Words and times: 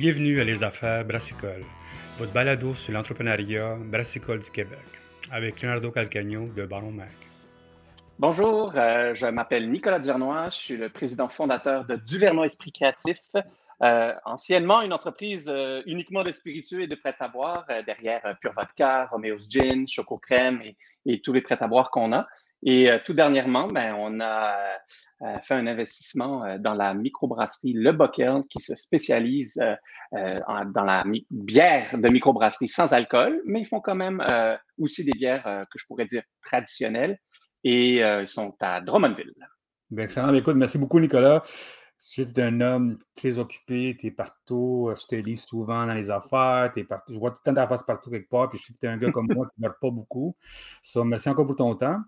Bienvenue 0.00 0.40
à 0.40 0.44
Les 0.44 0.64
Affaires 0.64 1.04
Brassicole, 1.04 1.62
votre 2.16 2.32
balado 2.32 2.72
sur 2.72 2.90
l'entrepreneuriat 2.94 3.76
brassicole 3.76 4.38
du 4.38 4.50
Québec, 4.50 4.78
avec 5.30 5.60
Leonardo 5.60 5.90
Calcagno 5.90 6.46
de 6.56 6.64
Baron 6.64 6.90
Mac. 6.90 7.12
Bonjour, 8.18 8.72
euh, 8.76 9.14
je 9.14 9.26
m'appelle 9.26 9.70
Nicolas 9.70 9.98
Duvernois, 9.98 10.48
je 10.48 10.56
suis 10.56 10.76
le 10.78 10.88
président 10.88 11.28
fondateur 11.28 11.84
de 11.84 11.96
Duvernois 11.96 12.46
Esprit 12.46 12.72
Créatif, 12.72 13.20
euh, 13.82 14.14
anciennement 14.24 14.80
une 14.80 14.94
entreprise 14.94 15.50
euh, 15.50 15.82
uniquement 15.84 16.24
de 16.24 16.32
spiritueux 16.32 16.80
et 16.80 16.86
de 16.86 16.94
prêt-à-boire, 16.94 17.66
derrière 17.84 18.22
Pure 18.40 18.54
Vodka, 18.56 19.04
Romeo's 19.12 19.50
Gin, 19.50 19.86
Choco 19.86 20.16
Crème 20.16 20.62
et, 20.62 20.78
et 21.04 21.20
tous 21.20 21.34
les 21.34 21.42
prêt-à-boire 21.42 21.90
qu'on 21.90 22.14
a. 22.14 22.26
Et 22.62 22.90
euh, 22.90 22.98
tout 23.04 23.14
dernièrement, 23.14 23.68
ben, 23.68 23.94
on 23.98 24.20
a 24.20 24.54
euh, 25.22 25.38
fait 25.42 25.54
un 25.54 25.66
investissement 25.66 26.44
euh, 26.44 26.58
dans 26.58 26.74
la 26.74 26.92
microbrasserie 26.92 27.72
Le 27.72 27.92
Bockel 27.92 28.42
qui 28.50 28.60
se 28.60 28.74
spécialise 28.74 29.60
dans 30.12 30.84
la 30.84 31.04
bière 31.30 31.96
de 31.96 32.08
microbrasserie 32.08 32.68
sans 32.68 32.92
alcool, 32.92 33.40
mais 33.46 33.60
ils 33.60 33.66
font 33.66 33.80
quand 33.80 33.94
même 33.94 34.22
aussi 34.76 35.04
des 35.04 35.12
bières 35.12 35.44
que 35.70 35.78
je 35.78 35.86
pourrais 35.86 36.06
dire 36.06 36.22
traditionnelles 36.42 37.16
et 37.62 37.98
ils 37.98 38.26
sont 38.26 38.56
à 38.60 38.80
Drummondville. 38.80 39.32
Bien, 39.88 40.04
excellent. 40.04 40.34
Écoute, 40.34 40.56
merci 40.56 40.78
beaucoup, 40.78 40.98
Nicolas. 40.98 41.44
Es 42.18 42.40
un 42.40 42.60
homme 42.60 42.98
très 43.14 43.38
occupé, 43.38 43.96
tu 44.00 44.08
es 44.08 44.10
partout, 44.10 44.90
je 45.00 45.06
te 45.06 45.14
lis 45.14 45.36
souvent 45.36 45.86
dans 45.86 45.94
les 45.94 46.10
affaires, 46.10 46.72
es 46.74 46.82
partout, 46.82 47.12
je 47.12 47.18
vois 47.18 47.30
tout 47.30 47.38
le 47.44 47.50
temps 47.50 47.54
ta 47.54 47.68
face 47.68 47.84
partout 47.84 48.10
quelque 48.10 48.28
part, 48.28 48.48
puis 48.48 48.58
je 48.58 48.72
es 48.82 48.90
un 48.90 48.96
gars 48.96 49.12
comme 49.12 49.28
moi 49.32 49.46
qui 49.46 49.60
ne 49.60 49.68
meurt 49.68 49.78
pas 49.80 49.90
beaucoup. 49.90 50.34
So, 50.82 51.04
merci 51.04 51.28
encore 51.28 51.46
pour 51.46 51.56
ton 51.56 51.74
temps. 51.76 52.00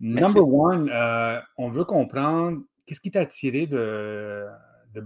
Number 0.00 0.46
one, 0.46 0.90
euh, 0.92 1.40
on 1.56 1.70
veut 1.70 1.84
comprendre 1.84 2.62
qu'est-ce 2.86 3.00
qui 3.00 3.10
t'a 3.10 3.20
attiré 3.20 3.66
de, 3.66 4.44
de. 4.94 5.04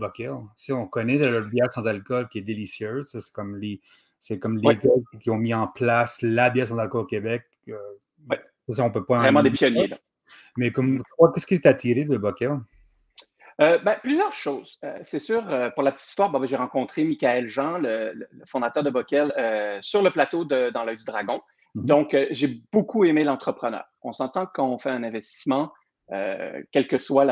Si 0.57 0.73
on 0.73 0.87
connaît 0.87 1.19
de 1.19 1.27
leur 1.27 1.47
bière 1.47 1.73
sans 1.73 1.87
alcool 1.87 2.29
qui 2.29 2.39
est 2.39 2.43
délicieuse, 2.43 3.09
c'est 3.09 3.33
comme 3.33 3.57
les, 3.57 3.81
c'est 4.19 4.39
comme 4.39 4.59
les 4.59 4.77
gars 4.77 4.91
qui 5.21 5.31
ont 5.31 5.37
mis 5.37 5.55
en 5.55 5.67
place 5.67 6.23
la 6.23 6.51
bière 6.51 6.69
sans 6.69 6.79
alcool 6.79 7.03
au 7.03 7.07
Québec. 7.07 7.45
Euh, 7.69 7.77
ça, 8.69 8.85
on 8.85 8.91
peut 8.91 9.05
pas. 9.05 9.19
Vraiment 9.19 9.43
des 9.43 9.51
pionniers. 9.51 9.91
Mais 10.57 10.73
comme 10.73 11.03
toi, 11.17 11.33
qu'est-ce 11.33 11.47
qui 11.47 11.61
t'a 11.61 11.71
attiré 11.71 12.05
de 12.05 12.17
Buckle? 12.17 12.59
Euh, 13.61 13.79
ben, 13.79 13.97
plusieurs 14.03 14.33
choses. 14.33 14.79
c'est 15.03 15.19
sûr, 15.19 15.43
pour 15.75 15.83
la 15.83 15.93
petite 15.93 16.07
histoire, 16.07 16.31
ben, 16.31 16.45
j'ai 16.47 16.57
rencontré 16.57 17.05
Michael 17.05 17.49
Jean, 17.49 17.79
le, 17.79 18.29
fondateur 18.47 18.83
de 18.83 18.91
Bockel, 18.91 19.33
sur 19.81 20.03
le 20.03 20.11
plateau 20.11 20.45
de 20.45 20.71
Dans 20.71 20.85
l'œil 20.85 20.97
du 20.97 21.05
dragon. 21.05 21.41
Mhm. 21.75 21.87
Donc, 21.87 22.15
euh, 22.15 22.27
j'ai 22.31 22.61
beaucoup 22.73 23.05
aimé 23.05 23.25
l'entrepreneur. 23.25 23.85
On 24.03 24.13
s'entend 24.13 24.47
qu'on 24.47 24.79
fait 24.79 24.91
un 24.91 25.03
investissement, 25.03 25.73
euh, 26.13 26.63
quelle 26.73 26.89
que 26.89 26.97
soit 26.97 27.25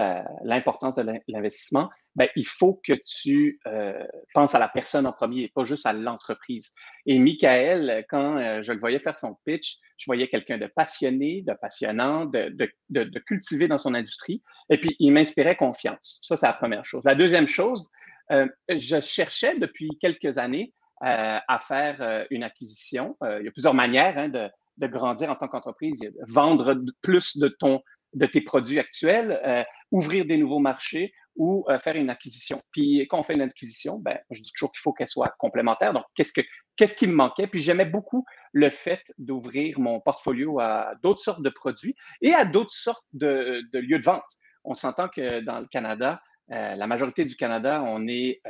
l'importance 0.45 0.97
de 0.97 1.21
l'investissement, 1.29 1.89
ben, 2.15 2.29
il 2.37 2.47
faut 2.47 2.81
que 2.87 2.93
tu 3.07 3.59
euh, 3.67 4.05
penses 4.35 4.55
à 4.55 4.59
la 4.59 4.69
personne 4.69 5.07
en 5.07 5.13
premier 5.13 5.43
et 5.43 5.49
pas 5.49 5.65
juste 5.65 5.87
à 5.87 5.93
l'entreprise. 5.93 6.75
Et 7.07 7.19
Michael, 7.19 8.05
quand 8.09 8.63
je 8.63 8.73
le 8.73 8.79
voyais 8.79 8.99
faire 8.99 9.17
son 9.17 9.37
pitch, 9.47 9.79
je 9.97 10.05
voyais 10.07 10.29
quelqu'un 10.29 10.59
de 10.59 10.67
passionné, 10.67 11.43
de 11.43 11.55
passionnant, 11.55 12.27
de, 12.27 13.19
cultivé 13.21 13.69
dans 13.69 13.79
son 13.79 13.95
industrie. 13.95 14.43
Et 14.71 14.79
puis, 14.79 14.95
il 14.99 15.13
m'inspirait 15.13 15.57
confiance. 15.57 16.21
Ça, 16.23 16.37
c'est 16.37 16.47
la 16.47 16.53
première 16.53 16.85
chose. 16.85 17.03
La 17.05 17.15
deuxième 17.15 17.47
chose, 17.47 17.91
je 18.31 19.01
cherchais 19.01 19.59
depuis 19.59 19.91
quelques 20.01 20.37
années 20.37 20.73
euh, 21.05 21.39
à 21.47 21.59
faire 21.59 21.97
euh, 22.01 22.25
une 22.31 22.43
acquisition. 22.43 23.19
Euh, 23.23 23.37
il 23.41 23.45
y 23.45 23.49
a 23.49 23.51
plusieurs 23.51 23.75
manières 23.75 24.17
hein, 24.17 24.31
de, 24.31 24.49
de, 24.77 24.87
grandir 24.87 25.31
en 25.31 25.37
tant 25.37 25.49
qu'entreprise. 25.49 26.01
Vendre 26.29 26.77
plus 27.03 27.37
de, 27.37 27.49
ton, 27.49 27.83
de 28.15 28.27
tes 28.27 28.41
produits 28.41 28.79
actuels, 28.79 29.67
ouvrir 29.91 30.25
des 30.25 30.37
nouveaux 30.37 30.59
marchés 30.59 31.13
ou 31.37 31.67
faire 31.81 31.97
une 31.97 32.11
acquisition. 32.11 32.63
Puis 32.73 33.07
quand 33.09 33.19
on 33.19 33.23
fait 33.23 33.35
une 33.35 33.43
acquisition, 33.43 33.99
ben, 33.99 34.19
je 34.31 34.41
dis 34.41 34.53
toujours 34.53 34.73
qu'il 34.73 34.81
faut 34.81 34.93
qu'elle 34.93 35.09
soit 35.09 35.35
complémentaire. 35.39 35.93
Donc, 35.93 36.05
qu'est-ce, 36.15 36.33
que, 36.33 36.41
qu'est-ce 36.77 36.97
qui 36.97 37.07
me 37.07 37.15
manquait? 37.15 37.47
Puis 37.47 37.61
j'aimais 37.61 37.85
beaucoup 37.85 38.25
le 38.53 38.71
fait 38.71 39.03
d'ouvrir 39.19 39.79
mon 39.79 40.01
portfolio 40.01 40.61
à 40.61 40.93
d'autres 41.03 41.21
sortes 41.21 41.43
de 41.43 41.51
produits 41.51 41.95
et 42.23 42.33
à 42.33 42.45
d'autres 42.45 42.73
sortes 42.75 43.05
de, 43.13 43.63
de 43.73 43.79
lieux 43.79 43.99
de 43.99 44.05
vente. 44.05 44.25
On 44.65 44.75
s'entend 44.75 45.09
que 45.09 45.41
dans 45.41 45.61
le 45.61 45.67
Canada, 45.67 46.21
la 46.49 46.87
majorité 46.87 47.25
du 47.25 47.37
Canada, 47.37 47.83
on 47.85 48.07
est 48.09 48.41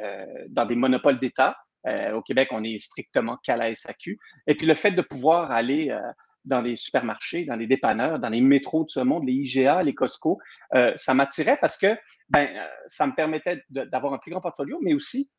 dans 0.48 0.66
des 0.66 0.74
monopoles 0.74 1.18
d'État. 1.18 1.56
Euh, 1.86 2.12
au 2.12 2.22
Québec, 2.22 2.48
on 2.50 2.64
est 2.64 2.78
strictement 2.78 3.38
qu'à 3.42 3.56
la 3.56 3.74
SAQ. 3.74 4.18
Et 4.46 4.54
puis 4.54 4.66
le 4.66 4.74
fait 4.74 4.90
de 4.90 5.02
pouvoir 5.02 5.50
aller 5.50 5.90
euh, 5.90 6.00
dans 6.44 6.60
les 6.60 6.76
supermarchés, 6.76 7.44
dans 7.44 7.56
les 7.56 7.66
dépanneurs, 7.66 8.18
dans 8.18 8.28
les 8.28 8.40
métros 8.40 8.84
de 8.84 8.90
ce 8.90 9.00
monde, 9.00 9.26
les 9.26 9.32
IGA, 9.32 9.82
les 9.82 9.94
Costco, 9.94 10.38
euh, 10.74 10.92
ça 10.96 11.14
m'attirait 11.14 11.58
parce 11.60 11.76
que 11.76 11.96
ben, 12.28 12.48
ça 12.86 13.06
me 13.06 13.14
permettait 13.14 13.62
d'avoir 13.70 14.14
un 14.14 14.18
plus 14.18 14.30
grand 14.30 14.40
portfolio, 14.40 14.78
mais 14.82 14.94
aussi 14.94 15.30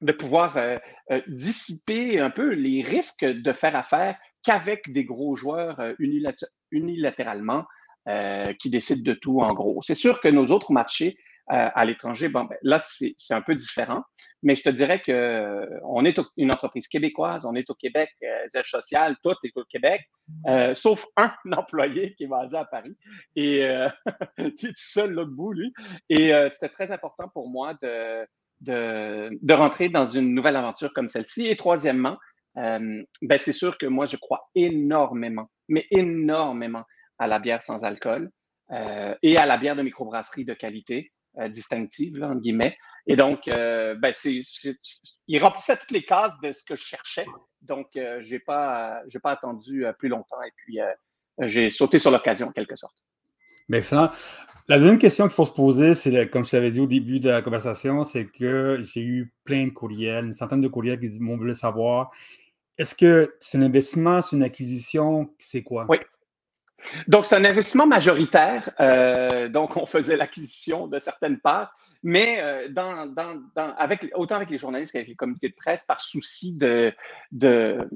de 0.00 0.10
pouvoir 0.10 0.58
dissiper 1.28 2.18
un 2.18 2.30
peu 2.30 2.54
les 2.54 2.82
risques 2.82 3.24
de 3.24 3.52
faire 3.52 3.76
affaire 3.76 4.18
qu'avec 4.42 4.92
des 4.92 5.04
gros 5.04 5.36
joueurs 5.36 5.80
unilatéralement 6.00 7.64
qui 8.58 8.68
décident 8.68 9.02
de 9.04 9.14
tout 9.16 9.42
en 9.42 9.54
gros. 9.54 9.80
C'est 9.82 9.94
sûr 9.94 10.20
que 10.20 10.26
nos 10.26 10.46
autres 10.46 10.72
marchés 10.72 11.16
à 11.48 11.84
l'étranger, 11.84 12.28
bon, 12.28 12.44
ben, 12.44 12.56
là, 12.62 12.78
c'est 12.78 13.34
un 13.34 13.42
peu 13.42 13.54
différent. 13.54 14.02
Mais 14.42 14.56
je 14.56 14.62
te 14.62 14.68
dirais 14.68 15.00
que 15.00 15.12
euh, 15.12 15.66
on 15.84 16.04
est 16.04 16.18
une 16.36 16.50
entreprise 16.50 16.88
québécoise, 16.88 17.46
on 17.46 17.54
est 17.54 17.68
au 17.70 17.74
Québec, 17.74 18.10
euh, 18.22 18.62
social, 18.62 19.16
tout 19.22 19.34
est 19.44 19.56
au 19.56 19.64
Québec, 19.64 20.02
euh, 20.48 20.74
sauf 20.74 21.06
un 21.16 21.32
employé 21.56 22.14
qui 22.14 22.24
est 22.24 22.28
basé 22.28 22.56
à 22.56 22.64
Paris 22.64 22.96
et 23.36 23.60
qui 24.56 24.66
est 24.66 24.70
tout 24.70 24.74
seul 24.74 25.12
l'autre 25.12 25.30
bout, 25.30 25.52
lui. 25.52 25.72
Et 26.08 26.32
c'était 26.48 26.68
très 26.68 26.90
important 26.90 27.28
pour 27.28 27.48
moi 27.48 27.74
de, 27.80 29.54
rentrer 29.54 29.88
dans 29.88 30.06
une 30.06 30.34
nouvelle 30.34 30.56
aventure 30.56 30.92
comme 30.92 31.08
celle-ci. 31.08 31.46
Et 31.46 31.56
troisièmement, 31.56 32.18
ben, 32.56 33.04
c'est 33.38 33.52
sûr 33.52 33.78
que 33.78 33.86
moi, 33.86 34.06
je 34.06 34.16
crois 34.16 34.48
énormément, 34.54 35.48
mais 35.68 35.86
énormément 35.90 36.84
à 37.18 37.26
la 37.28 37.38
bière 37.38 37.62
sans 37.62 37.84
alcool 37.84 38.30
et 39.22 39.36
à 39.36 39.46
la 39.46 39.56
bière 39.56 39.76
de 39.76 39.82
microbrasserie 39.82 40.44
de 40.44 40.54
qualité. 40.54 41.12
Euh, 41.38 41.48
distinctive, 41.48 42.18
là, 42.18 42.28
entre 42.28 42.42
guillemets. 42.42 42.76
Et 43.06 43.16
donc, 43.16 43.48
euh, 43.48 43.94
ben, 43.94 44.12
c'est, 44.12 44.40
il 45.26 45.42
remplissait 45.42 45.78
toutes 45.78 45.90
les 45.90 46.02
cases 46.02 46.38
de 46.40 46.52
ce 46.52 46.62
que 46.62 46.76
je 46.76 46.82
cherchais. 46.82 47.24
Donc, 47.62 47.86
euh, 47.96 48.20
je 48.20 48.34
n'ai 48.34 48.38
pas, 48.38 49.00
pas 49.22 49.30
attendu 49.30 49.86
plus 49.98 50.10
longtemps 50.10 50.42
et 50.42 50.50
puis 50.56 50.78
j'ai 51.48 51.70
sauté 51.70 51.98
sur 51.98 52.10
l'occasion, 52.10 52.48
en 52.48 52.52
quelque 52.52 52.76
sorte. 52.76 52.98
Bien, 53.66 53.78
excellent. 53.78 54.10
La 54.68 54.78
deuxième 54.78 54.98
question 54.98 55.24
qu'il 55.24 55.34
faut 55.34 55.46
se 55.46 55.52
poser, 55.52 55.94
c'est, 55.94 56.28
comme 56.28 56.44
je 56.44 56.50
t'avais 56.50 56.70
dit 56.70 56.80
au 56.80 56.86
début 56.86 57.18
de 57.18 57.30
la 57.30 57.40
conversation, 57.40 58.04
c'est 58.04 58.26
que 58.26 58.82
j'ai 58.82 59.00
eu 59.00 59.32
plein 59.44 59.68
de 59.68 59.72
courriels, 59.72 60.26
une 60.26 60.32
centaine 60.34 60.60
de 60.60 60.68
courriels 60.68 61.00
qui 61.00 61.18
m'ont 61.18 61.38
voulu 61.38 61.54
savoir 61.54 62.10
est-ce 62.76 62.94
que 62.94 63.34
c'est 63.40 63.58
un 63.58 63.62
investissement, 63.62 64.20
c'est 64.20 64.36
une 64.36 64.42
acquisition, 64.42 65.34
c'est 65.38 65.62
quoi? 65.62 65.86
Oui. 65.88 65.98
Donc, 67.08 67.26
c'est 67.26 67.36
un 67.36 67.44
investissement 67.44 67.86
majoritaire. 67.86 68.70
Euh, 68.80 69.48
donc, 69.48 69.76
on 69.76 69.86
faisait 69.86 70.16
l'acquisition 70.16 70.86
de 70.86 70.98
certaines 70.98 71.38
parts, 71.38 71.76
mais 72.02 72.40
euh, 72.40 72.68
avec, 73.78 74.10
autant 74.14 74.36
avec 74.36 74.50
les 74.50 74.58
journalistes 74.58 74.92
qu'avec 74.92 75.08
les 75.08 75.14
comités 75.14 75.48
de 75.48 75.54
presse, 75.54 75.84
par 75.84 76.00
souci 76.00 76.52
de, 76.54 76.92
de 77.30 77.88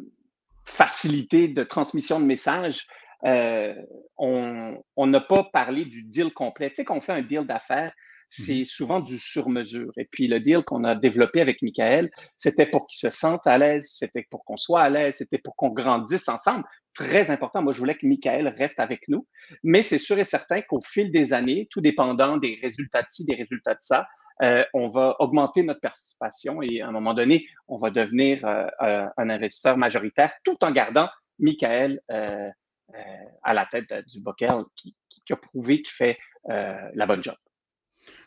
facilité 0.65 1.49
de 1.49 1.63
transmission 1.63 2.21
de 2.21 2.25
messages, 2.25 2.87
euh, 3.25 3.75
on 4.19 5.07
n'a 5.07 5.21
pas 5.21 5.45
parlé 5.45 5.85
du 5.85 6.03
deal 6.03 6.33
complet. 6.33 6.69
Tu 6.71 6.77
sais, 6.77 6.85
qu'on 6.85 7.01
fait 7.01 7.13
un 7.13 7.23
deal 7.23 7.47
d'affaires, 7.47 7.93
c'est 8.29 8.61
mhm. 8.61 8.65
souvent 8.65 9.01
du 9.01 9.19
sur-mesure. 9.19 9.93
Et 9.97 10.07
puis 10.11 10.27
le 10.27 10.41
deal 10.41 10.63
qu'on 10.63 10.85
a 10.85 10.95
développé 10.95 11.41
avec 11.41 11.63
Michael, 11.63 12.11
c'était 12.37 12.67
pour 12.67 12.87
qu'il 12.87 12.99
se 12.99 13.15
sente 13.15 13.47
à 13.47 13.59
l'aise, 13.59 13.89
c'était 13.95 14.27
pour 14.31 14.45
qu'on 14.45 14.57
soit 14.57 14.83
à 14.83 14.91
l'aise, 14.91 15.17
c'était 15.19 15.39
pour 15.39 15.57
qu'on 15.57 15.71
grandisse 15.71 16.29
ensemble. 16.29 16.65
Très 16.95 17.31
important. 17.31 17.63
Moi, 17.63 17.73
je 17.73 17.79
voulais 17.79 17.95
que 17.95 18.07
Michael 18.07 18.49
reste 18.49 18.81
avec 18.81 19.07
nous. 19.09 19.27
Mais 19.63 19.83
c'est 19.83 19.99
sûr 19.99 20.19
et 20.19 20.25
certain 20.25 20.63
qu'au 20.63 20.81
fil 20.81 21.13
des 21.13 21.33
années, 21.33 21.69
tout 21.71 21.81
dépendant 21.81 22.37
des 22.39 22.59
résultats 22.63 23.03
de 23.03 23.09
ci, 23.09 23.25
des 23.27 23.35
résultats 23.35 23.75
de 23.75 23.81
ça, 23.81 24.07
euh, 24.43 24.65
on 24.75 24.89
va 24.89 25.17
augmenter 25.19 25.63
notre 25.63 25.81
participation 25.81 26.61
et 26.61 26.83
à 26.83 26.89
un 26.89 26.93
moment 26.93 27.15
donné, 27.15 27.47
on 27.69 27.79
va 27.79 27.91
devenir 27.91 28.45
euh, 28.45 28.67
euh, 28.83 29.07
un 29.17 29.31
investisseur 29.31 29.79
majoritaire 29.79 30.33
tout 30.45 30.63
en 30.63 30.71
gardant 30.73 31.09
Michael 31.39 32.01
à 32.09 33.55
la 33.55 33.67
tête 33.67 33.93
du 34.07 34.21
Bockel 34.21 34.65
qui, 34.75 34.97
qui, 35.27 35.33
a 35.33 35.37
prouvé 35.37 35.83
qu'il 35.83 35.93
fait 35.93 36.19
la 36.47 37.07
bonne 37.07 37.23
job. 37.23 37.37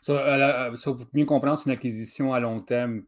Ça, 0.00 0.12
euh, 0.12 0.76
pour 0.82 1.06
mieux 1.12 1.24
comprendre, 1.24 1.58
c'est 1.58 1.66
une 1.66 1.76
acquisition 1.76 2.32
à 2.32 2.40
long 2.40 2.60
terme 2.60 3.02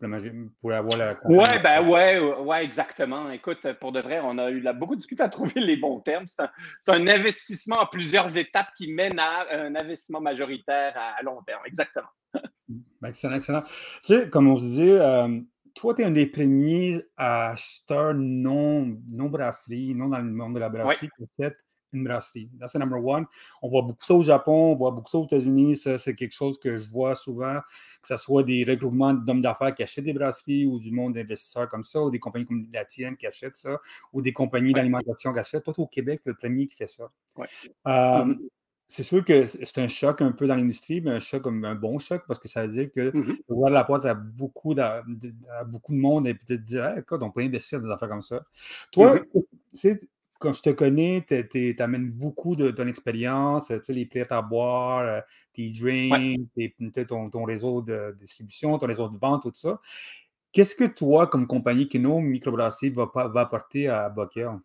pour 0.60 0.72
avoir 0.72 0.98
la. 0.98 1.14
Oui, 1.24 1.46
ben 1.62 1.88
ouais, 1.88 2.18
ouais, 2.18 2.64
exactement. 2.64 3.30
Écoute, 3.30 3.66
pour 3.80 3.92
de 3.92 4.00
vrai, 4.00 4.20
on 4.22 4.38
a 4.38 4.50
eu 4.50 4.62
beaucoup 4.74 4.96
discuté 4.96 5.22
à 5.22 5.28
trouver 5.28 5.60
les 5.60 5.76
bons 5.76 6.00
termes. 6.00 6.26
C'est 6.26 6.92
un, 6.92 7.06
investissement 7.06 7.80
à 7.80 7.86
plusieurs 7.86 8.36
étapes 8.36 8.68
qui 8.76 8.92
mène 8.92 9.18
à 9.18 9.46
un 9.52 9.74
investissement 9.74 10.20
majoritaire 10.20 10.94
à, 10.96 11.22
long 11.22 11.42
terme. 11.42 11.62
Exactement. 11.66 12.08
Ben, 12.68 13.08
excellent, 13.08 13.36
excellent. 13.36 13.62
Tu 14.04 14.18
sais, 14.18 14.30
comme 14.30 14.48
on 14.48 14.58
disait, 14.58 14.98
euh, 14.98 15.40
toi, 15.74 15.94
tu 15.94 16.02
es 16.02 16.04
un 16.04 16.10
des 16.10 16.26
premiers 16.26 17.02
acheteurs 17.16 18.14
non, 18.14 18.98
non 19.10 19.28
brasserie, 19.28 19.94
non 19.94 20.08
dans 20.08 20.18
le 20.18 20.24
monde 20.24 20.54
de 20.54 20.60
la 20.60 20.68
brasserie, 20.68 21.08
peut-être 21.18 21.64
une 21.92 22.04
brasserie. 22.04 22.48
c'est 22.66 22.78
number 22.78 23.04
one. 23.04 23.26
On 23.60 23.68
voit 23.68 23.82
beaucoup 23.82 24.04
ça 24.04 24.14
au 24.14 24.22
Japon, 24.22 24.72
on 24.72 24.76
voit 24.76 24.90
beaucoup 24.90 25.10
ça 25.10 25.18
aux 25.18 25.26
États-Unis. 25.26 25.76
Ça, 25.76 25.98
c'est 25.98 26.14
quelque 26.14 26.34
chose 26.34 26.58
que 26.58 26.78
je 26.78 26.88
vois 26.90 27.14
souvent, 27.14 27.60
que 28.00 28.08
ce 28.08 28.16
soit 28.16 28.42
des 28.42 28.64
regroupements 28.64 29.14
d'hommes 29.14 29.40
d'affaires 29.40 29.74
qui 29.74 29.82
achètent 29.82 30.04
des 30.04 30.12
brasseries 30.12 30.66
ou 30.66 30.78
du 30.78 30.90
monde 30.90 31.14
d'investisseurs 31.14 31.68
comme 31.68 31.84
ça, 31.84 32.02
ou 32.02 32.10
des 32.10 32.18
compagnies 32.18 32.46
comme 32.46 32.66
la 32.72 32.84
tienne 32.84 33.16
qui 33.16 33.26
achètent 33.26 33.56
ça, 33.56 33.78
ou 34.12 34.22
des 34.22 34.32
compagnies 34.32 34.72
d'alimentation 34.72 35.32
qui 35.32 35.38
achètent. 35.38 35.64
Toi, 35.64 35.74
au 35.78 35.86
Québec, 35.86 36.20
tu 36.22 36.30
es 36.30 36.32
le 36.32 36.38
premier 36.38 36.66
qui 36.66 36.76
fait 36.76 36.86
ça. 36.86 37.10
Ouais. 37.36 37.46
Euh, 37.86 37.90
mm-hmm. 37.90 38.38
C'est 38.88 39.02
sûr 39.04 39.24
que 39.24 39.46
c'est 39.46 39.78
un 39.78 39.88
choc 39.88 40.20
un 40.20 40.32
peu 40.32 40.46
dans 40.46 40.54
l'industrie, 40.56 41.00
mais 41.00 41.12
un 41.12 41.20
choc 41.20 41.40
comme 41.40 41.64
un 41.64 41.74
bon 41.74 41.98
choc 41.98 42.24
parce 42.28 42.38
que 42.38 42.46
ça 42.46 42.66
veut 42.66 42.72
dire 42.72 42.92
que 42.92 43.16
mm 43.16 43.38
-hmm. 43.48 43.70
la 43.70 43.84
porte 43.84 44.04
à 44.04 44.12
beaucoup, 44.12 44.74
de, 44.74 44.82
beaucoup 45.66 45.92
de 45.94 45.98
monde 45.98 46.26
et 46.26 46.34
peut-être 46.34 46.60
dire 46.62 46.84
hey, 46.84 46.98
écoute, 46.98 47.22
on 47.22 47.30
peut 47.30 47.40
investir 47.40 47.80
dans 47.80 47.86
des 47.86 47.92
affaires 47.92 48.10
comme 48.10 48.20
ça. 48.20 48.44
Toi, 48.90 49.16
mm-hmm 49.16 49.98
quand 50.42 50.52
je 50.52 50.62
te 50.62 50.70
connais, 50.70 51.24
tu 51.28 51.76
amènes 51.78 52.10
beaucoup 52.10 52.56
de 52.56 52.70
ton 52.70 52.86
expérience, 52.86 53.68
tu 53.68 53.78
sais, 53.82 53.92
les 53.92 54.06
plats 54.06 54.26
à 54.30 54.42
boire, 54.42 55.00
euh, 55.00 55.20
tes 55.54 55.70
drinks, 55.70 56.48
ton, 57.08 57.30
ton, 57.30 57.44
réseau 57.44 57.82
de 57.82 58.16
distribution, 58.18 58.76
ton 58.78 58.86
réseau 58.86 59.08
de 59.08 59.18
vente, 59.18 59.42
tout 59.42 59.52
ça. 59.54 59.80
Qu'est-ce 60.52 60.74
que 60.74 60.84
toi, 60.84 61.26
comme 61.28 61.46
compagnie 61.46 61.88
Keno 61.88 62.20
Microbrasserie, 62.20 62.90
va, 62.90 63.10
va 63.14 63.40
apporter 63.40 63.88
à 63.88 64.08
Boker? 64.08 64.58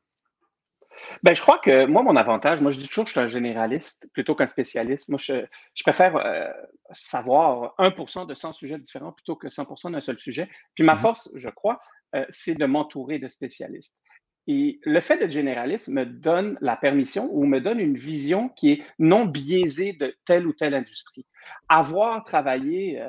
Ben, 1.23 1.35
je 1.35 1.41
crois 1.41 1.59
que 1.59 1.85
moi, 1.85 2.03
mon 2.03 2.15
avantage, 2.15 2.61
moi, 2.61 2.71
je 2.71 2.79
dis 2.79 2.87
toujours 2.87 3.05
que 3.05 3.09
je 3.09 3.13
suis 3.13 3.21
un 3.21 3.27
généraliste 3.27 4.09
plutôt 4.13 4.35
qu'un 4.35 4.47
spécialiste. 4.47 5.09
Moi, 5.09 5.19
je, 5.21 5.45
je 5.73 5.83
préfère 5.83 6.15
euh, 6.17 6.49
savoir 6.91 7.75
1% 7.79 8.27
de 8.27 8.33
100 8.33 8.53
sujets 8.53 8.77
différents 8.77 9.11
plutôt 9.11 9.35
que 9.35 9.47
100% 9.47 9.91
d'un 9.91 10.01
seul 10.01 10.19
sujet. 10.19 10.49
Puis 10.75 10.83
ma 10.83 10.95
mmh 10.95 10.97
force, 10.97 11.29
je 11.35 11.49
crois, 11.49 11.79
euh, 12.15 12.25
c'est 12.29 12.55
de 12.55 12.65
m'entourer 12.65 13.19
de 13.19 13.27
spécialistes. 13.27 14.01
Et 14.47 14.79
le 14.83 15.01
fait 15.01 15.17
d'être 15.17 15.31
généraliste 15.31 15.89
me 15.89 16.05
donne 16.05 16.57
la 16.61 16.77
permission 16.77 17.29
ou 17.33 17.45
me 17.45 17.59
donne 17.59 17.81
une 17.81 17.97
vision 17.97 18.47
qui 18.49 18.71
est 18.71 18.83
non 18.97 19.25
biaisée 19.25 19.91
de 19.93 20.15
telle 20.25 20.47
ou 20.47 20.53
telle 20.53 20.73
industrie. 20.73 21.25
Avoir 21.67 22.23
travaillé 22.23 23.03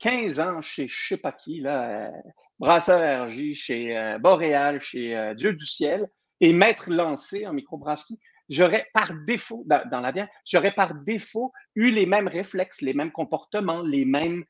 15 0.00 0.40
euh, 0.40 0.42
ans 0.42 0.62
chez 0.62 0.88
je 0.88 1.08
sais 1.08 1.16
pas 1.16 1.30
qui, 1.30 1.60
là, 1.60 2.08
euh, 2.08 2.10
Brasseur 2.58 3.28
RJ, 3.28 3.54
chez 3.54 3.96
euh, 3.96 4.18
Boréal, 4.18 4.80
chez 4.80 5.34
Dieu 5.36 5.52
du 5.52 5.66
ciel, 5.66 6.08
et 6.40 6.52
m'être 6.52 6.90
lancé 6.90 7.46
en 7.46 7.52
microbrasserie, 7.52 8.18
j'aurais 8.48 8.88
par 8.92 9.14
défaut, 9.26 9.64
dans, 9.66 10.00
la 10.00 10.10
bière, 10.10 10.28
j'aurais 10.44 10.74
par 10.74 10.94
défaut 10.94 11.52
eu 11.76 11.90
les 11.90 12.06
mêmes 12.06 12.28
réflexes, 12.28 12.80
les 12.80 12.94
mêmes 12.94 13.12
comportements, 13.12 13.82
les 13.82 14.04
mêmes 14.04 14.44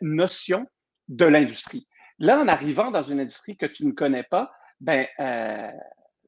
notions 0.00 0.66
de 1.08 1.24
l'industrie. 1.24 1.86
Là, 2.18 2.40
en 2.40 2.48
arrivant 2.48 2.90
dans 2.90 3.02
une 3.02 3.20
industrie 3.20 3.56
que 3.56 3.66
tu 3.66 3.86
ne 3.86 3.92
connais 3.92 4.24
pas, 4.24 4.52
ben, 4.82 5.06
euh, 5.20 5.70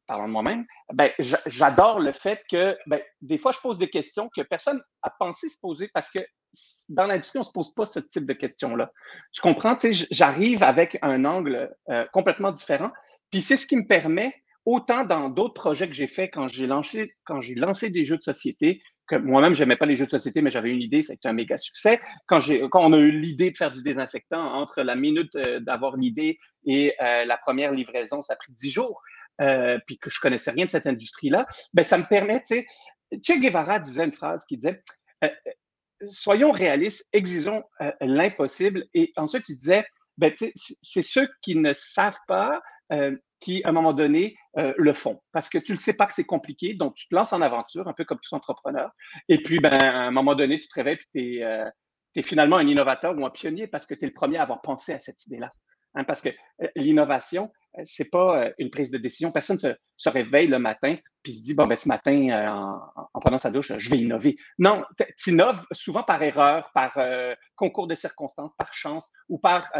de 0.09 0.27
moi-même, 0.27 0.65
ben, 0.93 1.11
j'adore 1.19 2.01
le 2.01 2.12
fait 2.12 2.43
que 2.51 2.77
ben, 2.87 3.01
des 3.21 3.39
fois, 3.39 3.53
je 3.53 3.61
pose 3.61 3.79
des 3.79 3.89
questions 3.89 4.31
que 4.35 4.43
personne 4.43 4.81
n'a 5.05 5.12
pensé 5.19 5.49
se 5.49 5.59
poser 5.61 5.91
parce 5.93 6.11
que 6.11 6.21
dans 6.89 7.05
l'industrie, 7.05 7.39
on 7.39 7.41
ne 7.41 7.47
se 7.47 7.53
pose 7.53 7.75
pas 7.75 7.85
ce 7.85 7.99
type 7.99 8.27
de 8.27 8.33
questions-là. 8.33 8.93
Tu 9.33 9.43
comprends? 9.43 9.77
J'arrive 10.11 10.62
avec 10.62 10.99
un 11.03 11.25
angle 11.25 11.75
euh, 11.91 12.05
complètement 12.12 12.53
différent. 12.53 12.91
Puis 13.31 13.43
c'est 13.43 13.56
ce 13.56 13.67
qui 13.67 13.77
me 13.77 13.87
permet, 13.87 14.33
autant 14.65 15.05
dans 15.05 15.29
d'autres 15.31 15.55
projets 15.55 15.89
que 15.89 15.95
j'ai 15.95 16.07
faits 16.07 16.31
quand 16.33 16.47
j'ai 16.47 16.67
lancé, 16.67 17.12
quand 17.25 17.41
j'ai 17.41 17.55
lancé 17.55 17.91
des 17.91 18.05
jeux 18.05 18.19
de 18.19 18.23
société, 18.23 18.83
que 19.06 19.17
moi-même, 19.17 19.55
je 19.55 19.61
n'aimais 19.61 19.77
pas 19.77 19.87
les 19.87 19.97
jeux 19.97 20.06
de 20.06 20.11
société, 20.11 20.41
mais 20.41 20.51
j'avais 20.51 20.71
une 20.71 20.81
idée, 20.81 21.03
ça 21.03 21.12
a 21.12 21.15
été 21.15 21.29
un 21.29 21.33
méga 21.33 21.56
succès. 21.56 22.01
Quand, 22.27 22.41
quand 22.71 22.85
on 22.85 22.93
a 22.93 22.99
eu 22.99 23.11
l'idée 23.11 23.51
de 23.51 23.56
faire 23.56 23.71
du 23.71 23.83
désinfectant, 23.83 24.55
entre 24.55 24.83
la 24.83 24.95
minute 24.95 25.35
euh, 25.37 25.61
d'avoir 25.61 25.97
l'idée 25.97 26.39
et 26.67 26.95
euh, 27.03 27.25
la 27.25 27.37
première 27.37 27.73
livraison, 27.73 28.23
ça 28.23 28.35
a 28.35 28.37
pris 28.37 28.53
dix 28.53 28.71
jours, 28.71 29.03
euh, 29.41 29.79
puis 29.87 29.99
que 29.99 30.11
je 30.11 30.21
connaissais 30.21 30.51
rien 30.51 30.65
de 30.65 30.71
cette 30.71 30.87
industrie-là, 30.87 31.47
ben, 31.73 31.85
ça 31.85 31.99
me 31.99 32.05
permet, 32.05 32.41
tu 32.43 32.56
sais, 32.56 32.67
Che 33.12 33.39
Guevara 33.39 33.79
disait 33.79 34.05
une 34.05 34.12
phrase 34.12 34.45
qui 34.45 34.56
disait 34.56 34.83
Soyons 36.07 36.50
réalistes, 36.50 37.07
exigeons 37.12 37.62
l'impossible. 38.00 38.85
Et 38.93 39.12
ensuite, 39.17 39.49
il 39.49 39.57
disait 39.57 39.85
ben, 40.19 40.33
c'est 40.35 41.03
ceux 41.03 41.29
qui 41.41 41.55
ne 41.55 41.73
savent 41.73 42.19
pas 42.27 42.61
qui, 43.44 43.62
à 43.64 43.69
un 43.69 43.73
moment 43.73 43.93
donné, 43.93 44.37
euh, 44.56 44.73
le 44.79 44.94
font. 44.94 45.20
Parce 45.32 45.50
que 45.50 45.58
tu 45.58 45.73
ne 45.73 45.79
sais 45.79 45.94
pas 45.94 46.06
que 46.06 46.14
c'est 46.14 46.25
compliqué, 46.25 46.75
donc 46.75 46.94
tu 46.94 47.08
te 47.08 47.14
lances 47.14 47.35
en 47.35 47.43
aventure, 47.43 47.87
un 47.87 47.93
peu 47.93 48.05
comme 48.05 48.19
tout 48.19 48.35
entrepreneur. 48.35 48.91
Et 49.29 49.43
puis, 49.43 49.61
ben, 49.61 49.73
à 49.73 50.06
un 50.06 50.11
moment 50.11 50.35
donné, 50.35 50.58
tu 50.58 50.67
te 50.69 50.75
réveilles 50.75 50.99
et 51.14 51.43
tu 52.12 52.20
es, 52.20 52.23
finalement 52.23 52.56
un 52.56 52.67
innovateur 52.67 53.17
ou 53.19 53.26
un 53.26 53.31
pionnier 53.31 53.67
parce 53.67 53.85
que 53.85 53.94
tu 53.94 54.05
es 54.05 54.08
le 54.08 54.14
premier 54.14 54.38
à 54.38 54.43
avoir 54.43 54.62
pensé 54.62 54.94
à 54.94 54.99
cette 54.99 55.26
idée-là. 55.26 55.49
Hein, 55.94 56.05
parce 56.05 56.20
que 56.20 56.31
euh, 56.62 56.69
l'innovation, 56.76 57.52
c'est 57.82 58.11
pas 58.11 58.44
euh, 58.44 58.53
une 58.59 58.71
prise 58.71 58.91
de 58.91 58.99
décision. 58.99 59.32
Personne 59.32 59.59
se, 59.59 59.75
se 59.97 60.09
réveille 60.09 60.47
le 60.47 60.59
matin 60.59 60.97
puis 61.25 61.32
se 61.32 61.43
dit 61.43 61.55
bon 61.55 61.67
ben 61.67 61.75
ce 61.75 61.88
matin 61.88 62.29
en, 62.47 63.06
en, 63.15 63.21
prenant 63.21 63.38
sa 63.38 63.50
douche, 63.50 63.73
je 63.79 63.91
vais 63.91 63.97
innover. 63.99 64.37
Non, 64.59 64.85
tu 65.19 65.31
innoves 65.31 65.65
souvent 65.73 66.03
par 66.03 66.23
erreur, 66.23 66.71
par 66.75 66.99
concours 67.56 67.87
de 67.87 67.94
circonstances, 67.94 68.55
par 68.55 68.75
chance 68.75 69.11
ou 69.31 69.38
par 69.38 69.73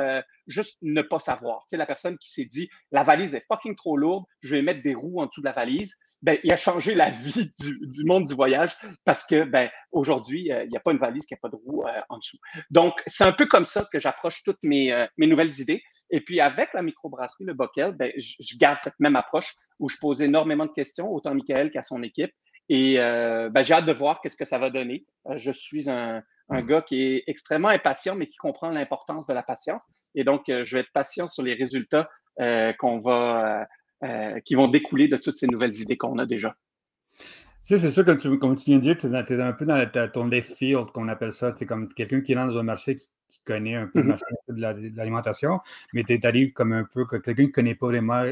juste 0.46 0.79
ne 0.81 1.02
pas 1.02 1.20
savoir. 1.20 1.61
Tu 1.61 1.67
sais 1.70 1.76
la 1.76 1.85
personne 1.85 2.17
qui 2.17 2.31
s'est 2.31 2.46
dit 2.46 2.70
la 2.91 3.05
valise 3.05 3.35
est 3.35 3.44
fucking 3.46 3.76
trop 3.76 3.99
lourde, 3.99 4.25
je 4.41 4.56
vais 4.56 4.62
mettre 4.62 4.82
des 4.82 4.94
roues 4.94 5.20
en 5.20 5.26
dessous 5.26 5.43
de 5.43 5.46
la 5.46 5.52
valise. 5.52 5.96
Ben 6.23 6.38
il 6.43 6.50
a 6.50 6.56
changé 6.56 6.94
la 6.94 7.11
vie 7.11 7.50
du, 7.61 7.79
du 7.82 8.05
monde 8.05 8.25
du 8.25 8.35
voyage 8.35 8.75
parce 9.05 9.23
que 9.23 9.44
ben 9.44 9.69
aujourd'hui 9.93 10.49
il 10.49 10.69
n'y 10.70 10.76
a 10.79 10.81
pas 10.81 10.93
une 10.93 10.99
valise 10.99 11.26
qui 11.26 11.35
a 11.35 11.38
pas 11.41 11.50
de 11.50 11.56
roues 11.56 11.85
en 12.08 12.17
dessous. 12.17 12.38
Donc 12.70 12.94
c'est 13.06 13.25
un 13.25 13.32
peu 13.32 13.46
comme 13.46 13.67
ça 13.67 13.87
que 13.93 14.00
j'approche 14.00 14.43
toutes 14.44 14.62
mes, 14.62 15.06
mes 15.19 15.26
nouvelles 15.26 15.61
idées. 15.61 15.82
Et 16.11 16.23
puis 16.23 16.41
avec 16.41 16.70
la 16.73 16.81
microbrasserie 16.81 17.44
Le 17.44 17.55
Ben, 17.92 18.12
je, 18.16 18.58
garde 18.58 18.81
cette 18.81 18.98
même 18.98 19.16
approche 19.16 19.52
où 19.78 19.88
je 19.88 19.96
pose 20.00 20.22
énormément 20.22 20.66
de 20.66 20.72
questions, 20.72 21.12
autant 21.12 21.31
à 21.31 21.34
Michael 21.34 21.70
qu'à 21.70 21.82
son 21.82 22.02
équipe. 22.02 22.31
Et 22.69 22.98
euh, 22.98 23.50
ben, 23.50 23.62
j'ai 23.62 23.75
hâte 23.75 23.86
de 23.86 23.92
voir 23.92 24.20
qu'est-ce 24.20 24.36
que 24.36 24.44
ça 24.44 24.58
va 24.58 24.70
donner. 24.70 25.04
Euh, 25.28 25.36
je 25.36 25.50
suis 25.50 25.90
un, 25.90 26.22
gars 26.50 26.82
qui 26.82 27.02
est 27.02 27.25
extrêmement 27.26 27.69
impatient, 27.69 28.14
mais 28.14 28.26
qui 28.26 28.36
comprend 28.36 28.70
l'importance 28.70 29.26
de 29.26 29.34
la 29.34 29.42
patience. 29.42 29.86
Et 30.14 30.25
donc, 30.25 30.48
euh, 30.48 30.64
je 30.64 30.76
vais 30.76 30.81
être 30.81 30.92
patient 30.92 31.28
sur 31.28 31.42
les 31.42 31.54
résultats 31.54 32.08
qu'on 32.81 32.98
va, 32.98 33.64
qui 34.44 34.56
vont 34.56 34.66
découler 34.66 35.06
de 35.06 35.16
toutes 35.16 35.36
ces 35.36 35.46
nouvelles 35.46 35.76
idées 35.81 35.96
qu'on 35.96 36.19
a 36.19 36.26
déjà. 36.26 36.56
Sais, 37.64 37.78
c'est 37.78 37.90
sûr, 37.90 38.05
comme 38.05 38.19
tu, 38.19 38.38
comme 38.38 38.56
tu 38.56 38.66
viens 38.66 38.76
de 38.76 38.82
dire, 38.82 38.94
tu 38.99 39.06
es, 39.06 39.40
un 39.40 39.52
peu 39.55 39.64
dans 39.64 40.11
ton 40.12 40.26
left 40.26 40.55
field, 40.55 40.90
qu'on 40.93 41.08
appelle 41.08 41.32
ça. 41.32 41.55
C'est 41.56 41.64
comme 41.64 41.88
quelqu'un 41.88 42.20
qui 42.20 42.32
est 42.32 42.34
dans 42.34 42.58
un 42.58 42.62
marché 42.62 42.96
qui, 42.96 43.08
connaît 43.46 43.75
un 43.75 43.87
peu 43.87 44.00
le 44.00 44.05
mm-hmm. 44.05 44.08
marché 44.08 44.25
de 44.49 44.96
l'alimentation, 44.96 45.61
mais 45.93 46.05
tu 46.05 46.14
es 46.14 46.25
allé 46.25 46.52
comme 46.52 46.72
un 46.72 46.84
peu, 46.84 47.06
quelqu'un 47.06 47.34
qui 47.34 47.43
ne 47.43 47.52
connaît 47.52 47.75
pas 47.75 47.87
vraiment 47.87 48.22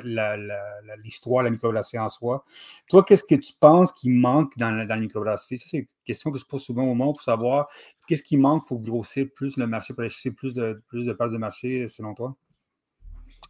l'histoire 1.03 1.43
de 1.43 1.49
la 1.49 1.51
microbrasserie 1.51 1.99
en 1.99 2.09
soi. 2.09 2.45
Toi, 2.89 3.05
qu'est-ce 3.05 3.25
que 3.25 3.35
tu 3.35 3.53
penses 3.59 3.93
qui 3.93 4.11
manque 4.11 4.57
dans, 4.59 4.71
la, 4.71 4.85
dans 4.85 4.95
la 4.95 5.01
microbrasserie? 5.01 5.59
Ça, 5.59 5.67
c'est 5.69 5.79
une 5.79 5.87
question 6.05 6.31
que 6.31 6.39
je 6.39 6.45
pose 6.45 6.63
souvent 6.63 6.85
au 6.85 6.95
monde 6.95 7.15
pour 7.15 7.23
savoir 7.23 7.69
qu'est-ce 8.07 8.23
qui 8.23 8.37
manque 8.37 8.67
pour 8.67 8.83
grossir 8.83 9.27
plus 9.35 9.57
le 9.57 9.67
marché, 9.67 9.93
pour 9.95 10.05
acheter 10.05 10.31
plus 10.31 10.55
de, 10.55 10.83
plus 10.89 11.07
de 11.07 11.13
parts 11.15 11.31
de 11.31 11.39
marché, 11.39 11.89
selon 11.89 12.15
toi? 12.15 12.37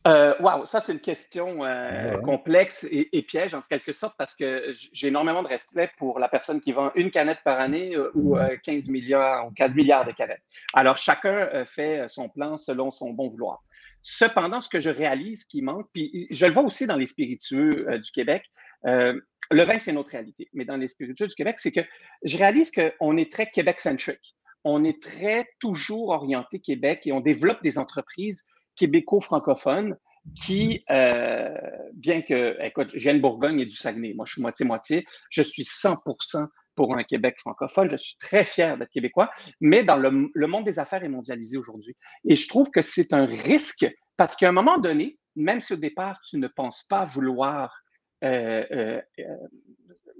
Euh, 0.06 0.34
wow, 0.40 0.66
ça 0.66 0.80
c'est 0.80 0.92
une 0.92 1.00
question 1.00 1.64
euh, 1.64 2.20
complexe 2.22 2.84
et, 2.90 3.22
piège 3.22 3.54
en 3.54 3.62
quelque 3.62 3.92
sorte 3.92 4.16
parce 4.18 4.34
que 4.34 4.74
j'ai 4.92 5.08
énormément 5.08 5.44
de 5.44 5.48
respect 5.48 5.90
pour 5.96 6.18
la 6.18 6.28
personne 6.28 6.60
qui 6.60 6.72
vend 6.72 6.90
une 6.96 7.12
canette 7.12 7.38
par 7.44 7.60
année 7.60 7.94
euh, 7.96 8.10
ou 8.14 8.36
15 8.64 8.88
milliards 8.88 9.46
ou 9.46 9.52
15 9.52 9.74
milliards 9.74 10.04
de 10.04 10.10
canettes. 10.10 10.42
Alors 10.74 10.96
chacun 10.96 11.64
fait 11.66 12.08
son 12.08 12.28
plan 12.28 12.56
selon 12.56 12.90
son 12.90 13.10
bon 13.10 13.28
vouloir. 13.28 13.62
Cependant, 14.00 14.60
ce 14.60 14.68
que 14.68 14.80
je 14.80 14.90
réalise 14.90 15.44
qui 15.44 15.62
manque, 15.62 15.86
puis 15.92 16.26
je 16.30 16.46
le 16.46 16.52
vois 16.52 16.64
aussi 16.64 16.88
dans 16.88 16.96
les 16.96 17.06
spiritueux 17.06 17.86
du 17.98 18.10
Québec, 18.10 18.50
le 18.84 19.22
vin 19.50 19.78
c'est 19.78 19.92
notre 19.92 20.10
réalité, 20.10 20.48
mais 20.52 20.64
dans 20.64 20.76
les 20.76 20.88
spiritueux 20.88 21.28
du 21.28 21.34
Québec, 21.36 21.56
c'est 21.60 21.70
que 21.70 21.82
je 22.24 22.36
réalise 22.36 22.72
qu'on 22.72 23.16
est 23.16 23.30
très 23.30 23.46
Québec-centrique. 23.46 24.34
On 24.64 24.84
est 24.84 25.00
très 25.00 25.46
toujours 25.60 26.08
orienté 26.08 26.58
Québec 26.58 27.02
et 27.06 27.12
on 27.12 27.20
développe 27.20 27.62
des 27.62 27.78
entreprises 27.78 28.44
québéco-francophone 28.76 29.96
qui, 30.36 30.84
euh, 30.90 31.50
bien 31.94 32.22
que, 32.22 32.56
écoute, 32.62 32.90
je 32.94 33.02
viens 33.02 33.14
de 33.14 33.20
Bourgogne 33.20 33.60
et 33.60 33.66
du 33.66 33.74
Saguenay, 33.74 34.14
moi 34.14 34.24
je 34.24 34.32
suis 34.32 34.42
moitié-moitié, 34.42 35.04
je 35.30 35.42
suis 35.42 35.64
100% 35.64 36.46
pour 36.74 36.96
un 36.96 37.02
Québec 37.02 37.36
francophone, 37.38 37.90
je 37.90 37.96
suis 37.96 38.16
très 38.16 38.44
fier 38.44 38.78
d'être 38.78 38.90
québécois, 38.90 39.30
mais 39.60 39.82
dans 39.82 39.96
le, 39.96 40.30
le 40.32 40.46
monde 40.46 40.64
des 40.64 40.78
affaires 40.78 41.02
est 41.02 41.08
mondialisé 41.08 41.58
aujourd'hui. 41.58 41.96
Et 42.24 42.34
je 42.34 42.48
trouve 42.48 42.70
que 42.70 42.82
c'est 42.82 43.12
un 43.12 43.26
risque 43.26 43.86
parce 44.16 44.36
qu'à 44.36 44.48
un 44.48 44.52
moment 44.52 44.78
donné, 44.78 45.18
même 45.36 45.60
si 45.60 45.72
au 45.72 45.76
départ 45.76 46.20
tu 46.20 46.38
ne 46.38 46.48
penses 46.48 46.84
pas 46.84 47.04
vouloir 47.04 47.82
euh, 48.24 48.64
euh, 48.70 49.00
euh, 49.18 49.24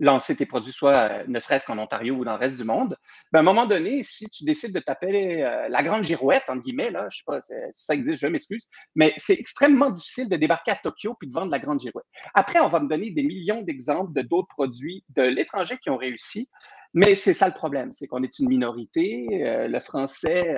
lancer 0.03 0.37
tes 0.37 0.47
produits, 0.47 0.73
soit 0.73 1.25
ne 1.27 1.39
serait-ce 1.39 1.65
qu'en 1.65 1.79
Ontario 1.79 2.15
ou 2.15 2.25
dans 2.25 2.33
le 2.33 2.39
reste 2.39 2.59
du 2.59 2.65
monde, 2.65 2.97
ben, 3.33 3.39
à 3.39 3.41
un 3.41 3.45
moment 3.45 3.67
donné, 3.67 4.03
si 4.03 4.29
tu 4.29 4.45
décides 4.45 4.75
de 4.75 4.81
t'appeler 4.81 5.37
la 5.69 5.83
grande 5.83 6.05
girouette, 6.05 6.45
entre 6.49 6.63
guillemets, 6.63 6.91
là, 6.91 7.07
je 7.11 7.19
sais 7.19 7.25
pas 7.25 7.41
si 7.41 7.53
ça 7.71 7.95
existe, 7.95 8.21
je 8.21 8.27
m'excuse, 8.27 8.67
mais 8.95 9.15
c'est 9.17 9.35
extrêmement 9.35 9.91
difficile 9.91 10.29
de 10.29 10.37
débarquer 10.37 10.73
à 10.73 10.77
Tokyo 10.77 11.15
puis 11.19 11.29
de 11.29 11.33
vendre 11.33 11.51
la 11.51 11.61
grande 11.61 11.81
girouette. 11.81 12.05
Après, 12.35 12.59
on 12.59 12.69
va 12.69 12.81
me 12.81 12.89
donner 12.89 13.11
des 13.11 13.23
millions 13.23 13.63
d'exemples 13.63 14.13
de 14.13 14.23
d'autres 14.23 14.49
produits 14.49 15.05
de 15.11 15.23
l'étranger 15.23 15.79
qui 15.79 15.89
ont 15.89 15.97
réussi, 15.97 16.49
mais 16.95 17.15
c'est 17.15 17.35
ça 17.35 17.47
le 17.47 17.55
problème, 17.55 17.93
c'est 17.93 18.09
qu'on 18.09 18.23
est 18.25 18.39
une 18.41 18.49
minorité. 18.49 19.27
le 19.31 19.81
français 19.81 20.57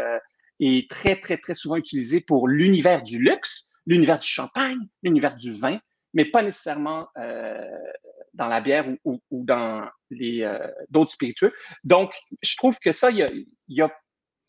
est 0.61 0.91
très, 0.91 1.17
très, 1.17 1.37
très 1.37 1.55
souvent 1.55 1.77
utilisé 1.77 2.21
pour 2.21 2.49
l'univers 2.49 3.03
du 3.03 3.19
luxe, 3.19 3.69
l'univers 3.87 4.19
du 4.19 4.29
champagne, 4.29 4.79
l'univers 5.03 5.37
du 5.37 5.55
vin 5.55 5.79
mais 6.14 6.25
pas 6.25 6.42
nécessairement 6.42 7.09
euh, 7.18 7.68
dans 8.33 8.47
la 8.47 8.61
bière 8.61 8.87
ou, 9.04 9.21
dans 9.30 9.88
les 10.11 10.50
d'autres 10.90 11.12
spiritueux. 11.12 11.52
Donc, 11.85 12.12
je 12.42 12.56
trouve 12.56 12.78
que 12.78 12.92
ça, 12.92 13.11
il 13.11 13.18
y 13.18 13.23
a, 13.23 13.30
y 13.68 13.83
a 13.83 13.92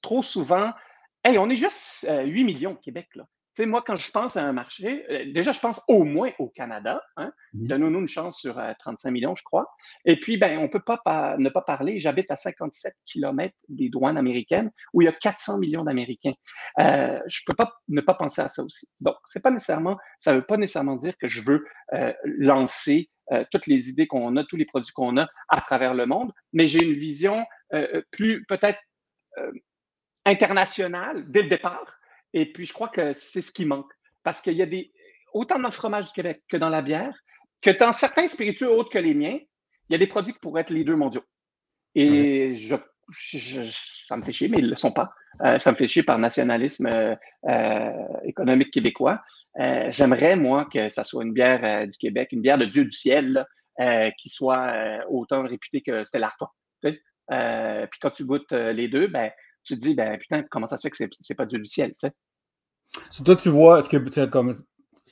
trop 0.02 0.24
souvent. 0.24 0.72
Hey, 1.24 1.38
on 1.38 1.50
est 1.50 1.58
juste 1.58 2.08
8 2.10 2.44
millions 2.44 2.72
au 2.72 2.78
Québec, 2.78 3.10
là 3.16 3.26
sais, 3.56 3.66
moi, 3.66 3.84
quand 3.86 3.96
je 3.96 4.12
pense 4.12 4.38
à 4.38 4.44
un 4.44 4.54
marché, 4.54 5.06
euh, 5.10 5.32
déjà, 5.32 5.52
je 5.52 5.60
pense 5.60 5.82
au 5.88 6.04
moins 6.04 6.32
au 6.40 6.50
Canada. 6.50 7.02
Hein? 7.18 7.32
Mmh 7.54 7.68
Donnons-nous 7.68 8.00
une 8.02 8.08
chance 8.08 8.40
sur 8.40 8.62
35 8.80 9.08
euh, 9.08 9.12
millions, 9.12 9.36
je 9.36 9.44
crois. 9.44 9.74
Et 10.06 10.20
puis, 10.20 10.38
ben, 10.38 10.60
on 10.60 10.64
ne 10.64 10.68
peut 10.68 10.82
pas 10.82 11.36
ne 11.38 11.50
pas 11.50 11.62
parler. 11.62 12.00
J'habite 12.00 12.32
à 12.32 12.36
57 12.36 12.94
km 13.06 13.56
des 13.70 13.90
douanes 13.90 14.18
américaines 14.18 14.72
où 14.94 15.02
il 15.02 15.06
y 15.06 15.08
a 15.08 15.14
400 15.14 15.60
millions 15.60 15.84
d'Américains. 15.84 16.34
Euh, 16.80 17.20
je 17.28 17.42
ne 17.42 17.46
peux 17.48 17.56
pas 17.56 17.74
ne 17.88 18.02
pas 18.02 18.14
penser 18.14 18.42
à 18.42 18.48
ça 18.48 18.64
aussi. 18.64 18.88
Donc, 19.00 19.16
c'est 19.28 19.42
pas 19.42 19.52
nécessairement, 19.52 19.98
ça 20.20 20.32
ne 20.32 20.38
veut 20.38 20.46
pas 20.46 20.58
nécessairement 20.58 20.96
dire 20.96 21.18
que 21.18 21.28
je 21.28 21.42
veux 21.42 21.66
lancer 22.24 23.10
toutes 23.52 23.68
les 23.68 23.90
idées 23.90 24.08
qu'on 24.08 24.36
a, 24.38 24.44
tous 24.44 24.56
les 24.56 24.66
produits 24.66 24.92
qu'on 24.92 25.18
a 25.18 25.28
à 25.50 25.62
travers 25.62 25.94
le 25.94 26.06
monde, 26.06 26.32
mais 26.54 26.66
j'ai 26.66 26.84
une 26.84 26.94
vision 26.94 27.46
plus 28.12 28.46
peut-être 28.48 28.80
internationale 30.26 31.24
dès 31.28 31.44
le 31.44 31.50
départ 31.50 32.00
et 32.36 32.52
puis, 32.52 32.66
je 32.66 32.74
crois 32.74 32.90
que 32.90 33.14
c'est 33.14 33.42
ce 33.42 33.52
qui 33.52 33.66
manque. 33.66 33.92
Parce 34.22 34.42
qu'il 34.42 34.54
y 34.54 34.62
a 34.62 34.66
des, 34.66 34.92
autant 35.34 35.58
dans 35.58 35.70
le 35.70 35.74
fromage 35.74 36.08
du 36.08 36.12
Québec 36.12 36.44
que 36.50 36.58
dans 36.58 36.70
la 36.70 36.82
bière, 36.82 37.18
que 37.62 37.70
dans 37.72 37.94
certains 37.94 38.28
spiritueux 38.28 38.70
autres 38.70 38.90
que 38.90 39.00
les 39.00 39.14
miens, 39.14 39.40
il 39.88 39.94
y 39.94 39.96
a 39.96 39.98
des 39.98 40.08
produits 40.08 40.34
qui 40.34 40.40
pourraient 40.40 40.62
être 40.62 40.72
les 40.72 40.84
deux 40.84 40.98
mondiaux. 40.98 41.24
Et 41.96 42.54
je, 42.54 42.76
ça 44.08 44.18
me 44.18 44.22
fait 44.22 44.34
chier, 44.34 44.50
mais 44.50 44.58
ils 44.58 44.66
ne 44.66 44.72
le 44.72 44.76
sont 44.76 44.92
pas. 44.92 45.14
Euh, 45.46 45.60
ça 45.60 45.72
me 45.72 45.78
fait 45.78 45.88
chier 45.88 46.04
par 46.04 46.20
nationalisme 46.20 46.88
euh, 46.88 47.16
euh, 47.48 47.92
économique 48.26 48.72
québécois. 48.72 49.22
J'aimerais, 49.58 50.36
moi, 50.36 50.68
que 50.70 50.90
ça 50.90 51.06
soit 51.06 51.24
une 51.24 51.32
bière 51.32 51.88
du 51.88 51.98
Québec, 51.98 52.34
une 52.34 52.42
bière 52.42 52.58
de 52.58 52.66
Dieu 52.66 52.84
du 52.84 52.92
ciel, 52.92 53.46
qui 54.18 54.28
soit 54.28 55.06
autant 55.10 55.44
réputée 55.44 55.82
que 55.82 56.04
c'était 56.04 56.20
l'Artois. 56.20 56.54
puis 56.82 57.00
quand 58.02 58.10
tu 58.10 58.26
goûtes 58.26 58.52
les 58.52 58.90
deux, 58.90 59.08
ben, 59.08 59.32
tu 59.64 59.76
te 59.76 59.80
dis, 59.80 59.96
ben 59.96 60.18
putain, 60.18 60.44
comment 60.52 60.68
ça 60.68 60.76
se 60.76 60.82
fait 60.82 60.90
que 60.90 60.98
c'est 61.22 61.36
pas 61.38 61.46
Dieu 61.46 61.60
du 61.60 61.68
ciel, 61.68 61.94
tu 61.98 62.08
sais? 63.10 63.24
toi, 63.24 63.36
tu 63.36 63.50
vois, 63.50 63.80
est-ce 63.80 63.90
que 63.90 64.26
comme 64.26 64.56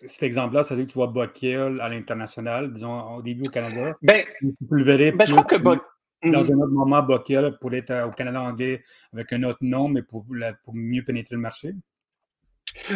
cet 0.05 0.23
exemple-là, 0.23 0.63
ça 0.63 0.75
veut 0.75 0.81
dire 0.81 0.87
que 0.87 0.91
tu 0.91 0.97
vois 0.97 1.07
Bockel 1.07 1.79
à 1.81 1.89
l'international, 1.89 2.73
disons 2.73 3.15
au 3.15 3.21
début 3.21 3.47
au 3.47 3.51
Canada? 3.51 3.95
Ben, 4.01 4.25
tu 4.41 4.55
le 4.69 4.83
verrais 4.83 5.11
ben, 5.11 5.25
je 5.25 5.31
crois 5.31 5.43
que 5.45 5.55
dans 5.55 6.43
mhm. 6.43 6.51
un 6.51 6.63
autre 6.63 6.71
moment, 6.71 7.03
Bockel 7.03 7.57
pourrait 7.59 7.79
être 7.79 8.07
au 8.07 8.11
Canada 8.11 8.41
anglais 8.41 8.83
avec 9.13 9.31
un 9.33 9.43
autre 9.43 9.59
nom, 9.61 9.89
mais 9.89 10.03
pour, 10.03 10.25
pour 10.63 10.73
mieux 10.73 11.03
pénétrer 11.03 11.35
le 11.35 11.41
marché? 11.41 11.73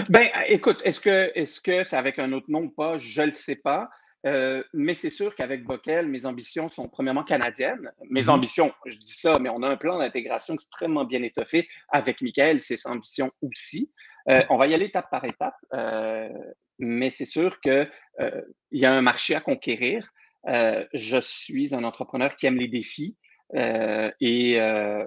Ben, 0.10 0.27
écoute, 0.48 0.82
est-ce 0.84 1.00
que 1.00 1.32
est-ce 1.36 1.62
que 1.62 1.84
c'est 1.84 1.98
avec 1.98 2.20
un 2.20 2.32
autre 2.34 2.48
nom 2.50 2.63
ou 2.63 2.70
pas? 2.70 2.98
Je 2.98 3.22
ne 3.22 3.27
le 3.27 3.32
sais 3.32 3.56
pas. 3.56 3.89
Euh, 4.25 4.63
mais 4.74 4.94
c'est 4.94 5.12
sûr 5.12 5.36
qu'avec 5.36 5.63
Bockel, 5.63 6.08
mes 6.08 6.25
ambitions 6.25 6.70
sont 6.70 6.88
premièrement 6.88 7.24
canadiennes. 7.24 7.91
Mes 8.10 8.24
mhm. 8.24 8.29
ambitions, 8.29 8.74
je 8.86 8.98
dis 8.98 9.13
ça, 9.13 9.39
mais 9.39 9.50
on 9.50 9.62
a 9.62 9.70
un 9.70 9.77
plan 9.77 10.00
d'intégration 10.00 10.53
extrêmement 10.56 11.06
bien 11.06 11.22
étoffé 11.22 11.67
avec 11.89 12.22
Michael, 12.22 12.60
c'est 12.60 12.77
sa 12.77 12.89
ambition 12.89 13.32
aussi. 13.41 13.91
Euh, 14.29 14.43
on 14.50 14.57
va 14.57 14.67
y 14.67 14.74
aller 14.74 14.86
étape 14.86 15.10
par 15.10 15.24
étape, 15.24 15.55
euh, 15.74 16.29
mais 16.79 17.10
c'est 17.10 17.25
sûr 17.25 17.60
qu'il 17.62 17.86
y 18.72 18.86
a 18.86 18.93
un 18.93 19.01
marché 19.01 19.36
à 19.36 19.39
conquérir. 19.39 20.12
je 20.46 21.19
suis 21.22 21.74
un 21.74 21.84
entrepreneur 21.84 22.36
qui 22.36 22.46
aime 22.46 22.57
les 22.57 22.67
défis. 22.67 23.17
et 23.53 24.60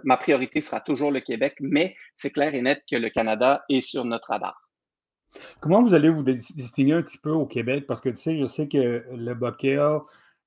ma 0.04 0.16
priorité 0.16 0.60
sera 0.60 0.80
toujours 0.80 1.10
le 1.10 1.20
Québec, 1.20 1.54
mais 1.60 1.94
c'est 2.16 2.30
clair 2.30 2.54
et 2.54 2.62
net 2.62 2.82
que 2.90 2.96
le 2.96 3.10
Canada 3.10 3.62
est 3.68 3.82
sur 3.82 4.04
notre 4.04 4.28
radar. 4.28 4.70
Comment 5.60 5.82
vous 5.82 5.94
allez 5.94 6.08
vous 6.08 6.24
distinguer 6.24 6.94
un 6.94 7.02
petit 7.02 7.18
peu 7.18 7.30
au 7.30 7.46
Québec? 7.46 7.84
Parce 7.86 8.00
que 8.00 8.08
tu 8.08 8.16
sais, 8.16 8.36
je 8.36 8.46
sais 8.46 8.66
que 8.68 9.04
le 9.14 9.34
Bockel 9.34 10.00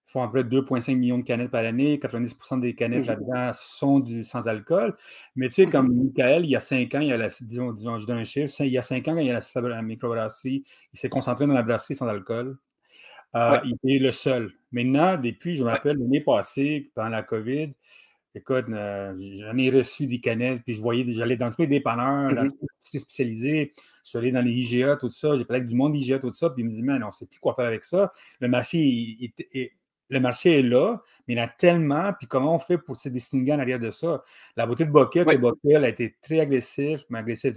font 0.06 0.22
à 0.22 0.28
peu 0.28 0.42
près 0.42 0.44
2,5 0.44 0.96
millions 0.96 1.18
de 1.18 1.24
canettes 1.24 1.52
par 1.52 1.66
année. 1.66 1.98
90% 1.98 2.60
des 2.60 2.76
canettes 2.76 3.06
mmh 3.06 3.08
là-dedans 3.08 3.52
sont 3.54 4.00
du 4.00 4.24
sans-alcool. 4.24 4.96
Mais 5.36 5.48
tu 5.48 5.56
sais, 5.56 5.66
comme 5.68 5.90
mmh 5.90 6.04
Michael, 6.04 6.46
il 6.46 6.52
y 6.52 6.56
a 6.56 6.60
cinq 6.60 6.94
ans, 6.96 7.00
il 7.00 7.08
y 7.08 7.14
a 7.14 7.18
la, 7.18 7.30
disons, 7.42 7.72
disons, 7.72 8.00
je 8.00 8.08
donne 8.08 8.20
un 8.20 8.24
chiffre, 8.24 8.54
il 8.62 8.68
y 8.68 8.78
a 8.78 8.82
cinq 8.82 9.08
ans, 9.08 9.14
quand 9.16 9.20
il 9.20 9.28
y 9.28 9.32
a 9.32 9.40
la, 9.40 9.70
la 9.70 9.82
microbrasserie, 9.82 10.64
il 10.94 11.00
s'est 11.00 11.10
concentré 11.10 11.48
dans 11.48 11.54
la 11.54 11.64
brasserie 11.64 11.96
sans 11.96 12.08
alcool. 12.08 12.58
Euh, 13.36 13.60
il 13.64 13.96
est 13.96 14.00
le 14.00 14.12
seul. 14.12 14.52
Maintenant, 14.72 15.18
depuis, 15.18 15.56
je 15.56 15.64
me 15.64 15.70
rappelle, 15.70 15.98
l'année 15.98 16.22
passée, 16.22 16.92
pendant 16.94 17.10
la 17.10 17.24
COVID, 17.24 17.74
écoute, 18.36 18.66
euh, 18.70 19.14
j'en 19.40 19.58
ai 19.58 19.72
reçu 19.72 20.06
des 20.06 20.20
canettes, 20.20 20.62
puis 20.64 20.76
je 20.76 20.82
voyais, 20.82 21.06
j'allais 21.12 21.38
dans 21.38 21.52
tous 21.52 21.62
les 21.62 21.68
dépanneurs, 21.68 22.32
mmh 22.32 22.36
dans 22.36 22.48
tous 22.50 22.68
les 22.94 23.00
spécialisés. 23.00 23.74
Je 24.04 24.10
suis 24.10 24.18
allé 24.18 24.32
dans 24.32 24.42
les 24.42 24.52
IGA, 24.52 24.98
tout 24.98 25.10
ça. 25.10 25.38
J'ai 25.38 25.46
parlé 25.46 25.62
avec 25.62 25.70
du 25.70 25.76
monde 25.76 25.96
IGA, 25.96 26.20
tout 26.20 26.34
ça. 26.34 26.50
Puis 26.50 26.62
ils 26.62 26.66
me 26.66 26.70
disent, 26.70 26.84
mais 26.84 27.02
on 27.02 27.08
ne 27.08 27.12
sait 27.12 27.26
plus 27.26 27.40
quoi 27.40 27.56
faire 27.56 27.66
avec 27.66 27.84
ça. 27.86 28.12
Le 28.42 28.50
marché, 28.50 29.34
est, 29.54 29.72
le 30.14 30.20
marché 30.20 30.60
est 30.60 30.64
là, 30.64 31.02
mais 31.28 31.34
il 31.34 31.38
y 31.38 31.42
en 31.42 31.46
a 31.46 31.48
tellement. 31.48 32.14
Puis 32.14 32.28
comment 32.28 32.56
on 32.56 32.60
fait 32.60 32.78
pour 32.78 32.96
se 32.96 33.10
distinguer 33.10 33.54
en 33.54 33.60
arrière 33.60 33.80
de 33.80 33.92
ça? 33.92 34.24
La 34.56 34.66
beauté 34.66 34.86
de 34.86 34.92
Bockel, 34.92 35.28
oui. 35.28 35.38
Bockel 35.38 35.84
a 35.84 35.90
été 35.90 36.16
très 36.22 36.40
agressif, 36.40 37.02
mais 37.10 37.20
agressif, 37.20 37.54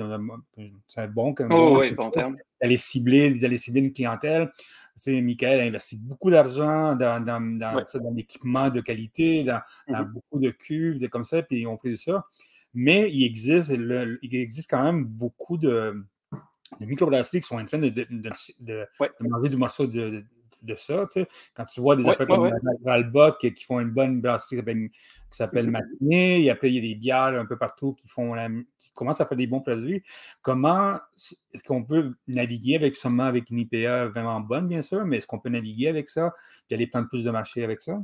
c'est 0.89 1.01
un 1.01 1.09
bon, 1.09 1.35
comme 1.35 1.53
oh, 1.53 1.81
oui, 1.81 1.93
bon 1.93 2.11
terme. 2.11 2.37
D'aller 2.61 2.77
cibler, 2.77 3.39
cibler 3.59 3.81
une 3.81 3.93
clientèle. 3.93 4.51
Tu 4.97 5.03
sais, 5.03 5.21
Michael 5.21 5.61
a 5.61 5.65
investi 5.65 5.99
beaucoup 5.99 6.31
d'argent 6.31 6.97
dans, 6.97 7.23
dans, 7.23 7.59
dans, 7.59 7.85
l'équipement 8.15 8.71
de 8.71 8.81
qualité, 8.81 9.45
dans, 9.45 9.61
mm-hmm. 9.89 10.05
beaucoup 10.05 10.41
de 10.41 10.51
cuves, 10.51 10.99
de 10.99 11.07
comme 11.07 11.25
ça, 11.25 11.43
puis 11.43 11.61
ils 11.61 11.67
ont 11.67 11.77
pris 11.77 11.99
ça. 11.99 12.25
Mais 12.73 13.11
il 13.11 13.25
existe, 13.27 13.71
il 13.71 14.37
existe 14.37 14.71
quand 14.71 14.83
même 14.83 15.05
beaucoup 15.05 15.59
de, 15.59 16.03
les 16.81 16.87
microbrasseries 16.87 17.41
qui 17.41 17.47
sont 17.47 17.59
en 17.59 17.65
train 17.65 17.79
de, 17.79 17.89
de, 17.89 18.87
manger 19.21 19.49
du 19.49 19.57
morceau 19.57 19.87
de, 19.87 20.25
ça. 20.75 21.07
Tu 21.13 21.21
sais. 21.21 21.29
Quand 21.55 21.65
tu 21.65 21.81
vois 21.81 21.95
des 21.95 22.09
affaires 22.09 22.27
comme 22.27 22.51
Valboc 22.83 23.39
qui 23.39 23.65
font 23.65 23.79
une 23.79 23.91
bonne 23.91 24.21
brasserie 24.21 24.57
qui 24.57 24.93
s'appelle 25.31 25.71
Matinée, 25.71 26.43
et 26.43 26.51
après 26.51 26.71
il 26.71 26.75
y 26.75 26.79
a 26.79 26.81
des 26.81 26.95
bières 26.95 27.39
un 27.39 27.45
peu 27.45 27.57
partout 27.57 27.95
qui, 27.95 28.09
font 28.09 28.35
qui 28.79 28.91
commencent 28.93 29.21
à 29.21 29.27
faire 29.27 29.37
des 29.37 29.47
bons 29.47 29.61
produits. 29.61 30.03
Comment 30.43 30.99
est-ce 31.53 31.63
qu'on 31.63 31.85
peut 31.85 32.11
naviguer 32.27 32.75
avec 32.77 32.97
seulement 32.97 33.25
avec 33.25 33.51
une 33.51 33.59
IPA 33.61 34.07
vraiment 34.07 34.41
bonne, 34.41 34.67
bien 34.67 34.83
sûr, 34.83 35.05
mais 35.05 35.19
est-ce 35.19 35.27
qu'on 35.27 35.39
peut 35.39 35.51
naviguer 35.51 35.89
avec 35.89 36.09
ça 36.09 36.35
et 36.71 36.75
aller 36.75 36.87
prendre 36.87 37.09
plus 37.09 37.23
de 37.23 37.31
marché 37.31 37.63
avec 37.63 37.81
ça? 37.81 38.03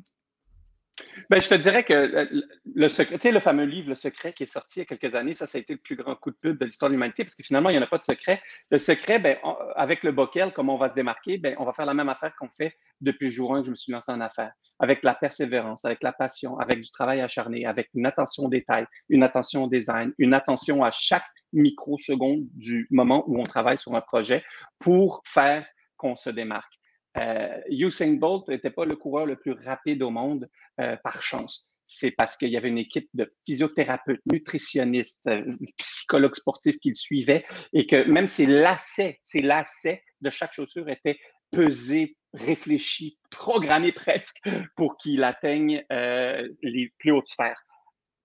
Ben, 1.30 1.40
je 1.40 1.48
te 1.48 1.54
dirais 1.54 1.84
que 1.84 2.28
le 2.74 2.88
secret, 2.88 3.16
tu 3.16 3.22
sais, 3.22 3.32
le 3.32 3.40
fameux 3.40 3.64
livre 3.64 3.88
Le 3.88 3.94
secret 3.94 4.32
qui 4.32 4.42
est 4.42 4.46
sorti 4.46 4.80
il 4.80 4.80
y 4.80 4.82
a 4.82 4.96
quelques 4.96 5.14
années, 5.14 5.34
ça, 5.34 5.46
ça 5.46 5.58
a 5.58 5.60
été 5.60 5.74
le 5.74 5.78
plus 5.78 5.96
grand 5.96 6.14
coup 6.16 6.30
de 6.30 6.36
pub 6.36 6.58
de 6.58 6.64
l'histoire 6.64 6.90
de 6.90 6.94
l'humanité 6.94 7.24
parce 7.24 7.34
que 7.34 7.42
finalement, 7.42 7.70
il 7.70 7.74
n'y 7.74 7.78
en 7.78 7.82
a 7.82 7.86
pas 7.86 7.98
de 7.98 8.04
secret. 8.04 8.42
Le 8.70 8.78
secret, 8.78 9.18
ben, 9.18 9.38
avec 9.76 10.02
le 10.02 10.12
Bockel, 10.12 10.52
comment 10.52 10.74
on 10.74 10.78
va 10.78 10.90
se 10.90 10.94
démarquer? 10.94 11.38
Ben, 11.38 11.54
on 11.58 11.64
va 11.64 11.72
faire 11.72 11.86
la 11.86 11.94
même 11.94 12.08
affaire 12.08 12.34
qu'on 12.36 12.48
fait 12.48 12.76
depuis 13.00 13.26
le 13.26 13.30
jour 13.30 13.54
1 13.54 13.60
que 13.60 13.66
je 13.66 13.70
me 13.70 13.76
suis 13.76 13.92
lancé 13.92 14.12
en 14.12 14.20
affaires, 14.20 14.52
avec 14.78 15.02
la 15.02 15.14
persévérance, 15.14 15.84
avec 15.84 16.02
la 16.02 16.12
passion, 16.12 16.58
avec 16.58 16.80
du 16.80 16.90
travail 16.90 17.20
acharné, 17.20 17.66
avec 17.66 17.88
une 17.94 18.06
attention 18.06 18.44
au 18.44 18.48
détail, 18.48 18.86
une 19.08 19.22
attention 19.22 19.64
au 19.64 19.68
design, 19.68 20.12
une 20.18 20.34
attention 20.34 20.84
à 20.84 20.90
chaque 20.90 21.24
microseconde 21.52 22.46
du 22.54 22.86
moment 22.90 23.24
où 23.26 23.40
on 23.40 23.44
travaille 23.44 23.78
sur 23.78 23.94
un 23.94 24.00
projet 24.00 24.44
pour 24.78 25.22
faire 25.26 25.66
qu'on 25.96 26.14
se 26.14 26.30
démarque. 26.30 26.72
Euh, 27.18 27.60
Usain 27.68 28.14
Bolt 28.14 28.48
n'était 28.48 28.70
pas 28.70 28.84
le 28.84 28.96
coureur 28.96 29.26
le 29.26 29.36
plus 29.36 29.52
rapide 29.52 30.02
au 30.02 30.10
monde 30.10 30.48
euh, 30.80 30.96
par 31.02 31.22
chance. 31.22 31.68
C'est 31.86 32.10
parce 32.10 32.36
qu'il 32.36 32.48
y 32.48 32.56
avait 32.56 32.68
une 32.68 32.78
équipe 32.78 33.08
de 33.12 33.30
physiothérapeutes, 33.44 34.22
nutritionnistes, 34.30 35.20
euh, 35.26 35.44
psychologues 35.76 36.36
sportifs 36.36 36.78
qui 36.78 36.88
le 36.88 36.94
suivaient 36.94 37.44
et 37.72 37.86
que 37.86 38.08
même 38.08 38.28
ses 38.28 38.46
lacets, 38.46 39.20
ses 39.24 39.42
lacets 39.42 40.02
de 40.20 40.30
chaque 40.30 40.54
chaussure 40.54 40.88
étaient 40.88 41.18
pesés, 41.50 42.16
réfléchis, 42.32 43.18
programmés 43.30 43.92
presque 43.92 44.40
pour 44.74 44.96
qu'il 44.96 45.22
atteigne 45.22 45.84
les 45.90 46.90
plus 46.98 47.10
hautes 47.10 47.28
sphères 47.28 47.62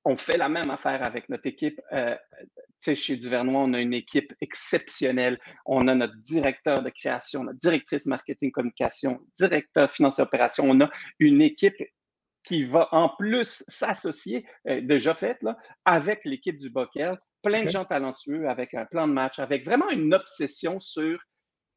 on 0.08 0.16
fait 0.16 0.38
la 0.38 0.48
même 0.48 0.72
affaire 0.72 1.04
avec 1.04 1.28
notre 1.28 1.48
équipe. 1.48 1.82
Euh, 1.92 2.16
chez 2.80 3.18
Duvernois, 3.18 3.62
on 3.62 3.74
a 3.74 3.80
une 3.80 3.94
équipe 3.94 4.34
exceptionnelle. 4.42 5.40
On 5.66 5.88
a 5.88 5.96
notre 5.96 6.16
directeur 6.18 6.84
de 6.84 6.90
création, 6.90 7.44
notre 7.44 7.60
directrice 7.60 8.06
marketing 8.06 8.52
communication, 8.52 9.20
directeur 9.38 9.92
financier 9.92 10.24
opération. 10.24 10.66
On 10.70 10.82
a 10.82 10.90
une 11.20 11.42
équipe 11.42 11.78
qui 12.44 12.64
va 12.64 12.88
en 12.94 13.10
plus 13.10 13.64
s'associer, 13.68 14.46
euh, 14.70 14.80
déjà 14.82 15.14
faite, 15.14 15.38
là, 15.42 15.58
avec 15.84 16.22
l'équipe 16.24 16.58
du 16.58 16.70
Bockel. 16.70 17.18
Plein 17.44 17.64
de 17.64 17.70
gens 17.70 17.86
talentueux, 17.86 18.50
avec 18.50 18.74
un 18.74 18.86
plan 18.86 19.08
de 19.08 19.14
match, 19.14 19.40
avec 19.40 19.66
vraiment 19.66 19.90
une 19.90 20.14
obsession 20.14 20.80
sur 20.80 21.20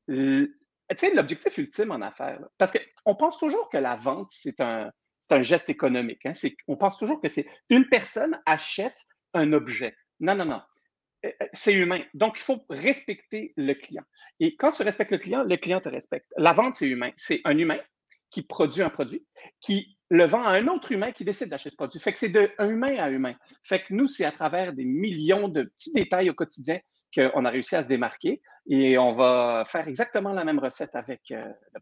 l'objectif 0.08 1.58
ultime 1.58 1.90
en 1.90 2.00
affaires. 2.00 2.40
Parce 2.56 2.72
qu'on 2.72 3.14
pense 3.14 3.38
toujours 3.38 3.68
que 3.68 3.78
la 3.78 3.96
vente, 3.96 4.30
c'est 4.30 4.60
un, 4.60 4.90
c'est 5.20 5.34
un 5.34 5.42
geste 5.42 5.68
économique. 5.68 6.24
Hein. 6.24 6.32
On 6.66 6.76
pense 6.76 6.96
toujours 6.98 7.20
que 7.20 7.28
c'est 7.28 7.46
une 7.68 7.88
personne 7.88 8.40
achète 8.46 8.98
un 9.34 9.52
objet. 9.52 9.94
Non, 10.18 10.34
non, 10.34 10.44
non. 10.44 10.62
Euh, 11.24 11.30
euh, 11.42 11.46
c'est 11.52 11.72
humain. 11.72 12.00
Donc, 12.14 12.34
il 12.38 12.42
faut 12.42 12.64
respecter 12.68 13.52
le 13.56 13.74
client. 13.74 14.04
Et 14.38 14.56
quand 14.56 14.72
tu 14.72 14.82
respectes 14.82 15.12
le 15.12 15.18
client, 15.18 15.44
le 15.44 15.56
client 15.56 15.80
te 15.80 15.88
respecte. 15.88 16.26
La 16.36 16.52
vente, 16.52 16.74
c'est 16.74 16.86
humain. 16.86 17.10
C'est 17.16 17.40
un 17.44 17.56
humain 17.56 17.78
qui 18.30 18.42
produit 18.42 18.82
un 18.82 18.90
produit, 18.90 19.26
qui 19.60 19.96
le 20.08 20.24
vend 20.24 20.44
à 20.44 20.52
un 20.52 20.66
autre 20.68 20.92
humain 20.92 21.12
qui 21.12 21.24
décide 21.24 21.48
d'acheter 21.48 21.70
ce 21.70 21.76
produit. 21.76 22.00
Fait 22.00 22.12
que 22.12 22.18
c'est 22.18 22.28
de 22.28 22.50
humain 22.60 22.96
à 22.98 23.10
humain. 23.10 23.34
Fait 23.64 23.82
que 23.82 23.92
nous, 23.92 24.06
c'est 24.06 24.24
à 24.24 24.32
travers 24.32 24.72
des 24.72 24.84
millions 24.84 25.48
de 25.48 25.64
petits 25.64 25.92
détails 25.92 26.30
au 26.30 26.34
quotidien 26.34 26.78
qu'on 27.14 27.44
a 27.44 27.50
réussi 27.50 27.74
à 27.76 27.82
se 27.82 27.88
démarquer 27.88 28.40
et 28.68 28.98
on 28.98 29.12
va 29.12 29.64
faire 29.66 29.88
exactement 29.88 30.32
la 30.32 30.44
même 30.44 30.58
recette 30.58 30.94
avec 30.94 31.30
euh, 31.32 31.52
la 31.74 31.80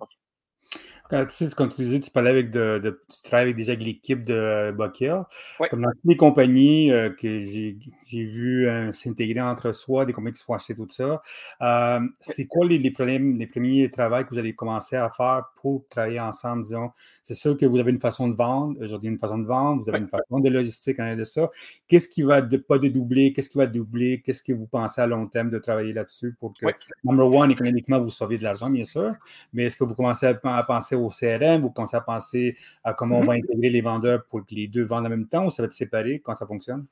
Quand 1.11 1.25
tu, 1.27 1.49
comme 1.51 1.71
tu 1.71 1.83
disais, 1.83 2.01
tu 2.01 2.11
parlais 2.11 2.29
avec 2.29 2.51
de, 2.51 3.01
tu 3.09 3.23
travailles 3.23 3.55
déjà 3.55 3.73
avec 3.73 3.85
l'équipe 3.85 4.25
de 4.25 4.73
Bockel. 4.73 5.23
Ouais. 5.59 5.69
Comme 5.71 5.83
dans 5.83 5.91
toutes 5.91 6.05
les 6.05 6.17
compagnies 6.17 6.93
euh, 6.93 7.09
que 7.09 7.39
j'ai 7.39 7.79
vu 8.13 8.67
euh, 8.67 8.93
s'intégrer 8.93 9.41
entre 9.41 9.73
soi, 9.73 10.05
des 10.05 10.13
compagnies 10.13 10.35
qui 10.35 10.41
se 10.41 10.45
font 10.45 10.55
acheter, 10.55 10.75
tout 10.75 10.87
ça, 10.91 11.23
euh, 11.63 12.01
c'est 12.21 12.47
quoi 12.47 12.67
les, 12.67 12.91
problèmes, 12.91 13.39
les 13.39 13.47
premiers 13.47 13.91
travaux 13.91 14.23
que 14.23 14.31
vous 14.31 14.39
allez 14.39 14.55
commencer 14.55 14.97
à 14.97 15.09
faire 15.09 15.45
pour 15.57 15.87
travailler 15.89 16.21
ensemble, 16.21 16.65
disons? 16.65 16.91
C'est 17.23 17.35
sûr 17.35 17.57
que 17.57 17.65
vous 17.65 17.79
avez 17.79 17.91
une 17.91 18.01
façon 18.01 18.29
de 18.29 18.35
vendre, 18.35 18.77
aujourd'hui 18.83 19.09
une 19.09 19.19
façon 19.19 19.39
de 19.39 19.47
vendre, 19.47 19.83
vous 19.83 19.89
avez 19.89 19.99
une 19.99 20.09
façon 20.09 20.41
de 20.41 20.51
logistique 20.51 21.01
en 21.01 21.17
de 21.17 21.25
ça. 21.25 21.51
Qu'est-ce 21.87 22.09
qui 22.09 22.23
va 22.23 22.43
de, 22.43 22.59
pas 22.59 22.79
de 22.79 22.89
doubler? 22.89 23.33
Qu'est-ce 23.33 23.49
qui 23.49 23.59
va 23.59 23.67
doubler? 23.67 24.21
Qu'est-ce 24.21 24.43
que 24.43 24.53
vous 24.53 24.67
pensez 24.67 25.01
à 25.01 25.07
long 25.07 25.27
terme 25.27 25.51
de 25.51 25.59
travailler 25.59 25.95
là-dessus 25.95 26.37
pour 26.39 26.53
que, 26.55 26.67
number 27.03 27.31
one, 27.31 27.51
économiquement, 27.51 27.99
vous 27.99 28.11
sauviez 28.11 28.37
de 28.37 28.45
l'argent, 28.45 28.69
bien 28.69 28.85
sûr, 28.85 29.15
mais 29.55 29.65
est-ce 29.65 29.77
que 29.79 29.85
vous 29.85 29.95
commencez 29.95 30.27
à 30.27 30.63
penser 30.65 30.98
au 31.07 31.09
CRM, 31.09 31.61
vous 31.61 31.71
commencez 31.71 31.97
à 31.97 32.01
penser 32.01 32.57
à 32.85 32.95
comment 32.95 33.19
on 33.19 33.25
va 33.25 33.35
mm-hmm. 33.35 33.45
intégrer 33.45 33.71
les 33.71 33.81
vendeurs 33.81 34.25
pour 34.29 34.45
que 34.45 34.55
les 34.55 34.69
deux 34.69 34.85
vendent 34.85 35.07
en 35.07 35.11
même 35.11 35.29
temps 35.29 35.47
ou 35.47 35.51
ça 35.51 35.63
va 35.63 35.67
être 35.67 35.73
séparé? 35.73 36.21
quand 36.21 36.35
ça 36.35 36.47
fonctionne? 36.47 36.87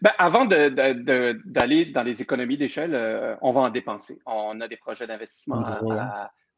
Ben, 0.00 0.10
avant 0.18 0.44
d'aller 0.44 1.86
dans 1.86 2.02
les 2.02 2.22
économies 2.22 2.56
d'échelle, 2.56 2.94
euh, 2.94 3.36
on 3.42 3.52
va 3.52 3.60
en 3.62 3.70
dépenser. 3.70 4.18
On 4.26 4.60
a 4.60 4.68
des 4.68 4.76
projets 4.76 5.06
d'investissement 5.06 5.64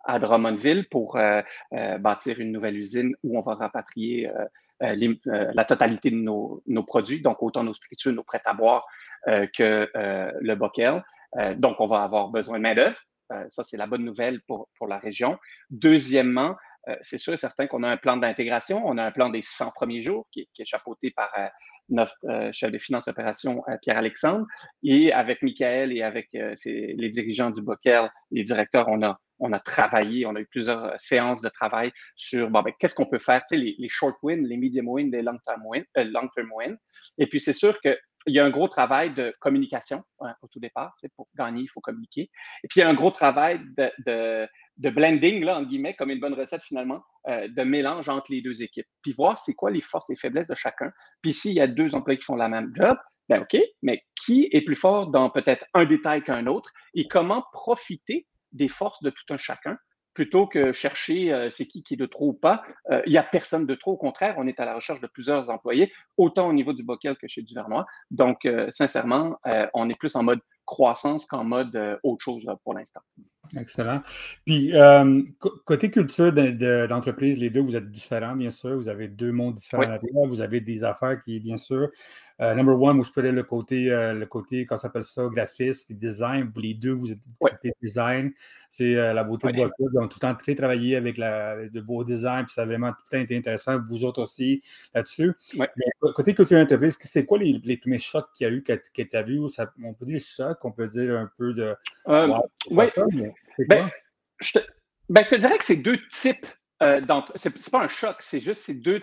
à, 0.06 0.18
Drummondville 0.18 0.86
pour 0.90 1.16
euh, 1.16 1.40
euh, 1.72 1.98
bâtir 1.98 2.38
une 2.40 2.52
nouvelle 2.52 2.76
usine 2.76 3.14
où 3.22 3.38
on 3.38 3.42
va 3.42 3.54
rapatrier 3.54 4.30
la 4.80 5.64
totalité 5.64 6.10
de 6.10 6.16
nos, 6.16 6.62
produits, 6.86 7.22
donc 7.22 7.42
autant 7.42 7.62
nos 7.64 7.72
spiritueux, 7.72 8.12
nos 8.12 8.24
prêts 8.24 8.42
à 8.44 8.52
boire 8.52 8.86
que 9.26 9.88
le 9.94 10.54
bockel. 10.54 11.02
donc, 11.56 11.80
on 11.80 11.86
va 11.86 12.02
avoir 12.02 12.28
besoin 12.28 12.58
de 12.58 12.62
main-d'œuvre. 12.62 12.98
Euh, 13.32 13.44
ça, 13.48 13.64
c'est 13.64 13.76
la 13.76 13.86
bonne 13.86 14.04
nouvelle 14.04 14.40
pour, 14.42 14.68
pour 14.78 14.86
la 14.86 14.98
région. 14.98 15.38
Deuxièmement, 15.70 16.56
euh, 16.88 16.96
c'est 17.02 17.18
sûr 17.18 17.32
et 17.32 17.36
certain 17.36 17.66
qu'on 17.66 17.82
a 17.82 17.88
un 17.88 17.96
plan 17.96 18.16
d'intégration. 18.16 18.82
On 18.84 18.98
a 18.98 19.04
un 19.04 19.12
plan 19.12 19.30
des 19.30 19.42
100 19.42 19.70
premiers 19.72 20.00
jours 20.00 20.26
qui, 20.30 20.48
est 20.58 20.64
chapeauté 20.64 21.10
par 21.10 21.30
euh, 21.38 21.46
notre 21.88 22.16
chef 22.52 22.72
de 22.72 22.78
finances 22.78 23.08
opération, 23.08 23.62
Pierre-Alexandre. 23.82 24.46
Et 24.82 25.12
avec 25.12 25.42
Michael 25.42 25.92
et 25.92 26.02
avec 26.02 26.28
les 26.32 27.10
dirigeants 27.10 27.50
du 27.50 27.60
Bockel, 27.60 28.10
les 28.30 28.42
directeurs, 28.42 28.88
on 28.88 29.02
a, 29.02 29.18
on 29.38 29.52
a 29.52 29.60
travaillé, 29.60 30.24
on 30.24 30.34
a 30.34 30.40
eu 30.40 30.46
plusieurs 30.46 30.98
séances 30.98 31.42
de 31.42 31.50
travail 31.50 31.92
sur 32.16 32.48
bon, 32.48 32.62
ben, 32.62 32.72
qu'est-ce 32.78 32.94
qu'on 32.94 33.04
peut 33.04 33.18
faire, 33.18 33.42
tu 33.46 33.58
sais, 33.58 33.74
les, 33.78 33.88
short 33.90 34.16
wins, 34.22 34.46
les 34.46 34.56
medium 34.56 34.88
wins, 34.88 35.10
les 35.10 35.20
long 35.20 35.36
term 35.46 35.62
wins. 35.66 35.84
long. 35.94 36.76
Et 37.18 37.26
puis, 37.26 37.38
c'est 37.38 37.52
sûr 37.52 37.78
que 37.82 37.98
il 38.26 38.34
y 38.34 38.38
a 38.38 38.44
un 38.44 38.50
gros 38.50 38.68
travail 38.68 39.12
de 39.12 39.32
communication 39.40 40.02
hein, 40.20 40.34
au 40.42 40.48
tout 40.48 40.60
départ. 40.60 40.94
Pour 41.16 41.26
gagner, 41.36 41.62
il 41.62 41.68
faut 41.68 41.80
communiquer. 41.80 42.30
Et 42.62 42.68
puis, 42.68 42.80
il 42.80 42.80
y 42.80 42.82
a 42.82 42.88
un 42.88 42.94
gros 42.94 43.10
travail 43.10 43.60
de, 43.76 44.48
blending, 44.90 45.44
là, 45.44 45.58
en 45.58 45.62
guillemets, 45.62 45.94
comme 45.94 46.10
une 46.10 46.20
bonne 46.20 46.34
recette 46.34 46.62
finalement, 46.62 47.02
euh, 47.28 47.48
de 47.48 47.62
mélange 47.62 48.08
entre 48.08 48.32
les 48.32 48.40
deux 48.40 48.62
équipes. 48.62 48.86
Puis 49.02 49.12
voir 49.12 49.36
c'est 49.38 49.54
quoi 49.54 49.70
les 49.70 49.80
forces 49.80 50.10
et 50.10 50.16
faiblesses 50.16 50.48
de 50.48 50.54
chacun. 50.54 50.90
Puis 51.22 51.32
s'il 51.32 51.52
y 51.52 51.60
a 51.60 51.66
deux 51.66 51.94
employés 51.94 52.18
qui 52.18 52.24
font 52.24 52.36
la 52.36 52.48
même 52.48 52.72
job, 52.74 52.96
ben 53.28 53.42
OK, 53.42 53.58
mais 53.82 54.02
qui 54.24 54.48
est 54.52 54.62
plus 54.62 54.76
fort 54.76 55.08
dans 55.08 55.30
peut-être 55.30 55.64
un 55.72 55.84
détail 55.84 56.22
qu'un 56.22 56.46
autre 56.46 56.70
et 56.94 57.08
comment 57.08 57.42
profiter 57.52 58.26
des 58.52 58.68
forces 58.68 59.02
de 59.02 59.10
tout 59.10 59.24
un 59.30 59.38
chacun 59.38 59.78
plutôt 60.14 60.46
que 60.46 60.72
chercher 60.72 61.32
euh, 61.32 61.50
c'est 61.50 61.66
qui 61.66 61.82
qui 61.82 61.94
est 61.94 61.96
de 61.98 62.06
trop 62.06 62.28
ou 62.28 62.32
pas. 62.32 62.62
Euh, 62.90 63.02
il 63.06 63.12
n'y 63.12 63.18
a 63.18 63.22
personne 63.22 63.66
de 63.66 63.74
trop. 63.74 63.92
Au 63.92 63.96
contraire, 63.96 64.36
on 64.38 64.46
est 64.46 64.58
à 64.60 64.64
la 64.64 64.74
recherche 64.74 65.00
de 65.00 65.06
plusieurs 65.06 65.50
employés, 65.50 65.92
autant 66.16 66.48
au 66.48 66.52
niveau 66.52 66.72
du 66.72 66.82
Bockel 66.82 67.16
que 67.16 67.28
chez 67.28 67.42
Duvernois. 67.42 67.84
Donc, 68.10 68.46
euh, 68.46 68.68
sincèrement, 68.70 69.36
on 69.74 69.90
est 69.90 69.94
plus 69.94 70.14
en 70.16 70.22
mode 70.22 70.40
croissance 70.64 71.26
qu'en 71.26 71.44
mode 71.44 71.98
autre 72.02 72.22
chose 72.22 72.44
pour 72.62 72.74
l'instant. 72.74 73.00
Excellent. 73.56 74.02
Puis, 74.44 74.72
côté 75.64 75.90
culture 75.90 76.32
d'entreprise, 76.32 77.38
les 77.38 77.50
deux, 77.50 77.60
vous 77.60 77.76
êtes 77.76 77.90
différents, 77.90 78.36
bien 78.36 78.50
sûr. 78.50 78.76
Vous 78.76 78.88
avez 78.88 79.08
deux 79.08 79.32
mondes 79.32 79.54
différents. 79.54 79.98
Vous 80.26 80.40
avez 80.40 80.60
des 80.60 80.84
affaires 80.84 81.20
qui, 81.20 81.40
bien 81.40 81.56
sûr, 81.56 81.90
euh, 82.40 82.54
number 82.54 82.80
one, 82.80 83.02
je 83.04 83.12
peux 83.12 83.20
le 83.22 83.42
côté, 83.44 83.92
euh, 83.92 84.12
le 84.12 84.26
côté, 84.26 84.66
comment 84.66 84.78
s'appelle 84.78 85.04
ça, 85.04 85.28
graphisme 85.28 85.86
puis 85.86 85.94
design. 85.94 86.50
Vous 86.52 86.60
les 86.60 86.74
deux, 86.74 86.92
vous 86.92 87.12
êtes 87.12 87.20
design. 87.80 88.32
C'est 88.68 88.96
euh, 88.96 89.12
la 89.12 89.22
beauté 89.22 89.52
de 89.52 89.56
votre 89.56 89.74
Ils 89.78 89.98
ont 89.98 90.08
tout 90.08 90.18
le 90.20 90.28
temps 90.28 90.34
très 90.34 90.54
travaillé 90.56 90.96
avec 90.96 91.16
la, 91.16 91.56
de 91.56 91.80
beaux 91.80 92.02
designs, 92.02 92.44
puis 92.44 92.52
ça 92.52 92.62
a 92.62 92.66
vraiment 92.66 92.90
tout 92.90 93.04
le 93.12 93.18
temps 93.18 93.22
été 93.22 93.36
intéressant. 93.36 93.78
Vous 93.88 94.02
autres 94.02 94.22
aussi 94.22 94.62
là-dessus. 94.92 95.34
Côté 96.00 96.34
culture 96.34 96.58
d'entreprise, 96.58 96.98
c'est 97.00 97.24
quoi 97.24 97.38
les, 97.38 97.60
les, 97.64 97.76
premiers 97.76 98.00
chocs 98.00 98.28
qu'il 98.34 98.46
y 98.46 98.50
a 98.50 98.52
eu 98.52 98.62
que, 98.62 98.72
que 98.72 99.02
tu 99.02 99.16
as 99.16 99.22
vu? 99.22 99.40
on 99.84 99.94
peut 99.94 100.06
dire 100.06 100.20
choc, 100.20 100.58
on 100.64 100.72
peut 100.72 100.88
dire 100.88 101.16
un 101.16 101.30
peu 101.38 101.54
de. 101.54 101.74
oui. 102.70 102.86
Ben, 103.68 103.90
je 104.40 104.58
te, 104.58 104.58
ben, 105.08 105.22
je 105.22 105.30
te 105.30 105.34
dirais 105.36 105.58
que 105.58 105.64
c'est 105.64 105.76
deux 105.76 105.98
types 106.10 106.46
d'entreprises. 106.80 107.52
C'est 107.54 107.70
pas 107.70 107.82
un 107.82 107.88
choc, 107.88 108.16
c'est 108.20 108.40
juste 108.40 108.62
ces 108.62 108.74
deux 108.74 109.02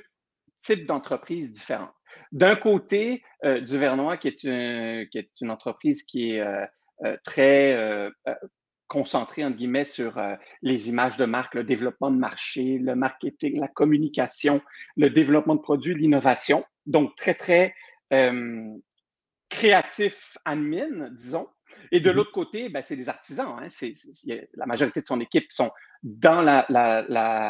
types 0.61 0.85
d'entreprises 0.85 1.53
différentes. 1.53 1.93
D'un 2.31 2.55
côté, 2.55 3.23
euh, 3.43 3.59
Duvernois, 3.59 4.17
qui 4.17 4.27
est, 4.27 4.43
une, 4.43 5.07
qui 5.09 5.17
est 5.17 5.29
une 5.41 5.51
entreprise 5.51 6.03
qui 6.03 6.31
est 6.31 6.39
euh, 6.39 6.65
euh, 7.03 7.17
très 7.23 8.09
concentrée, 8.87 9.45
entre 9.45 9.55
guillemets, 9.55 9.85
sur 9.85 10.21
les 10.61 10.89
images 10.89 11.15
de 11.15 11.23
marque, 11.23 11.55
le 11.55 11.63
développement 11.63 12.11
de 12.11 12.17
marché, 12.17 12.77
le 12.77 12.93
marketing, 12.93 13.57
la 13.57 13.69
communication, 13.69 14.61
le 14.97 15.09
développement 15.09 15.55
de 15.55 15.61
produits, 15.61 15.95
l'innovation. 15.95 16.65
Donc, 16.85 17.15
très, 17.15 17.33
très 17.33 17.73
créatif 19.49 20.37
admin, 20.43 21.09
disons. 21.11 21.47
Et 21.91 21.99
de 21.99 22.11
mmh 22.11 22.15
l'autre 22.15 22.31
côté, 22.31 22.69
ben, 22.69 22.81
c'est 22.81 22.95
des 22.95 23.09
artisans. 23.09 23.57
Hein. 23.59 23.67
la 24.53 24.65
majorité 24.65 25.01
de 25.01 25.05
son 25.05 25.19
équipe 25.19 25.51
sont 25.51 25.71
dans 26.03 26.41
la, 26.41 26.65
la, 26.69 27.03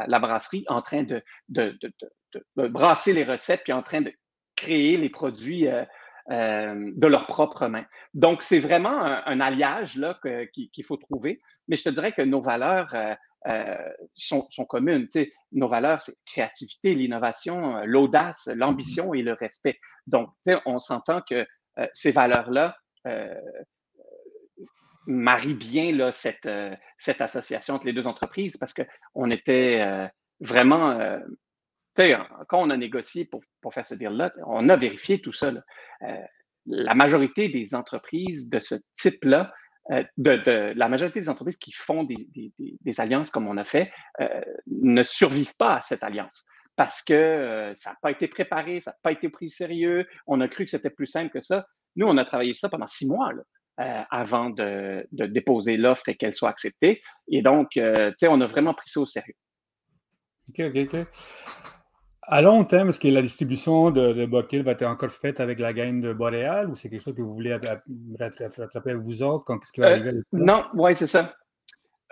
la, 0.07 0.19
brasserie 0.19 0.65
en 0.67 0.81
train 0.81 1.03
de, 1.03 1.23
de, 1.49 1.77
de, 1.81 1.93
de, 2.33 2.67
brasser 2.67 3.13
les 3.13 3.23
recettes 3.23 3.61
puis 3.63 3.73
en 3.73 3.83
train 3.83 4.01
de 4.01 4.11
créer 4.55 4.97
les 4.97 5.09
produits 5.09 5.67
euh, 5.67 5.83
euh, 6.31 6.91
de 6.95 7.07
leurs 7.07 7.27
propres 7.27 7.67
mains. 7.67 7.85
Donc, 8.13 8.43
c'est 8.43 8.59
vraiment 8.59 9.01
un, 9.01 9.39
alliage 9.39 9.95
là, 9.97 10.19
qu'il 10.53 10.85
faut 10.85 10.97
trouver. 10.97 11.41
Mais 11.67 11.75
je 11.75 11.83
te 11.83 11.89
dirais 11.89 12.11
que 12.11 12.21
nos 12.21 12.41
valeurs 12.41 12.93
euh, 13.47 13.75
sont, 14.15 14.45
communes. 14.67 15.07
nos 15.51 15.67
valeurs, 15.67 16.01
c'est 16.01 16.15
créativité, 16.25 16.93
l'innovation, 16.93 17.81
l'audace, 17.85 18.49
l'ambition 18.53 19.13
et 19.13 19.23
le 19.23 19.33
respect. 19.33 19.79
Donc, 20.05 20.29
on 20.65 20.79
s'entend 20.79 21.21
que 21.21 21.45
ces 21.93 22.11
valeurs-là 22.11 22.75
marient 25.11 25.55
bien 25.55 25.91
là, 25.91 26.11
cette, 26.11 26.49
cette 26.97 27.21
association 27.21 27.75
entre 27.75 27.85
les 27.85 27.93
deux 27.93 28.07
entreprises 28.07 28.57
parce 28.57 28.73
qu'on 28.73 29.29
était 29.31 30.09
vraiment 30.39 31.19
quand 31.95 32.61
on 32.61 32.69
a 32.69 32.77
négocié 32.77 33.25
pour, 33.25 33.73
faire 33.73 33.85
ce 33.85 33.95
deal-là, 33.95 34.31
on 34.45 34.69
a 34.69 34.75
vérifié 34.75 35.21
tout 35.21 35.33
ça. 35.33 35.51
Euh, 36.03 36.17
la 36.65 36.93
majorité 36.93 37.49
des 37.49 37.75
entreprises 37.75 38.49
de 38.49 38.59
ce 38.59 38.75
type-là, 38.97 39.53
euh, 39.91 40.03
de, 40.17 40.73
la 40.75 40.87
majorité 40.87 41.19
des 41.19 41.29
entreprises 41.29 41.57
qui 41.57 41.71
font 41.71 42.03
des, 42.03 42.99
alliances 42.99 43.29
comme 43.29 43.47
on 43.47 43.57
a 43.57 43.65
fait, 43.65 43.91
euh, 44.19 44.41
ne 44.67 45.03
survivent 45.03 45.55
pas 45.57 45.77
à 45.77 45.81
cette 45.81 46.03
alliance 46.03 46.45
parce 46.77 47.03
que 47.03 47.71
ça 47.75 47.91
n'a 47.91 47.97
pas 48.01 48.11
été 48.11 48.27
préparé, 48.27 48.79
ça 48.79 48.91
n'a 48.91 48.97
pas 49.03 49.11
été 49.11 49.29
pris 49.29 49.49
sérieux. 49.49 50.07
On 50.25 50.39
a 50.39 50.47
cru 50.47 50.63
que 50.63 50.71
c'était 50.71 50.89
plus 50.89 51.05
simple 51.05 51.29
que 51.29 51.41
ça. 51.41 51.67
Nous, 51.95 52.07
on 52.07 52.17
a 52.17 52.25
travaillé 52.25 52.53
ça 52.53 52.69
pendant 52.69 52.87
six 52.87 53.07
mois 53.07 53.31
avant 54.09 54.49
de, 54.49 55.07
déposer 55.11 55.77
l'offre 55.77 56.09
et 56.09 56.15
qu'elle 56.15 56.33
soit 56.33 56.49
acceptée. 56.49 57.01
Et 57.27 57.41
donc, 57.41 57.69
on 57.75 58.41
a 58.41 58.47
vraiment 58.47 58.73
pris 58.73 58.89
ça 58.89 59.01
au 59.01 59.05
sérieux. 59.05 59.35
OK, 60.49 60.65
OK, 60.65 60.93
OK. 60.93 61.07
À 62.23 62.41
long 62.41 62.63
terme, 62.63 62.89
est-ce 62.89 62.99
que 62.99 63.07
la 63.07 63.21
distribution 63.21 63.89
de, 63.89 64.13
de 64.13 64.61
va 64.63 64.71
être 64.71 64.83
encore 64.83 65.11
faite 65.11 65.39
avec 65.39 65.59
la 65.59 65.73
gaine 65.73 66.01
de 66.01 66.13
Boréal 66.13 66.69
ou 66.69 66.75
c'est 66.75 66.89
quelque 66.89 67.01
chose 67.01 67.15
que 67.15 67.21
vous 67.21 67.33
voulez 67.33 67.57
rattraper 68.19 68.93
vous 68.93 69.23
autres? 69.23 69.43
Qu'est-ce 69.45 69.73
qui 69.73 69.81
va 69.81 69.87
euh, 69.87 69.91
arriver? 69.91 70.11
non, 70.31 70.63
oui, 70.75 70.93
c'est 70.95 71.07
ça. 71.07 71.33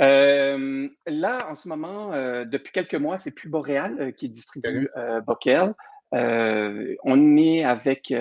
Euh, 0.02 0.90
là, 1.06 1.48
en 1.50 1.56
ce 1.56 1.70
moment, 1.70 2.14
euh, 2.14 2.44
depuis 2.44 2.72
quelques 2.72 2.96
mois, 2.96 3.18
c'est 3.18 3.32
plus 3.32 3.50
Boréal 3.50 4.14
qui 4.18 4.30
distribue 4.30 4.90
Bockel. 5.26 5.74
on 6.12 7.38
est 7.38 7.64
avec 7.64 8.12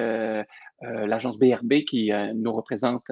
l'agence 0.81 1.39
BRB 1.39 1.85
qui 1.89 2.11
nous 2.35 2.53
représente 2.53 3.11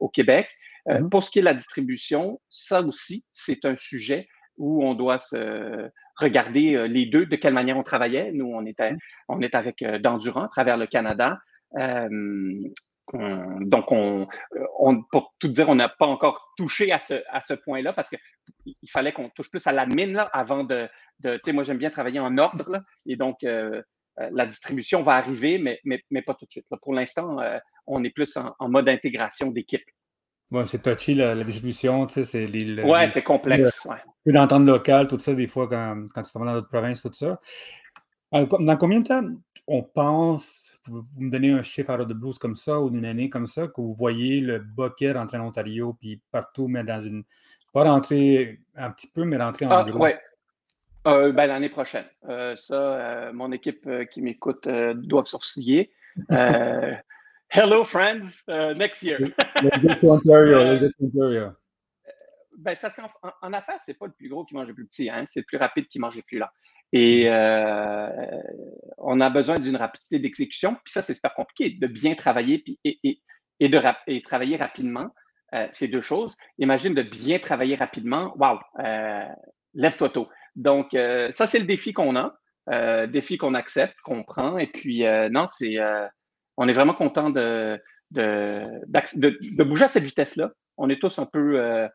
au 0.00 0.08
Québec. 0.08 0.48
Mm-hmm. 0.86 1.08
Pour 1.08 1.22
ce 1.22 1.30
qui 1.30 1.38
est 1.38 1.42
de 1.42 1.46
la 1.46 1.54
distribution, 1.54 2.40
ça 2.50 2.82
aussi, 2.82 3.24
c'est 3.32 3.64
un 3.64 3.76
sujet 3.76 4.28
où 4.56 4.84
on 4.84 4.94
doit 4.94 5.18
se 5.18 5.90
regarder 6.16 6.74
euh, 6.74 6.86
les 6.86 7.06
deux, 7.06 7.26
de 7.26 7.36
quelle 7.36 7.54
manière 7.54 7.76
on 7.76 7.82
travaillait. 7.82 8.32
Nous, 8.32 8.46
on 8.46 8.64
était, 8.66 8.92
mmh. 8.92 8.98
on 9.28 9.40
est 9.40 9.54
avec 9.54 9.82
euh, 9.82 9.98
d'Endurant 9.98 10.44
à 10.44 10.48
travers 10.48 10.76
le 10.76 10.86
Canada. 10.86 11.38
donc, 11.72 13.92
on, 13.92 14.26
on, 14.78 15.02
pour 15.10 15.34
tout 15.38 15.48
dire, 15.48 15.68
on 15.68 15.74
n'a 15.74 15.88
pas 15.88 16.06
encore 16.06 16.52
touché 16.56 16.92
à 16.92 16.98
ce, 16.98 17.14
à 17.30 17.40
ce 17.40 17.54
point-là 17.54 17.92
parce 17.92 18.08
qu'il 18.08 18.90
fallait 18.90 19.12
qu'on 19.12 19.28
touche 19.30 19.50
plus 19.50 19.66
à 19.66 19.72
la 19.72 19.86
mine 19.86 20.14
là, 20.14 20.30
avant 20.32 20.64
de, 20.64 20.88
de 21.20 21.34
tu 21.34 21.40
sais, 21.44 21.52
moi 21.52 21.64
j'aime 21.64 21.78
bien 21.78 21.90
travailler 21.90 22.20
en 22.20 22.38
ordre 22.38 22.70
là, 22.70 22.82
et 23.06 23.16
donc 23.16 23.44
euh, 23.44 23.82
la 24.16 24.46
distribution 24.46 25.02
va 25.02 25.14
arriver, 25.14 25.58
mais, 25.58 25.80
mais, 25.84 26.00
mais, 26.10 26.22
pas 26.22 26.34
tout 26.34 26.46
de 26.46 26.50
suite. 26.50 26.66
Pour 26.82 26.94
l'instant, 26.94 27.38
on 27.86 28.04
est 28.04 28.10
plus 28.10 28.36
en, 28.36 28.68
mode 28.68 28.88
intégration 28.88 29.50
d'équipe. 29.50 29.84
Bon, 30.50 30.64
c'est 30.66 30.82
touchy 30.82 31.14
la, 31.14 31.34
distribution, 31.42 32.06
tu 32.06 32.14
sais, 32.14 32.24
c'est 32.24 32.46
les, 32.46 32.82
Ouais, 32.82 33.08
c'est 33.08 33.22
complexe. 33.22 33.88
peu 34.24 34.32
d'entente 34.32 34.66
locale, 34.66 35.08
tout 35.08 35.18
ça, 35.18 35.34
des 35.34 35.48
fois, 35.48 35.68
quand, 35.68 36.06
quand 36.14 36.22
tu 36.22 36.32
te 36.32 36.38
dans 36.38 36.44
notre 36.44 36.68
province, 36.68 37.02
tout 37.02 37.12
ça. 37.12 37.40
Dans 38.30 38.76
combien 38.76 39.00
de 39.00 39.06
temps 39.06 39.22
on 39.66 39.82
pense, 39.82 40.78
vous 40.86 41.04
me 41.16 41.30
donnez 41.30 41.50
un 41.50 41.62
chiffre 41.62 41.90
à 41.90 42.04
de 42.04 42.14
blues 42.14 42.38
comme 42.38 42.56
ça 42.56 42.80
ou 42.80 42.90
d'une 42.90 43.04
année 43.04 43.30
comme 43.30 43.46
ça, 43.46 43.68
que 43.68 43.80
vous 43.80 43.94
voyez 43.94 44.40
le 44.40 44.58
Bucket 44.58 45.16
rentrer 45.16 45.38
en 45.38 45.46
Ontario, 45.46 45.96
puis 45.98 46.20
partout, 46.30 46.68
mais 46.68 46.84
dans 46.84 47.00
une. 47.00 47.24
Pas 47.72 47.84
rentrer 47.84 48.60
un 48.76 48.90
petit 48.90 49.08
peu, 49.08 49.24
mais 49.24 49.36
rentrer 49.36 49.66
en 49.66 49.70
ah, 49.70 49.84
gros? 49.84 49.98
Ouais. 49.98 50.18
Euh, 51.06 51.32
ben, 51.32 51.46
L'année 51.46 51.68
prochaine. 51.68 52.06
Euh, 52.28 52.56
ça, 52.56 52.74
euh, 52.74 53.32
mon 53.32 53.52
équipe 53.52 53.88
qui 54.10 54.22
m'écoute 54.22 54.66
doit 54.68 55.24
sourciller. 55.26 55.92
hello, 57.50 57.84
friends, 57.84 58.44
next 58.76 59.02
year. 59.02 59.18
let's 59.62 59.80
go 59.80 59.94
to 59.94 60.10
Ontario. 60.12 60.64
Let's 60.64 60.80
go 60.80 60.88
to 60.88 61.04
Ontario. 61.04 61.52
Ben, 62.56 62.76
parce 62.80 62.94
qu'en 62.94 63.08
en, 63.42 63.52
affaires, 63.52 63.80
c'est 63.84 63.98
pas 63.98 64.06
le 64.06 64.12
plus 64.12 64.28
gros 64.28 64.44
qui 64.44 64.54
mange 64.54 64.68
le 64.68 64.74
plus 64.74 64.86
petit, 64.86 65.10
hein? 65.10 65.24
c'est 65.26 65.40
le 65.40 65.44
plus 65.44 65.58
rapide 65.58 65.86
qui 65.88 65.98
mange 65.98 66.16
le 66.16 66.22
plus 66.22 66.38
lent. 66.38 66.48
Et 66.92 67.24
mm-hmm. 67.24 68.42
on 68.98 69.20
a 69.20 69.28
besoin 69.28 69.58
d'une 69.58 69.76
rapidité 69.76 70.18
d'exécution. 70.18 70.74
Puis 70.84 70.92
ça, 70.92 71.02
c'est 71.02 71.14
super 71.14 71.34
compliqué, 71.34 71.76
de 71.78 71.86
bien 71.86 72.14
travailler 72.14 72.60
puis, 72.60 72.78
et, 72.84 72.98
et, 73.60 73.68
de 73.68 73.80
et 74.06 74.22
travailler 74.22 74.56
rapidement. 74.56 75.10
c'est 75.72 75.88
deux 75.88 76.00
choses. 76.00 76.36
Imagine 76.58 76.94
de 76.94 77.02
bien 77.02 77.40
travailler 77.40 77.74
rapidement. 77.74 78.34
Waouh! 78.38 78.60
Lève-toi 79.74 80.08
tôt. 80.10 80.28
Donc, 80.56 80.94
euh, 80.94 81.30
ça, 81.30 81.46
c'est 81.46 81.58
le 81.58 81.64
défi 81.64 81.92
qu'on 81.92 82.16
a, 82.16 82.34
euh, 82.70 83.06
défi 83.06 83.38
qu'on 83.38 83.54
accepte, 83.54 83.96
qu'on 84.02 84.22
prend. 84.22 84.58
Et 84.58 84.66
puis, 84.66 85.06
euh, 85.06 85.28
non, 85.28 85.46
c'est, 85.46 85.78
on 86.56 86.68
est 86.68 86.72
vraiment 86.72 86.94
content 86.94 87.30
de, 87.30 87.80
de, 88.10 89.64
bouger 89.64 89.84
à 89.84 89.88
cette 89.88 90.04
vitesse-là. 90.04 90.52
On 90.76 90.88
est 90.88 91.00
tous 91.00 91.18
un 91.18 91.26
peu 91.26 91.88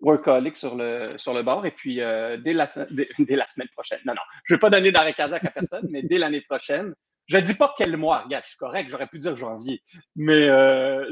workaholic 0.00 0.56
sur 0.56 0.76
le, 0.76 1.16
sur 1.16 1.34
le 1.34 1.42
bord. 1.42 1.66
Et 1.66 1.70
puis, 1.70 1.96
dès, 1.96 2.52
la, 2.52 2.66
dès, 3.18 3.36
la 3.36 3.46
semaine 3.46 3.68
prochaine, 3.68 4.00
non, 4.04 4.14
non, 4.14 4.22
je 4.44 4.54
ne 4.54 4.56
vais 4.56 4.60
pas 4.60 4.70
donner 4.70 4.92
d'arrêt 4.92 5.12
cardiaque 5.12 5.44
à 5.44 5.50
personne, 5.50 5.86
mais 5.90 6.02
dès 6.02 6.18
l'année 6.18 6.42
prochaine, 6.42 6.94
je 7.26 7.36
ne 7.36 7.42
dis 7.42 7.54
pas 7.54 7.74
quel 7.76 7.96
mois, 7.96 8.20
regarde, 8.20 8.44
je 8.44 8.50
suis 8.50 8.58
correct, 8.58 8.88
j'aurais 8.88 9.08
pu 9.08 9.18
dire 9.18 9.36
janvier, 9.36 9.82
mais 10.14 10.48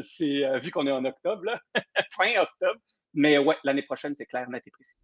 c'est 0.01 0.59
vu 0.61 0.71
qu'on 0.71 0.87
est 0.87 0.93
en 0.93 1.05
octobre, 1.05 1.45
là, 1.45 1.61
fin 2.17 2.40
octobre, 2.40 2.81
mais 3.12 3.37
ouais, 3.37 3.57
l'année 3.64 3.83
prochaine, 3.83 4.14
c'est 4.17 4.27
clair, 4.27 4.49
net 4.49 4.62
et 4.67 4.71
précis. 4.71 4.97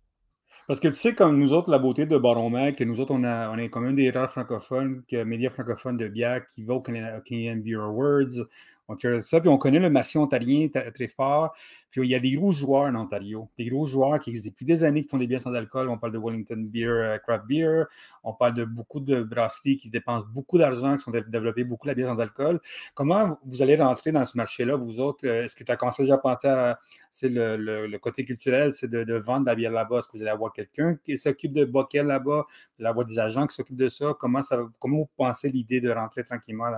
Parce 0.67 0.81
que 0.81 0.89
tu 0.89 0.95
sais, 0.95 1.15
comme 1.15 1.39
nous 1.39 1.53
autres, 1.53 1.71
la 1.71 1.79
beauté 1.79 2.07
de 2.07 2.17
Baron 2.17 2.51
Mac, 2.51 2.77
que 2.77 2.85
nous 2.85 3.01
autres, 3.01 3.13
on, 3.15 3.25
a, 3.25 3.57
est 3.59 3.71
comme 3.71 3.87
un 3.87 3.93
des 3.93 4.11
rares 4.11 4.31
francophones, 4.31 5.03
médias 5.27 5.51
francophones 5.51 5.97
de 5.97 6.09
bière 6.09 6.47
qui 6.47 6.63
va 6.63 6.75
au 6.75 6.81
Canadian 6.81 7.57
Beer 7.57 7.81
Awards. 7.83 8.47
Puis 8.97 9.49
on 9.49 9.59
connaît 9.59 9.79
le 9.79 9.91
massif 9.91 10.17
ontarien 10.17 10.69
très 10.69 11.09
fort. 11.09 11.55
Puis 11.91 12.03
il 12.03 12.11
y 12.11 12.15
a 12.15 12.21
des 12.21 12.33
gros 12.33 12.53
joueurs 12.53 12.85
en 12.85 12.95
Ontario, 12.95 13.49
des 13.59 13.69
gros 13.69 13.85
joueurs 13.85 14.21
qui 14.21 14.31
existent 14.31 14.51
depuis 14.51 14.65
des 14.65 14.85
années, 14.85 15.03
qui 15.03 15.09
font 15.09 15.19
des 15.19 15.27
bières 15.27 15.41
sans 15.41 15.55
alcool. 15.55 15.89
On 15.89 15.99
parle 15.99 16.13
de 16.13 16.19
Wellington 16.19 16.69
Beer, 16.71 16.89
euh, 16.89 17.19
Craft 17.19 17.47
Beer. 17.47 17.85
On 18.23 18.33
parle 18.33 18.55
de 18.55 18.65
beaucoup 18.65 19.01
de 19.01 19.23
brasseries 19.23 19.77
qui 19.77 19.91
dépensent 19.91 20.27
beaucoup 20.33 20.57
d'argent, 20.57 20.97
qui 20.97 21.03
sont 21.03 21.11
développées 21.11 21.65
beaucoup 21.65 21.89
la 21.89 21.95
bière 21.95 22.09
sans 22.09 22.21
alcool. 22.21 22.61
Comment 22.95 23.39
vous 23.45 23.61
allez 23.61 23.75
rentrer 23.75 24.13
dans 24.13 24.25
ce 24.25 24.37
marché-là, 24.37 24.77
vous 24.77 25.01
autres? 25.01 25.27
Euh, 25.27 25.45
est-ce 25.45 25.57
que 25.57 25.65
tu 25.65 25.73
as 25.73 25.77
commencé 25.77 26.05
déjà 26.05 26.15
à 26.15 26.19
penser 26.19 27.29
le, 27.29 27.99
côté 27.99 28.25
culturel, 28.25 28.73
c'est 28.73 28.89
de, 28.89 29.15
vendre 29.15 29.47
la 29.47 29.57
bière 29.57 29.73
là-bas? 29.73 29.99
Est-ce 29.99 30.09
que 30.09 30.17
vous 30.17 30.23
allez 30.23 30.31
avoir 30.31 30.53
quelqu'un 30.53 30.97
qui 31.05 31.19
s'occupe 31.19 31.53
de 31.53 31.65
bockel 31.65 32.07
là-bas? 32.07 32.45
Vous 32.47 32.83
allez 32.85 32.91
avoir 32.91 33.05
des 33.05 33.19
agents 33.19 33.47
qui 33.49 33.55
s'occupent 33.57 33.77
de 33.77 33.89
ça? 33.89 34.15
Comment, 34.19 34.41
vous 34.81 35.09
pensez 35.17 35.51
l'idée 35.51 35.81
de 35.81 35.91
rentrer 35.91 36.23
tranquillement 36.23 36.71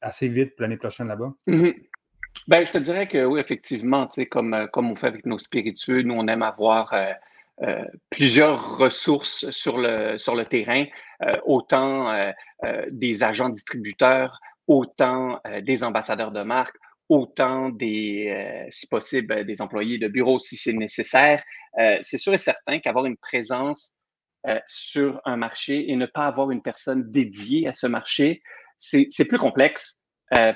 assez 0.00 0.28
vite 0.28 0.54
l'année 0.58 0.76
prochaine 0.76 1.08
là-bas? 1.08 1.32
Mm-hmm. 1.46 1.74
Ben, 2.48 2.66
je 2.66 2.72
te 2.72 2.78
dirais 2.78 3.06
que 3.06 3.24
oui, 3.24 3.40
effectivement, 3.40 4.08
comme, 4.30 4.54
euh, 4.54 4.66
comme 4.66 4.90
on 4.90 4.96
fait 4.96 5.06
avec 5.06 5.26
nos 5.26 5.38
spiritueux, 5.38 6.02
nous, 6.02 6.14
on 6.14 6.26
aime 6.26 6.42
avoir 6.42 6.92
euh, 6.92 7.12
euh, 7.62 7.84
plusieurs 8.10 8.78
ressources 8.78 9.48
sur 9.50 9.78
le, 9.78 10.18
sur 10.18 10.34
le 10.34 10.44
terrain, 10.46 10.84
autant 11.44 12.32
des 12.90 13.22
agents 13.22 13.48
distributeurs, 13.48 14.40
autant 14.66 15.40
des 15.62 15.84
ambassadeurs 15.84 16.32
de 16.32 16.42
marque, 16.42 16.74
autant 17.08 17.68
des, 17.68 18.66
si 18.70 18.88
possible, 18.88 19.44
des 19.44 19.62
employés 19.62 19.98
de 19.98 20.08
bureau 20.08 20.40
si 20.40 20.56
c'est 20.56 20.72
nécessaire. 20.72 21.40
c'est 22.00 22.18
sûr 22.18 22.34
et 22.34 22.38
certain 22.38 22.80
qu'avoir 22.80 23.06
une 23.06 23.16
présence 23.16 23.94
sur 24.66 25.20
un 25.24 25.36
marché 25.36 25.92
et 25.92 25.94
ne 25.94 26.06
pas 26.06 26.26
avoir 26.26 26.50
une 26.50 26.62
personne 26.62 27.08
dédiée 27.08 27.68
à 27.68 27.72
ce 27.72 27.86
marché, 27.86 28.42
c'est 28.82 29.24
plus 29.24 29.38
complexe 29.38 30.00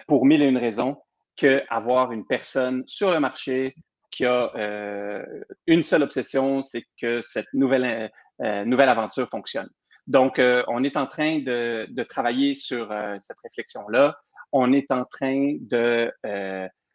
pour 0.09 0.27
mille 0.27 0.43
et 0.43 0.47
une 0.47 0.59
raisons 0.59 0.97
qu'avoir 1.37 2.13
une 2.13 2.27
personne 2.27 2.83
sur 2.87 3.11
le 3.11 3.21
marché 3.21 3.75
qui 4.11 4.25
a 4.25 4.51
euh, 4.57 5.23
une 5.67 5.83
seule 5.83 6.03
obsession, 6.03 6.63
c'est 6.63 6.85
que 7.01 7.21
cette 7.21 7.53
nouvelle, 7.53 8.11
euh, 8.43 8.65
nouvelle 8.65 8.89
aventure 8.89 9.29
fonctionne. 9.29 9.69
Donc, 10.07 10.39
euh, 10.39 10.63
on 10.69 10.83
est 10.85 10.97
en 10.97 11.07
train 11.07 11.41
de, 11.41 11.87
de 11.91 12.03
travailler 12.03 12.55
sur 12.55 12.89
cette 13.19 13.39
réflexion-là. 13.43 14.17
On 14.53 14.73
est 14.73 14.91
en 14.91 15.05
train 15.05 15.57
de 15.61 16.11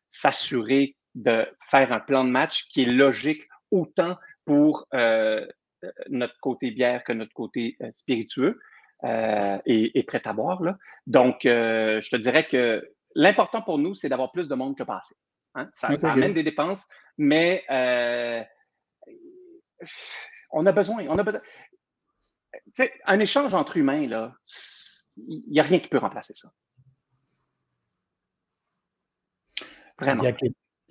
s'assurer 0.09 0.95
de 1.13 1.45
faire 1.69 1.91
un 1.91 1.99
plan 1.99 2.23
de 2.23 2.29
match 2.29 2.67
qui 2.69 2.83
est 2.83 2.91
logique 2.91 3.43
autant 3.69 4.15
pour 4.45 4.87
notre 6.09 6.39
côté 6.41 6.71
bière 6.71 7.03
que 7.03 7.11
notre 7.11 7.33
côté 7.33 7.77
spiritueux 7.95 8.57
et, 9.03 9.99
et, 9.99 10.03
prêt 10.03 10.21
à 10.25 10.33
boire. 10.33 10.61
Là. 10.61 10.77
Donc, 11.07 11.39
je 11.43 12.09
te 12.09 12.15
dirais 12.15 12.47
que 12.47 12.83
l'important 13.15 13.61
pour 13.61 13.77
nous, 13.77 13.95
c'est 13.95 14.09
d'avoir 14.09 14.31
plus 14.31 14.47
de 14.47 14.55
monde 14.55 14.77
que 14.77 14.83
passé. 14.83 15.15
Hein. 15.55 15.69
Ça, 15.73 15.87
amène 16.03 16.33
des 16.33 16.43
dépenses, 16.43 16.87
mais 17.17 17.63
euh, 17.69 18.43
on 20.51 20.65
a 20.65 20.71
besoin. 20.71 21.05
On 21.07 21.17
a 21.17 21.23
besoin. 21.23 21.41
un 23.05 23.19
échange 23.19 23.53
entre 23.53 23.77
humains, 23.77 24.01
il 25.17 25.43
n'y 25.47 25.59
a 25.59 25.63
rien 25.63 25.79
qui 25.79 25.89
peut 25.89 25.97
remplacer 25.97 26.33
ça. 26.35 26.51
Vraiment. 29.99 30.23
Il 30.23 30.25
y 30.25 30.29
a 30.29 30.33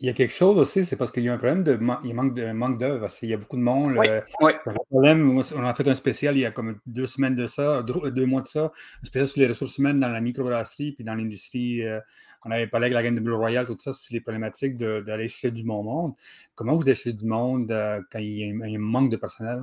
quelque 0.00 0.32
chose 0.32 0.58
aussi, 0.58 0.86
c'est 0.86 0.96
parce 0.96 1.12
qu'il 1.12 1.22
y 1.24 1.28
a 1.28 1.34
un 1.34 1.38
problème 1.38 1.62
de, 1.62 1.78
il 2.04 2.14
manque 2.14 2.34
de 2.34 2.52
manque 2.52 2.78
d'œuvre. 2.78 3.06
Il 3.20 3.28
y 3.28 3.34
a 3.34 3.36
beaucoup 3.36 3.56
de 3.56 3.62
monde. 3.62 3.94
Oui, 3.98 4.06
oui. 4.40 4.52
problème, 4.88 5.42
on 5.54 5.64
a 5.64 5.74
fait 5.74 5.86
un 5.88 5.94
spécial 5.94 6.36
il 6.36 6.40
y 6.40 6.46
a 6.46 6.50
comme 6.50 6.80
deux 6.86 7.06
semaines 7.06 7.34
de 7.34 7.46
ça, 7.46 7.82
deux, 7.82 8.26
mois 8.26 8.40
de 8.40 8.48
ça, 8.48 8.72
un 9.02 9.06
spécial 9.06 9.28
sur 9.28 9.40
les 9.40 9.48
ressources 9.48 9.76
humaines 9.76 10.00
dans 10.00 10.08
la 10.08 10.20
microbrasserie 10.20 10.92
puis 10.92 11.04
dans 11.04 11.14
l'industrie. 11.14 11.86
Euh, 11.86 12.00
on 12.46 12.50
avait 12.50 12.66
parlé 12.66 12.86
avec 12.86 12.94
la 12.94 13.02
gamme 13.02 13.16
de 13.16 13.20
Blue 13.20 13.34
Royal, 13.34 13.66
tout 13.66 13.76
ça, 13.78 13.92
sur 13.92 14.14
les 14.14 14.22
problématiques 14.22 14.78
d'aller 14.78 15.28
chercher 15.28 15.50
du 15.50 15.62
bon 15.62 15.82
monde. 15.82 16.14
Comment 16.54 16.76
vous 16.76 16.86
cherchez 16.86 17.12
du 17.12 17.26
monde 17.26 17.70
euh, 17.70 18.00
quand 18.10 18.20
il 18.20 18.38
y, 18.38 18.50
a, 18.50 18.54
un 18.54 18.78
manque 18.78 19.10
de 19.10 19.16
personnel? 19.16 19.62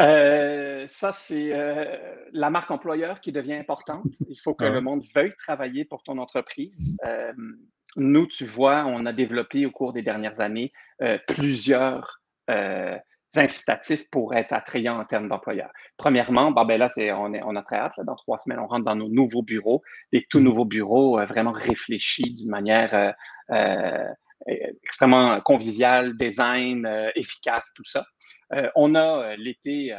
Euh, 0.00 0.86
ça, 0.86 1.12
c'est 1.12 1.52
la 2.32 2.50
marque 2.50 2.70
employeur 2.70 3.22
qui 3.22 3.32
devient 3.32 3.54
importante. 3.54 4.04
Il 4.28 4.38
faut 4.38 4.54
que 4.54 4.64
le 4.64 4.82
monde 4.82 5.02
veuille 5.14 5.34
travailler 5.38 5.86
pour 5.86 6.02
ton 6.02 6.18
entreprise. 6.18 6.98
Nous, 7.96 8.26
tu 8.26 8.46
vois, 8.46 8.84
on 8.86 9.06
a 9.06 9.12
développé 9.12 9.66
au 9.66 9.70
cours 9.70 9.92
des 9.92 10.02
dernières 10.02 10.40
années 10.40 10.72
euh, 11.02 11.18
plusieurs 11.28 12.20
euh, 12.50 12.96
incitatifs 13.36 14.08
pour 14.10 14.34
être 14.34 14.52
attrayants 14.52 14.98
en 14.98 15.04
termes 15.04 15.28
d'employeurs. 15.28 15.70
Premièrement, 15.96 16.50
ben 16.52 16.76
là, 16.76 16.88
c'est, 16.88 17.12
on, 17.12 17.32
est, 17.34 17.42
on 17.42 17.56
a 17.56 17.62
très 17.62 17.76
hâte. 17.76 17.94
dans 18.04 18.16
trois 18.16 18.38
semaines, 18.38 18.58
on 18.58 18.66
rentre 18.66 18.84
dans 18.84 18.96
nos 18.96 19.08
nouveaux 19.08 19.42
bureaux, 19.42 19.82
des 20.12 20.26
tout 20.28 20.40
mmh. 20.40 20.44
nouveaux 20.44 20.64
bureaux 20.64 21.18
euh, 21.18 21.26
vraiment 21.26 21.52
réfléchis 21.52 22.34
d'une 22.34 22.50
manière 22.50 23.14
extrêmement 24.82 25.40
conviviale, 25.40 26.16
design, 26.16 26.88
efficace, 27.14 27.72
tout 27.74 27.84
ça. 27.84 28.06
on 28.74 28.94
a 28.94 29.36
l'été, 29.36 29.92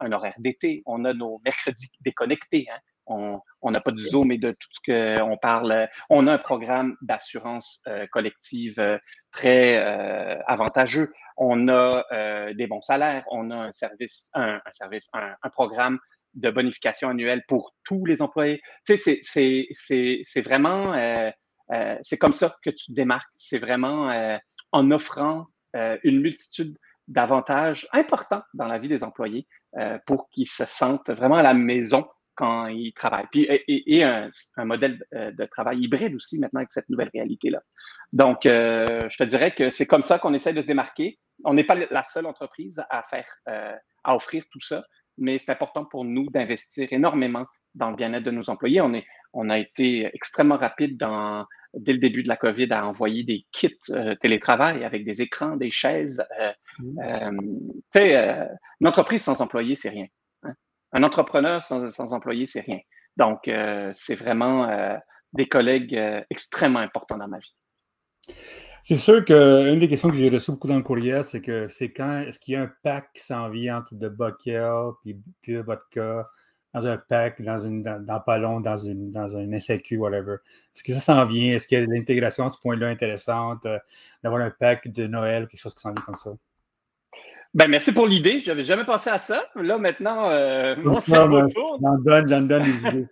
un 0.00 0.12
horaire 0.12 0.34
d'été. 0.38 0.82
On 0.86 1.04
a 1.04 1.12
nos 1.12 1.40
mercredis 1.44 1.90
déconnectés. 2.00 2.66
Hein 2.72 2.78
on 3.10 3.70
n'a 3.70 3.80
pas 3.80 3.90
de 3.90 3.98
Zoom 3.98 4.32
et 4.32 4.38
de 4.38 4.52
tout 4.52 4.68
ce 4.70 5.18
qu'on 5.18 5.36
parle. 5.36 5.88
On 6.08 6.26
a 6.26 6.32
un 6.32 6.38
programme 6.38 6.96
d'assurance 7.02 7.82
euh, 7.88 8.06
collective 8.10 8.78
euh, 8.78 8.98
très 9.32 9.78
euh, 9.78 10.40
avantageux. 10.46 11.12
On 11.36 11.68
a 11.68 12.04
des 12.52 12.66
bons 12.66 12.82
salaires. 12.82 13.24
On 13.30 13.50
a 13.50 13.56
un 13.56 13.72
service, 13.72 14.30
un, 14.34 14.60
programme 15.52 15.98
de 16.34 16.50
bonification 16.50 17.08
annuelle 17.08 17.42
pour 17.48 17.74
tous 17.82 18.04
les 18.04 18.20
employés. 18.20 18.60
C'est 18.84 20.42
vraiment, 20.44 20.92
c'est 22.02 22.18
comme 22.18 22.34
ça 22.34 22.54
que 22.62 22.68
tu 22.68 22.86
te 22.86 22.92
démarques. 22.92 23.30
C'est 23.36 23.58
vraiment 23.58 24.38
en 24.72 24.90
offrant 24.90 25.46
une 25.72 26.20
multitude 26.20 26.76
d'avantages 27.08 27.88
importants 27.92 28.42
dans 28.52 28.66
la 28.66 28.78
vie 28.78 28.88
des 28.88 29.02
employés 29.02 29.46
pour 30.06 30.28
qu'ils 30.28 30.48
se 30.48 30.66
sentent 30.66 31.08
vraiment 31.08 31.36
à 31.36 31.42
la 31.42 31.54
maison 31.54 32.06
quand 32.40 32.68
ils 32.68 32.94
travaillent. 32.94 33.26
Puis, 33.30 33.46
et, 33.68 34.02
un, 34.02 34.30
modèle 34.64 35.04
euh, 35.14 35.30
de 35.30 35.44
travail 35.44 35.80
hybride 35.82 36.14
aussi 36.14 36.38
maintenant 36.38 36.60
avec 36.60 36.72
cette 36.72 36.88
nouvelle 36.88 37.10
réalité-là. 37.12 37.60
Donc, 38.14 38.46
euh, 38.46 39.06
je 39.10 39.18
te 39.18 39.24
dirais 39.24 39.54
que 39.54 39.68
c'est 39.68 39.86
comme 39.86 40.00
ça 40.00 40.18
qu'on 40.18 40.32
essaie 40.32 40.54
de 40.54 40.62
se 40.62 40.66
démarquer. 40.66 41.18
On 41.44 41.52
n'est 41.52 41.64
pas 41.64 41.74
la 41.74 42.02
seule 42.02 42.24
entreprise 42.24 42.82
à 42.88 43.02
faire, 43.02 43.28
euh, 43.50 43.76
à 44.04 44.16
offrir 44.16 44.44
tout 44.50 44.60
ça, 44.60 44.82
mais 45.18 45.38
c'est 45.38 45.52
important 45.52 45.84
pour 45.84 46.06
nous 46.06 46.30
d'investir 46.30 46.88
énormément 46.92 47.44
dans 47.74 47.90
le 47.90 47.96
bien-être 47.96 48.24
de 48.24 48.30
nos 48.30 48.48
employés. 48.48 48.80
On, 48.80 48.94
est, 48.94 49.04
on 49.34 49.50
a 49.50 49.58
été 49.58 50.08
extrêmement 50.14 50.56
rapide 50.56 50.96
dans 50.96 51.44
dès 51.74 51.92
le 51.92 51.98
début 51.98 52.22
de 52.22 52.28
la 52.28 52.36
COVID, 52.36 52.72
à 52.72 52.86
envoyer 52.86 53.22
des 53.22 53.44
kits 53.52 53.76
télétravail 54.20 54.82
avec 54.82 55.04
des 55.04 55.20
écrans, 55.20 55.56
des 55.56 55.70
chaises. 55.70 56.24
Mmh. 56.78 57.38
tu 57.68 58.00
sais, 58.00 58.48
une 58.80 58.88
entreprise 58.88 59.22
sans 59.22 59.40
employés, 59.40 59.76
c'est 59.76 59.90
rien. 59.90 60.06
Un 60.92 61.02
entrepreneur 61.02 61.62
sans, 61.62 62.12
employés, 62.12 62.46
c'est 62.46 62.60
rien. 62.60 62.78
Donc, 63.16 63.50
c'est 63.92 64.14
vraiment 64.14 64.98
des 65.32 65.48
collègues 65.48 65.98
extrêmement 66.30 66.80
importants 66.80 67.18
dans 67.18 67.28
ma 67.28 67.38
vie. 67.38 67.54
C'est 68.82 68.96
sûr 68.96 69.24
qu'une 69.24 69.78
des 69.78 69.88
questions 69.88 70.08
que 70.08 70.16
j'ai 70.16 70.30
reçues 70.30 70.52
beaucoup 70.52 70.68
dans 70.68 70.76
le 70.76 70.82
courrier, 70.82 71.22
c'est 71.22 71.40
que 71.40 71.68
c'est 71.68 71.92
quand 71.92 72.20
est-ce 72.20 72.40
qu'il 72.40 72.54
y 72.54 72.56
a 72.56 72.62
un 72.62 72.72
pack 72.82 73.12
qui 73.12 73.22
s'en 73.22 73.50
vient 73.50 73.78
entre 73.78 73.94
de 73.94 74.08
Buckel 74.08 74.92
puis, 75.02 75.20
puis 75.42 75.56
vodka 75.58 76.26
dans 76.72 76.86
un 76.86 76.96
pack, 76.96 77.42
dans 77.42 77.58
une 77.58 77.82
dans, 77.82 78.04
dans 78.04 78.20
Palon, 78.20 78.60
dans 78.60 78.76
une 78.76 79.16
un 79.16 79.60
SAQ, 79.60 79.98
whatever? 79.98 80.36
Est-ce 80.74 80.84
que 80.84 80.92
ça 80.92 81.00
s'en 81.00 81.26
vient? 81.26 81.52
Est-ce 81.52 81.66
qu'il 81.66 81.78
y 81.78 81.82
a 81.82 81.86
l'intégration 81.86 82.46
à 82.46 82.48
ce 82.48 82.58
point-là 82.58 82.88
intéressante, 82.88 83.66
euh, 83.66 83.78
d'avoir 84.22 84.40
un 84.42 84.50
pack 84.50 84.88
de 84.88 85.06
Noël, 85.06 85.46
quelque 85.48 85.60
chose 85.60 85.74
qui 85.74 85.82
s'en 85.82 85.92
vient 85.92 86.04
comme 86.04 86.14
ça? 86.14 86.30
Ben, 87.52 87.68
merci 87.68 87.92
pour 87.92 88.06
l'idée. 88.06 88.38
Je 88.38 88.48
n'avais 88.48 88.62
jamais 88.62 88.84
pensé 88.84 89.10
à 89.10 89.18
ça. 89.18 89.44
Là, 89.56 89.78
maintenant, 89.78 90.30
euh. 90.30 90.76
J'en 91.08 91.28
donne, 91.28 92.28
j'en 92.28 92.40
donne 92.42 92.62
des 92.62 92.86
idées. 92.86 93.06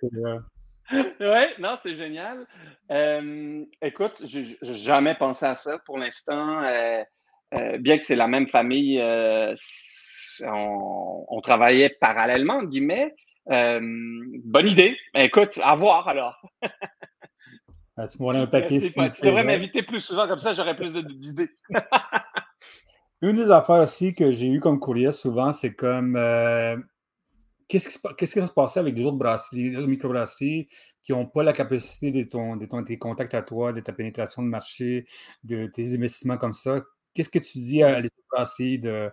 oui, 1.20 1.44
non, 1.59 1.74
c'est 1.83 1.96
génial. 1.96 2.46
Euh, 2.90 3.64
écoute, 3.83 4.22
je 4.24 4.38
n'ai 4.38 4.74
jamais 4.74 5.14
pensé 5.14 5.44
à 5.44 5.55
ça 5.55 5.79
pour 5.85 5.98
l'instant. 5.98 6.62
Euh, 6.62 7.03
euh, 7.55 7.79
bien 7.79 7.98
que 7.98 8.05
c'est 8.05 8.16
la 8.16 8.29
même 8.29 8.48
famille, 8.48 9.03
on, 10.42 11.40
travaillait 11.42 11.96
parallèlement, 12.01 12.62
guillemets. 12.62 13.14
bonne 13.46 14.68
idée. 14.68 14.96
Ben, 15.14 15.22
écoute, 15.22 15.59
à 15.62 15.74
voir 15.74 16.09
alors. 16.09 16.40
Ah, 18.01 18.07
tu 18.07 18.16
un 18.22 18.46
paquet. 18.46 18.79
tu 18.81 19.27
devrais 19.27 19.42
m'inviter 19.42 19.83
plus 19.83 20.01
souvent, 20.01 20.29
comme 20.29 20.38
ça 20.38 20.53
j'aurais 20.53 20.77
plus 20.77 20.92
d'idées. 20.92 21.51
Une 23.20 23.37
des 23.37 23.50
affaires 23.50 23.83
aussi 23.83 24.14
que 24.14 24.31
j'ai 24.31 24.48
eu 24.48 24.61
comme 24.61 24.78
courrier 24.78 25.12
souvent, 25.12 25.52
c'est 25.52 25.74
comme 25.74 26.16
qu'est-ce 27.68 27.88
qui, 27.88 28.26
se 28.26 28.38
passe 28.40 28.50
passer 28.50 28.81
avec 28.81 28.94
des 28.94 29.04
autres 29.04 29.18
brasseries, 29.18 29.70
des 29.70 29.76
autres 29.76 29.88
microbrasseries 29.88 30.68
qui 31.02 31.12
n'ont 31.12 31.26
pas 31.26 31.42
la 31.42 31.52
capacité 31.52 32.11
de, 32.11 32.22
ton, 32.24 32.57
de 32.57 32.66
ton, 32.66 32.83
tes 32.83 32.98
contacts 32.98 33.35
à 33.35 33.42
toi, 33.42 33.72
de 33.72 33.81
ta 33.81 33.92
pénétration 33.92 34.42
de 34.42 34.48
marché, 34.48 35.07
de 35.44 35.66
tes 35.66 35.94
investissements 35.94 36.38
comme 36.38 36.54
ça? 36.54 36.83
Qu'est-ce 37.14 37.28
que 37.28 37.38
tu 37.38 37.59
dis 37.59 37.83
à 37.83 38.00
les 38.00 38.07
autres 38.07 38.26
brasseries 38.31 38.78
de, 38.78 39.11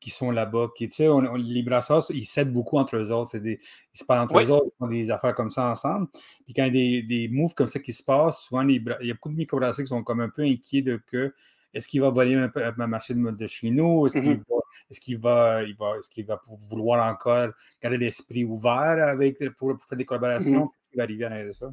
qui 0.00 0.10
sont 0.10 0.30
là-bas? 0.30 0.68
Qui, 0.76 0.88
tu 0.88 0.96
sais, 0.96 1.08
les 1.36 1.62
brasseurs, 1.62 2.04
ils 2.10 2.24
s'aident 2.24 2.52
beaucoup 2.52 2.78
entre 2.78 2.96
eux 2.96 3.10
autres. 3.10 3.36
Des, 3.38 3.60
ils 3.94 3.98
se 3.98 4.04
parlent 4.04 4.20
entre 4.20 4.38
eux 4.38 4.50
autres, 4.50 4.66
ils 4.66 4.78
font 4.78 4.88
des 4.88 5.10
affaires 5.10 5.34
comme 5.34 5.50
ça 5.50 5.70
ensemble. 5.70 6.08
Puis 6.44 6.54
quand 6.54 6.64
il 6.64 6.76
y 6.76 6.98
a 6.98 7.02
des, 7.02 7.02
des 7.02 7.28
moves 7.28 7.54
comme 7.54 7.66
ça 7.66 7.80
qui 7.80 7.92
se 7.92 8.02
passent, 8.02 8.40
souvent, 8.40 8.62
il 8.62 8.82
y 9.02 9.10
a 9.10 9.14
beaucoup 9.14 9.30
de 9.30 9.36
microbrasseries 9.36 9.84
qui 9.84 9.88
sont 9.88 10.04
comme 10.04 10.20
un 10.20 10.28
peu 10.28 10.42
inquiets 10.42 10.82
de 10.82 11.00
que 11.06 11.34
est-ce 11.74 11.88
qu'il 11.88 12.00
va 12.00 12.10
voler 12.10 12.34
un 12.34 12.48
peu 12.48 12.62
ma 12.76 12.86
machine 12.86 13.30
de 13.30 13.46
chez 13.46 13.70
nous? 13.70 14.06
Est-ce 14.06 14.18
qu'il 14.18 15.18
mmh 15.18 15.20
va, 15.20 15.62
il 15.62 15.76
va, 15.76 15.96
est-ce 15.98 16.10
qu'il 16.10 16.26
va 16.26 16.40
vouloir 16.70 17.06
encore 17.10 17.50
garder 17.82 17.98
l'esprit 17.98 18.44
ouvert 18.44 19.08
avec, 19.08 19.38
pour, 19.56 19.76
faire 19.88 19.98
des 19.98 20.04
collaborations? 20.04 20.64
Mmh 20.64 20.68
Qu'est-ce 20.68 20.90
qui 20.90 21.18
va 21.18 21.26
arriver 21.26 21.50
à 21.50 21.52
ça? 21.52 21.70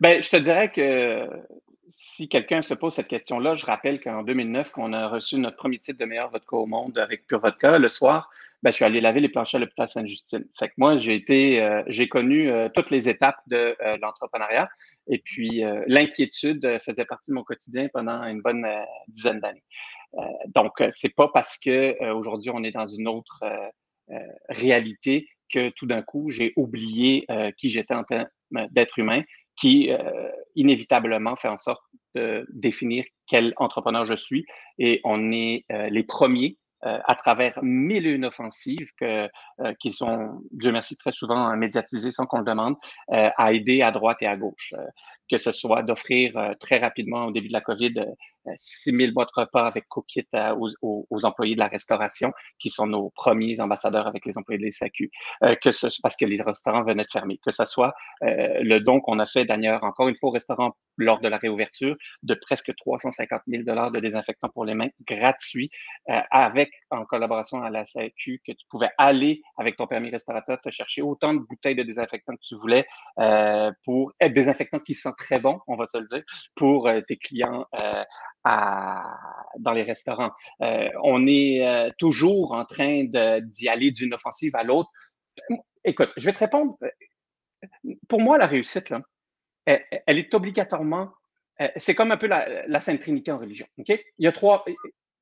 Ben, 0.00 0.22
je 0.22 0.28
te 0.28 0.36
dirais 0.36 0.70
que 0.70 1.28
si 1.90 2.28
quelqu'un 2.28 2.62
se 2.62 2.74
pose 2.74 2.94
cette 2.94 3.08
question-là, 3.08 3.54
je 3.54 3.64
rappelle 3.64 4.00
qu'en 4.00 4.22
2009, 4.22 4.70
qu'on 4.70 4.92
a 4.92 5.08
reçu 5.08 5.36
notre 5.36 5.56
premier 5.56 5.78
titre 5.78 5.98
de 5.98 6.04
meilleur 6.04 6.30
vodka 6.30 6.56
au 6.56 6.66
monde 6.66 6.98
avec 6.98 7.26
Pure 7.26 7.40
Vodka, 7.40 7.78
le 7.78 7.88
soir, 7.88 8.30
ben, 8.64 8.70
je 8.70 8.76
suis 8.76 8.84
allé 8.86 9.02
laver 9.02 9.20
les 9.20 9.28
planchers 9.28 9.58
à 9.58 9.60
l'hôpital 9.60 9.86
Sainte-Justine. 9.86 10.46
Fait 10.58 10.68
que 10.68 10.72
moi, 10.78 10.96
j'ai 10.96 11.14
été, 11.14 11.60
euh, 11.60 11.82
j'ai 11.86 12.08
connu 12.08 12.50
euh, 12.50 12.70
toutes 12.74 12.90
les 12.90 13.10
étapes 13.10 13.36
de 13.46 13.76
euh, 13.78 13.98
l'entrepreneuriat 13.98 14.70
et 15.06 15.18
puis 15.18 15.62
l'inquiétude 15.86 16.78
faisait 16.82 17.04
partie 17.04 17.30
de 17.30 17.34
mon 17.34 17.44
quotidien 17.44 17.88
pendant 17.92 18.24
une 18.24 18.40
bonne 18.40 18.66
dizaine 19.08 19.38
d'années. 19.38 19.62
donc, 20.46 20.72
c'est 20.90 21.14
pas 21.14 21.28
parce 21.28 21.58
que 21.58 22.10
aujourd'hui 22.12 22.50
on 22.54 22.64
est 22.64 22.70
dans 22.70 22.86
une 22.86 23.06
autre 23.06 23.44
réalité 24.48 25.28
que 25.52 25.68
tout 25.70 25.86
d'un 25.86 26.00
coup 26.00 26.30
j'ai 26.30 26.54
oublié 26.56 27.26
qui 27.58 27.68
j'étais 27.68 27.92
en 27.92 28.04
tant 28.04 28.24
d'être 28.70 28.98
humain, 28.98 29.22
qui 29.56 29.90
inévitablement 30.54 31.36
fait 31.36 31.48
en 31.48 31.58
sorte 31.58 31.82
de 32.14 32.46
définir 32.48 33.04
quel 33.26 33.52
entrepreneur 33.58 34.06
je 34.06 34.16
suis. 34.16 34.46
Et 34.78 35.02
on 35.04 35.32
est 35.32 35.66
les 35.68 36.02
premiers 36.02 36.56
euh, 36.86 36.98
à 37.04 37.14
travers 37.14 37.58
mille 37.62 38.06
et 38.06 38.10
une 38.10 38.26
offensives 38.26 38.90
que, 39.00 39.28
euh, 39.60 39.72
qui 39.80 39.90
sont, 39.90 40.42
Dieu 40.50 40.72
merci, 40.72 40.96
très 40.96 41.12
souvent 41.12 41.56
médiatisées 41.56 42.10
sans 42.12 42.26
qu'on 42.26 42.38
le 42.38 42.44
demande, 42.44 42.76
euh, 43.12 43.30
à 43.36 43.52
aider 43.52 43.82
à 43.82 43.90
droite 43.90 44.18
et 44.20 44.26
à 44.26 44.36
gauche. 44.36 44.74
Que 45.30 45.38
ce 45.38 45.52
soit 45.52 45.82
d'offrir 45.82 46.36
euh, 46.36 46.52
très 46.60 46.78
rapidement 46.78 47.26
au 47.26 47.30
début 47.30 47.48
de 47.48 47.54
la 47.54 47.62
COVID 47.62 47.94
6 48.56 48.96
000 48.96 49.12
boîtes 49.12 49.30
repas 49.34 49.66
avec 49.66 49.88
cookit 49.88 50.26
aux, 50.56 50.70
aux, 50.82 51.24
employés 51.24 51.54
de 51.54 51.60
la 51.60 51.68
restauration, 51.68 52.32
qui 52.58 52.70
sont 52.70 52.86
nos 52.86 53.10
premiers 53.10 53.60
ambassadeurs 53.60 54.06
avec 54.06 54.26
les 54.26 54.36
employés 54.36 54.58
de 54.58 54.64
l'ESAQ, 54.64 55.10
euh, 55.42 55.54
que 55.56 55.72
ce, 55.72 55.86
parce 56.02 56.16
que 56.16 56.24
les 56.24 56.40
restaurants 56.42 56.84
venaient 56.84 57.04
de 57.04 57.08
fermer, 57.12 57.38
que 57.44 57.50
ce 57.50 57.64
soit 57.64 57.94
euh, 58.22 58.60
le 58.62 58.80
don 58.80 59.00
qu'on 59.00 59.18
a 59.18 59.26
fait 59.26 59.44
d'ailleurs 59.44 59.84
encore 59.84 60.08
une 60.08 60.16
fois 60.16 60.30
au 60.30 60.32
restaurant 60.32 60.76
lors 60.96 61.20
de 61.20 61.28
la 61.28 61.38
réouverture 61.38 61.96
de 62.22 62.34
presque 62.34 62.74
350 62.76 63.42
000 63.48 63.62
dollars 63.64 63.90
de 63.90 64.00
désinfectants 64.00 64.48
pour 64.48 64.64
les 64.64 64.74
mains 64.74 64.90
gratuits, 65.06 65.70
avec 66.06 66.70
en 66.90 67.04
collaboration 67.04 67.62
à 67.62 67.70
la 67.70 67.84
SAQ, 67.84 68.40
que 68.46 68.52
tu 68.52 68.64
pouvais 68.70 68.90
aller 68.96 69.42
avec 69.56 69.76
ton 69.76 69.86
permis 69.86 70.10
restaurateur 70.10 70.60
te 70.60 70.70
chercher 70.70 71.02
autant 71.02 71.34
de 71.34 71.40
bouteilles 71.40 71.74
de 71.74 71.82
désinfectants 71.82 72.34
que 72.34 72.46
tu 72.46 72.54
voulais 72.56 72.86
pour 73.84 74.12
être 74.20 74.32
désinfectants 74.32 74.78
qui 74.78 74.94
sont 74.94 75.12
très 75.12 75.38
bon, 75.38 75.58
on 75.66 75.76
va 75.76 75.86
se 75.86 75.98
le 75.98 76.06
dire, 76.06 76.22
pour 76.54 76.88
euh, 76.88 77.00
tes 77.00 77.16
clients 77.16 77.66
euh, 78.46 78.50
dans 79.58 79.72
les 79.72 79.82
restaurants. 79.82 80.32
Euh, 80.62 80.88
on 81.02 81.26
est 81.26 81.92
toujours 81.98 82.52
en 82.52 82.64
train 82.64 83.04
d'y 83.04 83.68
aller 83.68 83.90
d'une 83.90 84.14
offensive 84.14 84.54
à 84.56 84.62
l'autre. 84.62 84.90
Écoute, 85.84 86.12
je 86.16 86.26
vais 86.26 86.32
te 86.32 86.38
répondre. 86.38 86.76
Pour 88.08 88.20
moi, 88.20 88.38
la 88.38 88.46
réussite, 88.46 88.90
là, 88.90 89.02
elle, 89.64 90.18
est 90.18 90.34
obligatoirement. 90.34 91.12
c'est 91.76 91.94
comme 91.94 92.12
un 92.12 92.16
peu 92.16 92.26
la, 92.26 92.80
Sainte 92.80 93.00
Trinité 93.00 93.32
en 93.32 93.38
religion. 93.38 93.66
Il, 93.78 93.98
y 94.18 94.26
a 94.26 94.32
trois, 94.32 94.64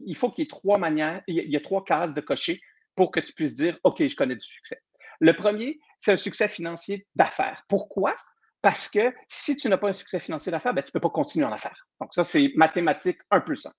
il 0.00 0.16
faut 0.16 0.30
qu'il 0.30 0.42
y 0.42 0.46
ait 0.46 0.48
trois 0.48 0.78
manières, 0.78 1.22
il 1.26 1.50
y 1.50 1.56
a 1.56 1.60
trois 1.60 1.84
cases 1.84 2.14
de 2.14 2.20
cocher 2.20 2.60
pour 2.94 3.10
que 3.10 3.20
tu 3.20 3.32
puisses 3.32 3.54
dire 3.54 3.78
OK, 3.84 4.06
je 4.06 4.16
connais 4.16 4.36
du 4.36 4.46
succès. 4.46 4.80
Le 5.20 5.34
premier, 5.34 5.78
c'est 5.98 6.12
un 6.12 6.16
succès 6.16 6.48
financier 6.48 7.06
d'affaires. 7.14 7.62
Pourquoi? 7.68 8.16
Parce 8.62 8.88
que 8.88 9.12
si 9.28 9.56
tu 9.56 9.68
n'as 9.68 9.76
pas 9.76 9.88
un 9.88 9.92
succès 9.92 10.20
financier 10.20 10.52
d'affaires, 10.52 10.72
ben, 10.72 10.82
tu 10.82 10.88
ne 10.88 10.92
peux 10.92 11.00
pas 11.00 11.10
continuer 11.10 11.44
en 11.44 11.52
affaires. 11.52 11.86
Donc, 12.00 12.14
ça, 12.14 12.22
c'est 12.22 12.52
mathématique 12.54 13.18
un 13.30 13.40
plus 13.40 13.66
un. 13.66 13.72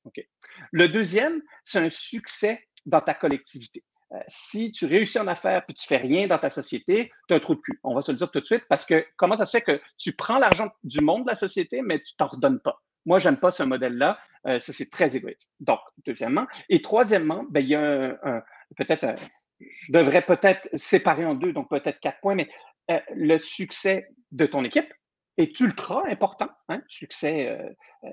Le 0.71 0.89
deuxième, 0.89 1.41
c'est 1.63 1.79
un 1.79 1.89
succès 1.89 2.67
dans 2.85 2.99
ta 2.99 3.13
collectivité. 3.13 3.83
Euh, 4.11 4.19
si 4.27 4.71
tu 4.71 4.85
réussis 4.85 5.17
en 5.19 5.27
affaires 5.27 5.65
puis 5.65 5.73
tu 5.73 5.87
fais 5.87 5.97
rien 5.97 6.27
dans 6.27 6.37
ta 6.37 6.49
société, 6.49 7.11
tu 7.27 7.33
as 7.33 7.37
un 7.37 7.39
trou 7.39 7.55
de 7.55 7.61
cul. 7.61 7.79
On 7.83 7.95
va 7.95 8.01
se 8.01 8.11
le 8.11 8.17
dire 8.17 8.29
tout 8.29 8.41
de 8.41 8.45
suite 8.45 8.63
parce 8.69 8.85
que 8.85 9.05
comment 9.15 9.37
ça 9.37 9.45
se 9.45 9.57
fait 9.57 9.61
que 9.63 9.81
tu 9.97 10.15
prends 10.15 10.37
l'argent 10.37 10.69
du 10.83 11.01
monde 11.01 11.23
de 11.23 11.29
la 11.29 11.35
société, 11.35 11.81
mais 11.81 11.99
tu 11.99 12.15
t'en 12.15 12.27
redonnes 12.27 12.59
pas? 12.59 12.79
Moi, 13.05 13.19
j'aime 13.19 13.37
pas 13.37 13.51
ce 13.51 13.63
modèle-là. 13.63 14.19
Euh, 14.45 14.59
ça, 14.59 14.73
c'est 14.73 14.89
très 14.89 15.15
égoïste. 15.15 15.53
Donc, 15.61 15.79
deuxièmement. 16.05 16.45
Et 16.69 16.81
troisièmement, 16.81 17.45
ben, 17.49 17.61
il 17.61 17.69
y 17.69 17.75
a 17.75 18.17
un, 18.23 18.41
peut-être, 18.75 19.15
je 19.59 19.91
devrais 19.91 20.21
peut-être 20.21 20.69
séparer 20.75 21.25
en 21.25 21.33
deux, 21.33 21.53
donc 21.53 21.69
peut-être 21.69 21.99
quatre 21.99 22.19
points, 22.19 22.35
mais 22.35 22.49
euh, 22.91 22.99
le 23.15 23.37
succès 23.37 24.07
de 24.31 24.45
ton 24.45 24.63
équipe 24.63 24.91
est 25.37 25.59
ultra 25.59 26.03
important, 26.07 26.49
hein, 26.69 26.81
succès 26.87 27.47
euh, 27.47 27.69
euh, 28.03 28.09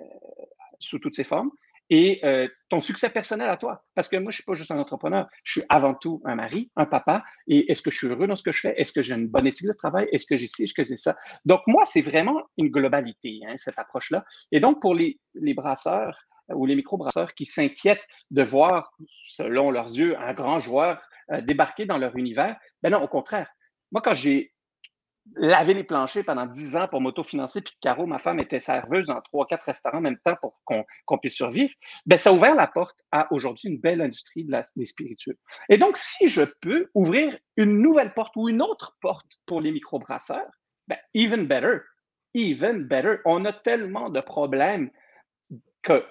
sous 0.79 0.99
toutes 0.99 1.17
ses 1.17 1.25
formes, 1.25 1.51
et 1.93 2.23
ton 2.69 2.79
succès 2.79 3.11
personnel 3.11 3.51
à 3.51 3.57
toi. 3.57 3.85
Parce 3.97 4.09
que 4.09 4.15
moi, 4.15 4.31
je 4.31 4.35
ne 4.35 4.37
suis 4.37 4.45
pas 4.45 4.55
juste 4.55 4.71
un 4.71 4.79
entrepreneur, 4.79 5.29
je 5.43 5.59
suis 5.59 5.67
avant 5.69 5.95
tout 5.95 6.23
un 6.25 6.37
mari, 6.37 6.71
un 6.77 6.87
papa, 6.87 7.25
et 7.49 7.69
est-ce 7.69 7.83
que 7.83 7.91
je 7.91 7.99
suis 7.99 8.07
heureux 8.07 8.29
dans 8.29 8.37
ce 8.37 8.45
que 8.45 8.53
je 8.53 8.61
fais? 8.61 8.75
Est-ce 8.81 8.93
que 8.93 9.03
j'ai 9.03 9.15
une 9.17 9.27
bonne 9.27 9.49
éthique 9.49 9.67
de 9.67 9.73
travail? 9.73 10.07
Est-ce 10.13 10.25
que 10.25 10.37
j'ai 10.37 10.47
ci, 10.47 10.63
est-ce 10.63 10.73
que 10.73 10.85
j'ai 10.85 10.97
ça? 10.97 11.17
Donc, 11.45 11.63
moi, 11.67 11.85
c'est 11.85 12.01
vraiment 12.01 12.43
une 12.59 12.69
globalité, 12.69 13.41
hein, 13.45 13.55
cette 13.57 13.77
approche-là. 13.77 14.25
Et 14.53 14.61
donc, 14.61 14.81
pour 14.81 14.95
les, 14.95 15.19
les 15.35 15.53
brasseurs 15.53 16.17
ou 16.55 16.65
les 16.65 16.77
micro-brasseurs 16.77 17.35
qui 17.35 17.45
s'inquiètent 17.45 18.07
de 18.31 18.45
voir, 18.45 18.93
selon 19.27 19.73
leurs 19.73 19.91
yeux, 19.91 20.17
un 20.17 20.33
grand 20.33 20.61
joueur 20.61 21.03
débarquer 21.43 21.87
dans 21.87 21.99
leur 21.99 22.17
univers, 22.17 22.57
ben 22.83 22.91
non, 22.91 23.03
au 23.03 23.09
contraire. 23.09 23.51
Moi, 23.93 24.01
quand 24.01 24.15
j'ai 24.15 24.53
laver 25.37 25.75
les 25.75 25.85
planchers 25.85 26.25
pendant 26.25 26.47
10 26.47 26.77
ans 26.77 26.89
pour 26.89 27.01
m'autofinancer, 27.01 27.61
puis 27.61 27.75
Caro, 27.81 28.07
ma 28.07 28.19
femme, 28.19 28.41
était 28.41 28.61
serveuse 28.61 29.07
dans 29.07 29.21
trois, 29.21 29.47
quatre 29.47 29.65
restaurants 29.65 29.99
en 29.99 30.03
même 30.03 30.19
temps 30.25 30.37
pour 30.41 30.61
qu'on 30.65 31.19
puisse 31.19 31.35
survivre, 31.35 31.73
ben, 32.07 32.19
ça 32.19 32.31
a 32.31 32.33
ouvert 32.33 32.55
la 32.55 32.67
porte 32.67 32.99
à 33.13 33.33
aujourd'hui 33.33 33.69
une 33.71 33.81
belle 33.81 34.01
industrie 34.01 34.47
des 34.77 34.85
spiritueux. 34.85 35.39
Et 35.69 35.79
donc, 35.79 35.97
si 35.97 36.29
je 36.29 36.43
peux 36.61 36.89
ouvrir 36.95 37.37
une 37.57 37.81
nouvelle 37.81 38.13
porte 38.15 38.35
ou 38.37 38.49
une 38.49 38.63
autre 38.63 38.97
porte 39.01 39.39
pour 39.47 39.61
les 39.61 39.73
microbrasseurs, 39.73 40.51
ben, 40.89 40.99
even 41.15 41.47
better, 41.47 41.79
even 42.35 42.85
better. 42.85 43.19
On 43.25 43.45
a 43.45 43.53
tellement 43.53 44.11
de 44.11 44.21
problèmes 44.21 44.91
que, 45.83 46.05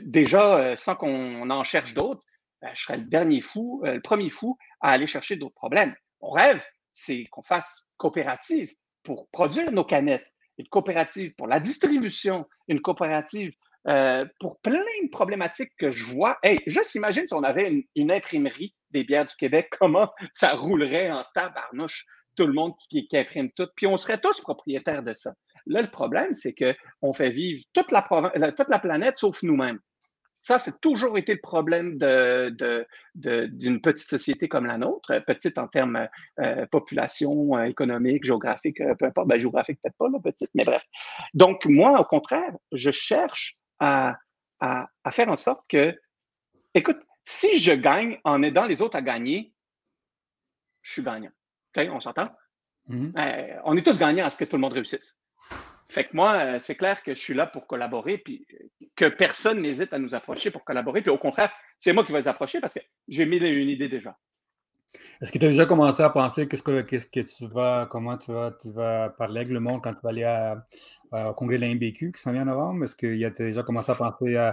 déjà, 0.00 0.58
euh, 0.58 0.76
sans 0.76 0.94
qu'on 0.94 1.48
en 1.50 1.64
cherche 1.64 1.94
d'autres, 1.94 2.22
ben, 2.60 2.70
je 2.74 2.82
serais 2.82 2.98
le 2.98 3.04
dernier 3.04 3.40
fou, 3.40 3.82
euh, 3.84 3.94
le 3.94 4.00
premier 4.00 4.30
fou 4.30 4.58
à 4.80 4.90
aller 4.90 5.06
chercher 5.06 5.36
d'autres 5.36 5.54
problèmes. 5.54 5.94
On 6.20 6.30
rêve, 6.30 6.64
c'est 6.98 7.24
qu'on 7.30 7.42
fasse 7.42 7.84
coopérative 7.96 8.72
pour 9.02 9.28
produire 9.30 9.70
nos 9.72 9.84
canettes. 9.84 10.32
une 10.58 10.68
coopérative 10.68 11.32
pour 11.36 11.46
la 11.46 11.60
distribution, 11.60 12.44
une 12.66 12.80
coopérative 12.80 13.52
euh, 13.86 14.26
pour 14.40 14.60
plein 14.60 14.84
de 15.02 15.08
problématiques 15.10 15.72
que 15.78 15.92
je 15.92 16.04
vois. 16.04 16.36
Hey, 16.42 16.58
juste 16.66 16.94
imagine 16.94 17.26
si 17.26 17.34
on 17.34 17.44
avait 17.44 17.86
une, 17.94 18.10
imprimerie 18.10 18.74
des 18.90 19.04
bières 19.04 19.24
du 19.24 19.34
Québec, 19.36 19.68
comment 19.80 20.10
ça 20.32 20.54
roulerait 20.54 21.10
en 21.10 21.24
tabarnouche, 21.34 22.04
tout 22.36 22.46
le 22.46 22.52
monde 22.52 22.72
qui, 22.90 23.08
imprime 23.12 23.50
tout, 23.52 23.68
puis 23.76 23.86
on 23.86 23.96
serait 23.96 24.18
tous 24.18 24.40
propriétaires 24.40 25.02
de 25.02 25.14
ça. 25.14 25.32
Là, 25.66 25.82
le 25.82 25.90
problème, 25.90 26.34
c'est 26.34 26.54
qu'on 26.54 27.12
fait 27.12 27.30
vivre 27.30 27.62
toute 27.72 27.90
la, 27.92 28.02
toute 28.52 28.68
la 28.68 28.78
planète 28.78 29.16
sauf 29.16 29.42
nous-mêmes. 29.42 29.78
Ça, 30.40 30.58
c'est 30.58 30.80
toujours 30.80 31.18
été 31.18 31.34
le 31.34 31.40
problème 31.40 31.98
d'une 33.14 33.80
petite 33.80 34.08
société 34.08 34.48
comme 34.48 34.66
la 34.66 34.78
nôtre, 34.78 35.18
petite 35.26 35.58
en 35.58 35.66
termes 35.66 36.08
euh, 36.40 36.66
population, 36.66 37.56
euh, 37.56 37.64
économique, 37.64 38.24
géographique, 38.24 38.78
peu 38.98 39.06
importe, 39.06 39.28
ben, 39.28 39.38
géographique 39.38 39.78
peut-être 39.82 39.96
pas, 39.98 40.08
là, 40.08 40.18
petite, 40.22 40.50
mais 40.54 40.64
bref. 40.64 40.84
Donc, 41.34 41.64
moi, 41.66 42.00
au 42.00 42.04
contraire, 42.04 42.52
je 42.72 42.90
cherche 42.90 43.58
à, 43.80 44.16
faire 45.10 45.28
en 45.28 45.36
sorte 45.36 45.64
que, 45.68 45.94
écoute, 46.74 46.98
si 47.24 47.58
je 47.58 47.72
gagne 47.72 48.18
en 48.24 48.42
aidant 48.42 48.66
les 48.66 48.80
autres 48.80 48.96
à 48.96 49.02
gagner, 49.02 49.52
je 50.82 50.92
suis 50.92 51.02
gagnant. 51.02 51.30
on 51.76 52.00
s'entend? 52.00 52.24
Mm-hmm. 52.88 53.12
Euh, 53.18 53.60
on 53.64 53.76
est 53.76 53.84
tous 53.84 53.98
gagnants 53.98 54.24
à 54.24 54.30
ce 54.30 54.36
que 54.36 54.44
tout 54.44 54.56
le 54.56 54.60
monde 54.60 54.72
réussisse. 54.72 55.18
Fait 55.90 56.04
que 56.04 56.10
moi, 56.12 56.34
euh, 56.34 56.58
c'est 56.58 56.74
clair 56.74 57.02
que 57.02 57.14
je 57.14 57.18
suis 57.18 57.34
là 57.34 57.46
pour 57.46 57.66
collaborer, 57.66 58.18
puis 58.18 58.46
que 58.94 59.06
personne 59.06 59.62
n'hésite 59.62 59.92
à 59.92 59.98
nous 59.98 60.14
approcher 60.14 60.50
pour 60.50 60.64
collaborer. 60.64 61.00
Puis 61.00 61.10
au 61.10 61.18
contraire, 61.18 61.50
c'est 61.80 61.92
moi 61.92 62.04
qui 62.04 62.12
vais 62.12 62.20
les 62.20 62.28
approcher 62.28 62.60
parce 62.60 62.74
que 62.74 62.80
j'ai 63.08 63.24
mis 63.24 63.38
une 63.38 63.70
idée 63.70 63.88
déjà. 63.88 64.16
Est-ce 65.20 65.32
que 65.32 65.38
tu 65.38 65.46
as 65.46 65.48
déjà 65.48 65.66
commencé 65.66 66.02
à 66.02 66.10
penser 66.10 66.46
qu'est-ce 66.46 66.62
que, 66.62 66.82
que 66.82 67.20
tu 67.20 67.46
vas, 67.48 67.88
comment 67.90 68.16
tu 68.16 68.32
vas, 68.32 68.52
tu 68.60 68.70
vas 68.70 69.10
parler 69.10 69.40
avec 69.40 69.52
le 69.52 69.60
monde 69.60 69.82
quand 69.82 69.94
tu 69.94 70.02
vas 70.02 70.10
aller 70.10 70.54
au 71.12 71.34
congrès 71.34 71.56
de 71.56 71.62
l'IMBQ 71.62 72.12
qui 72.12 72.20
s'en 72.20 72.32
vient 72.32 72.42
en 72.42 72.46
novembre? 72.46 72.84
Est-ce 72.84 72.94
que 72.94 73.06
tu 73.06 73.24
as 73.24 73.30
déjà 73.30 73.62
commencé 73.62 73.90
à 73.90 73.94
penser 73.94 74.36
à 74.36 74.50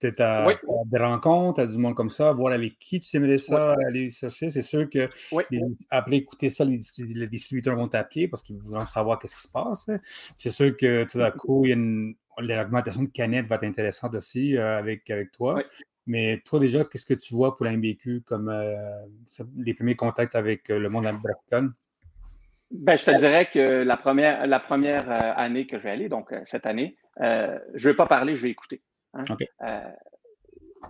peut-être 0.00 0.20
à, 0.20 0.46
des 0.86 0.98
rencontres, 0.98 1.60
à 1.60 1.66
du 1.66 1.78
monde 1.78 1.94
comme 1.94 2.10
ça, 2.10 2.32
voir 2.32 2.52
avec 2.52 2.78
qui 2.78 3.00
tu 3.00 3.16
aimerais 3.16 3.38
ça 3.38 3.74
aller 3.86 4.10
chercher? 4.10 4.50
C'est 4.50 4.62
sûr 4.62 4.88
que 4.88 5.08
après 5.90 6.16
écouter 6.16 6.50
ça, 6.50 6.64
les, 6.64 6.78
distributeurs 7.28 7.76
vont 7.76 7.88
t'appeler 7.88 8.28
parce 8.28 8.42
qu'ils 8.42 8.56
voudront 8.56 8.80
savoir 8.80 9.18
qu'est-ce 9.18 9.36
qui 9.36 9.42
se 9.42 9.48
passe. 9.48 9.88
C'est 10.38 10.50
sûr 10.50 10.76
que 10.76 11.04
tout 11.04 11.20
à 11.20 11.30
coup, 11.30 11.64
il 11.64 11.68
y 11.68 11.72
a 11.72 11.76
une, 11.76 12.14
l'augmentation 12.38 13.02
de 13.02 13.08
canettes 13.08 13.46
va 13.46 13.56
être 13.56 13.64
intéressante 13.64 14.14
aussi 14.14 14.56
euh, 14.56 14.78
avec, 14.78 15.08
avec 15.10 15.32
toi. 15.32 15.62
Mais 16.06 16.42
toi, 16.44 16.60
déjà, 16.60 16.84
qu'est-ce 16.84 17.06
que 17.06 17.14
tu 17.14 17.34
vois 17.34 17.56
pour 17.56 17.64
l'IMBQ 17.64 18.22
comme 18.26 18.50
euh, 18.50 18.76
les 19.56 19.74
premiers 19.74 19.96
contacts 19.96 20.34
avec 20.34 20.70
euh, 20.70 20.78
le 20.78 20.90
monde 20.90 21.04
brassicole? 21.22 21.72
Ben, 22.70 22.98
je 22.98 23.04
te 23.04 23.16
dirais 23.16 23.48
que 23.52 23.82
la 23.82 23.96
première, 23.96 24.46
la 24.46 24.58
première 24.58 25.08
année 25.38 25.66
que 25.66 25.78
je 25.78 25.84
vais 25.84 25.90
aller, 25.90 26.08
donc 26.08 26.34
cette 26.44 26.66
année, 26.66 26.96
euh, 27.20 27.58
je 27.74 27.88
ne 27.88 27.92
vais 27.92 27.96
pas 27.96 28.06
parler, 28.06 28.34
je 28.34 28.42
vais 28.42 28.50
écouter. 28.50 28.82
Hein. 29.14 29.24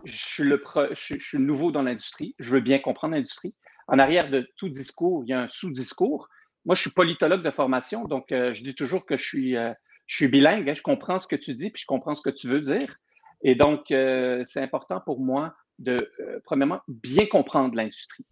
je, 0.05 0.17
suis 0.17 0.45
le 0.45 0.63
je, 0.93 1.17
suis 1.19 1.39
nouveau 1.39 1.73
dans 1.73 1.83
l'industrie, 1.83 2.35
je 2.39 2.55
veux 2.55 2.61
bien 2.61 2.79
comprendre 2.79 3.15
l'industrie. 3.15 3.55
En 3.87 3.99
arrière 3.99 4.31
de 4.31 4.49
tout 4.57 4.69
discours, 4.69 5.25
il 5.25 5.31
y 5.31 5.33
a 5.33 5.41
un 5.41 5.49
sous-discours. 5.49 6.29
Moi, 6.65 6.75
je 6.75 6.81
suis 6.81 6.91
politologue 6.91 7.43
de 7.43 7.51
formation, 7.51 8.05
donc 8.05 8.27
je 8.31 8.63
dis 8.63 8.75
toujours 8.75 9.05
que 9.05 9.17
je 9.17 9.25
suis, 9.25 9.53
je 9.53 10.17
suis 10.17 10.29
bilingue, 10.29 10.69
hein. 10.69 10.75
je 10.75 10.83
comprends 10.83 11.19
ce 11.19 11.29
que 11.29 11.37
tu 11.37 11.55
dis, 11.55 11.71
puis 11.71 11.83
je 11.83 11.87
comprends 11.87 12.15
ce 12.15 12.23
que 12.23 12.31
tu 12.31 12.49
veux 12.49 12.61
dire. 12.61 12.97
Et 13.43 13.55
donc, 13.55 13.85
c'est 13.89 14.61
important 14.61 15.01
pour 15.01 15.21
moi 15.21 15.55
de, 15.79 16.11
premièrement, 16.45 16.81
bien 16.89 17.27
comprendre 17.27 17.75
l'industrie 17.75 18.25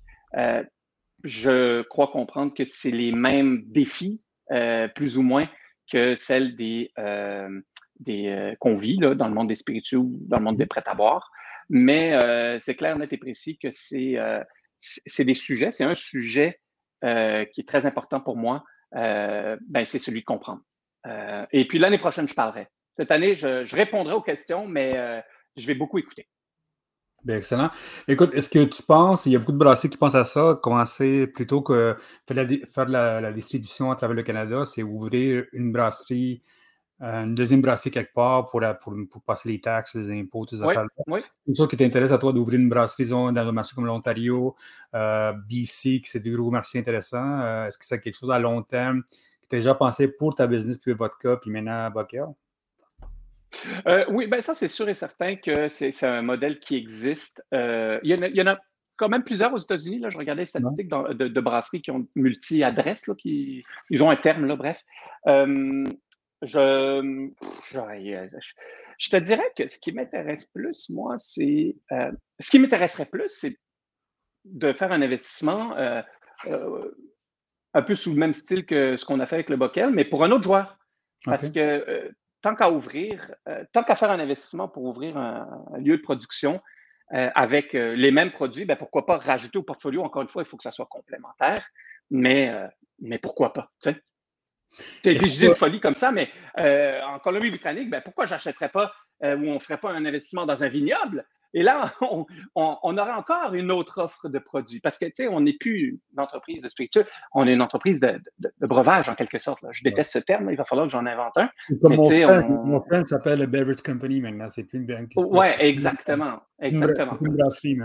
je 1.25 1.83
crois 1.83 2.09
comprendre 2.09 2.53
que 2.55 2.65
c'est 2.65 2.91
les 2.91 3.13
mêmes 3.13 3.63
défis, 3.67 4.21
euh, 4.51 4.89
plus 4.89 5.19
ou 5.19 5.23
moins, 5.23 5.49
que 5.91 6.15
celles 6.15 6.57
des, 6.57 6.91
euh, 6.99 7.61
des 8.03 8.29
euh, 8.29 8.55
qu'on 8.61 8.77
vit 8.77 8.97
là, 8.99 9.15
dans 9.15 9.29
le 9.29 9.35
monde 9.35 9.49
des 9.49 9.57
spirituels 9.57 10.01
ou 10.01 10.19
dans 10.29 10.39
le 10.39 10.45
monde 10.45 10.57
des 10.57 10.67
prêts 10.67 10.83
à 10.87 10.95
boire. 10.95 11.31
Mais 11.69 12.13
c'est 12.59 12.75
clair, 12.75 12.99
net 12.99 13.13
et 13.13 13.17
précis 13.17 13.57
que 13.57 13.71
c'est, 13.71 14.17
c'est 14.79 15.25
des 15.25 15.33
sujets, 15.33 15.71
c'est 15.71 15.85
un 15.85 15.95
sujet 15.95 16.61
qui 17.01 17.07
est 17.61 17.67
très 17.67 17.87
important 17.87 18.21
pour 18.21 18.37
moi. 18.37 18.63
ben, 18.93 19.85
c'est 19.85 20.01
celui 20.01 20.21
de 20.21 20.25
comprendre. 20.27 20.61
et 21.51 21.67
puis 21.67 21.79
l'année 21.79 21.99
prochaine, 21.99 22.29
je 22.29 22.35
parlerai. 22.35 22.67
Cette 22.99 23.11
année, 23.11 23.37
je, 23.37 23.65
je 23.65 23.77
répondrai 23.77 24.13
aux 24.13 24.21
questions, 24.21 24.67
mais 24.67 25.23
je 25.57 25.67
vais 25.67 25.75
beaucoup 25.75 25.99
écouter. 25.99 26.29
Bien, 27.25 27.37
excellent. 27.37 27.71
Écoute, 28.09 28.31
est-ce 28.35 28.49
que 28.49 28.65
tu 28.65 28.83
penses, 28.83 29.27
il 29.27 29.33
y 29.33 29.37
a 29.37 29.39
beaucoup 29.39 29.53
de 29.53 29.59
brasseries 29.59 29.91
qui 29.91 29.97
pensent 29.97 30.17
à 30.17 30.25
ça, 30.25 30.59
commencer 30.61 31.29
plutôt 31.29 31.63
que 31.63 31.97
faire, 32.27 32.87
de 32.87 32.93
la, 32.93 33.33
distribution 33.33 33.93
à 33.93 33.97
travers 33.97 34.17
le 34.17 34.25
Canada, 34.25 34.65
c'est 34.65 34.83
ouvrir 34.83 35.45
une 35.53 35.71
brasserie, 35.71 36.43
euh, 36.43 36.62
une 37.03 37.35
deuxième 37.35 37.61
brasserie 37.61 37.91
quelque 37.91 38.13
part 38.13 38.49
pour, 38.49 38.63
pour, 38.81 39.23
passer 39.23 39.49
les 39.49 39.61
taxes, 39.61 39.95
les 39.97 40.21
impôts, 40.21 40.47
toutes 40.47 40.61
ces. 40.61 40.65
Oui. 41.09 41.21
C'est 41.47 41.57
chose 41.57 41.69
qui 41.69 41.77
t'intéresse 41.77 42.13
à 42.13 42.19
toi 42.19 42.33
d'ouvrir 42.33 42.61
une 42.61 42.69
brasserie 42.69 43.07
dans 43.07 43.37
un 43.37 43.53
marché 43.53 43.75
comme 43.75 43.87
l'Ontario, 43.87 44.55
euh, 44.95 45.33
BC, 45.33 46.01
qui 46.01 46.05
c'est 46.05 46.21
des 46.21 46.31
gros 46.31 46.51
marchés 46.51 46.79
intéressants. 46.79 47.41
Euh, 47.41 47.67
est-ce 47.67 47.77
que 47.77 47.85
c'est 47.85 47.99
quelque 48.01 48.17
chose 48.17 48.31
à 48.31 48.39
long 48.39 48.63
terme 48.63 49.03
que 49.03 49.49
tu 49.51 49.57
as 49.57 49.59
déjà 49.59 49.75
pensé 49.75 50.09
pour 50.09 50.35
ta 50.35 50.47
business, 50.47 50.79
puis 50.79 50.93
vodka, 50.93 51.37
puis 51.39 51.51
maintenant 51.51 51.91
Bockel? 51.91 52.27
Euh, 53.87 54.05
oui, 54.09 54.27
ben 54.27 54.41
ça, 54.41 54.55
c'est 54.55 54.69
sûr 54.69 54.89
et 54.89 54.95
certain 54.95 55.37
que 55.37 55.69
c'est 55.69 56.05
un 56.05 56.23
modèle 56.23 56.59
qui 56.61 56.77
existe. 56.77 57.43
Euh, 57.53 57.99
il, 58.03 58.11
y 58.11 58.43
en 58.43 58.47
a, 58.47 58.59
quand 58.97 59.09
même 59.09 59.25
plusieurs 59.25 59.53
aux 59.53 59.59
États-Unis. 59.59 59.99
Là, 59.99 60.09
je 60.09 60.19
regardais 60.19 60.43
les 60.43 60.47
statistiques 60.47 60.89
de, 60.89 61.41
brasseries 61.41 61.83
qui 61.83 61.91
ont 61.91 62.07
multi-adresses, 62.15 63.11
qui 63.19 63.65
ils 63.91 64.03
ont 64.03 64.11
un 64.11 64.17
terme, 64.17 64.47
là, 64.47 64.57
bref. 64.57 64.83
Euh, 65.27 65.85
je, 66.43 67.31
je, 68.99 69.11
te 69.11 69.17
dirais 69.17 69.53
que 69.57 69.69
ce 69.69 69.79
qui 69.79 69.93
m'intéresse 69.93 70.47
plus, 70.47 70.91
moi, 70.91 71.17
c'est. 71.19 71.77
ce 71.91 72.51
qui 72.51 72.59
m'intéresserait 72.59 73.07
plus, 73.07 73.29
c'est 73.29 73.57
de 74.45 74.73
faire 74.73 74.93
un 74.93 75.03
investissement 75.03 75.75
un 77.75 77.83
peu 77.83 77.95
sous 77.95 78.11
le 78.11 78.17
même 78.17 78.33
style 78.33 78.67
que 78.67 78.97
ce 78.97 79.05
qu'on 79.05 79.21
a 79.21 79.27
fait 79.27 79.37
avec 79.37 79.51
le 79.51 79.57
Bockel, 79.57 79.91
mais 79.91 80.05
pour 80.05 80.25
un 80.25 80.31
autre 80.31 80.45
joueur. 80.45 80.79
Parce 81.25 81.51
que 81.51 82.13
tant 82.43 82.55
qu'à 82.55 82.71
ouvrir, 82.71 83.33
euh, 83.49 83.65
tant 83.73 83.85
qu'à 83.85 83.97
faire 83.97 84.11
un 84.11 84.21
investissement 84.21 84.69
pour 84.69 84.85
ouvrir 84.85 85.17
un, 85.17 85.47
lieu 85.79 85.97
de 85.97 86.03
production 86.03 86.61
euh, 87.15 87.31
avec 87.35 87.75
euh, 87.75 87.95
les 87.95 88.11
mêmes 88.11 88.33
produits, 88.33 88.65
ben 88.65 88.77
pourquoi 88.77 89.07
pas 89.07 89.19
rajouter 89.19 89.59
au 89.59 89.63
portfolio? 89.63 90.03
Encore 90.03 90.23
une 90.23 90.29
fois, 90.29 90.43
il 90.43 90.47
faut 90.47 90.57
que 90.57 90.65
ça 90.65 90.71
soit 90.71 90.87
complémentaire, 90.87 91.67
mais, 92.11 92.53
mais 92.99 93.19
pourquoi 93.19 93.53
pas? 93.53 93.71
Tu 93.81 93.91
sais? 93.91 94.03
J'ai 95.05 95.15
dit 95.15 95.47
une 95.47 95.55
folie 95.55 95.81
comme 95.81 95.95
ça, 95.95 96.13
mais 96.13 96.31
en 96.57 97.19
Colombie-Britannique, 97.19 97.91
ben 97.91 98.01
pourquoi 98.03 98.27
j'achèterais 98.27 98.71
pas 98.71 98.93
ou 99.23 99.27
on 99.27 99.55
ne 99.55 99.59
ferait 99.59 99.79
pas 99.79 99.91
un 99.91 100.05
investissement 100.05 100.47
dans 100.47 100.63
un 100.65 100.69
vignoble? 100.69 101.25
Et 101.55 101.63
là, 101.63 101.93
on, 102.01 102.27
on, 102.55 102.99
aura 102.99 103.19
encore 103.19 103.55
une 103.55 103.71
autre 103.71 104.03
offre 104.03 104.29
de 104.29 104.39
produits. 104.39 104.81
Parce 104.81 104.99
que, 104.99 105.07
tu 105.07 105.13
sais, 105.17 105.29
on 105.29 105.41
n'est 105.41 105.57
plus 105.59 106.01
une 106.13 106.21
entreprise 106.21 106.63
de 106.63 106.69
spiritueux, 106.69 107.05
on 107.35 107.47
est 107.47 107.53
une 107.53 107.63
entreprise 107.63 108.01
de, 108.01 108.21
breuvage, 108.61 109.09
en 109.09 109.15
quelque 109.15 109.39
sorte. 109.39 109.61
Je 109.73 109.83
déteste 109.83 110.13
ce 110.13 110.19
terme, 110.19 110.51
il 110.51 110.57
va 110.57 110.65
falloir 110.65 110.87
que 110.87 110.93
j'en 110.93 111.07
invente 111.07 111.37
un. 111.37 111.51
Comme 111.81 111.97
mon, 111.97 112.81
frère, 112.83 113.07
s'appelle 113.07 113.41
le 113.41 113.47
Beverage 113.47 113.83
Company 113.83 114.21
maintenant, 114.21 114.49
c'est 114.49 114.65
plus 114.65 114.79
une 114.79 114.87
banque. 114.87 115.13
Oui, 115.17 115.47
exactement. 115.59 116.41
exactement. 116.59 117.19
Une, 117.21 117.37
brasserie. 117.37 117.79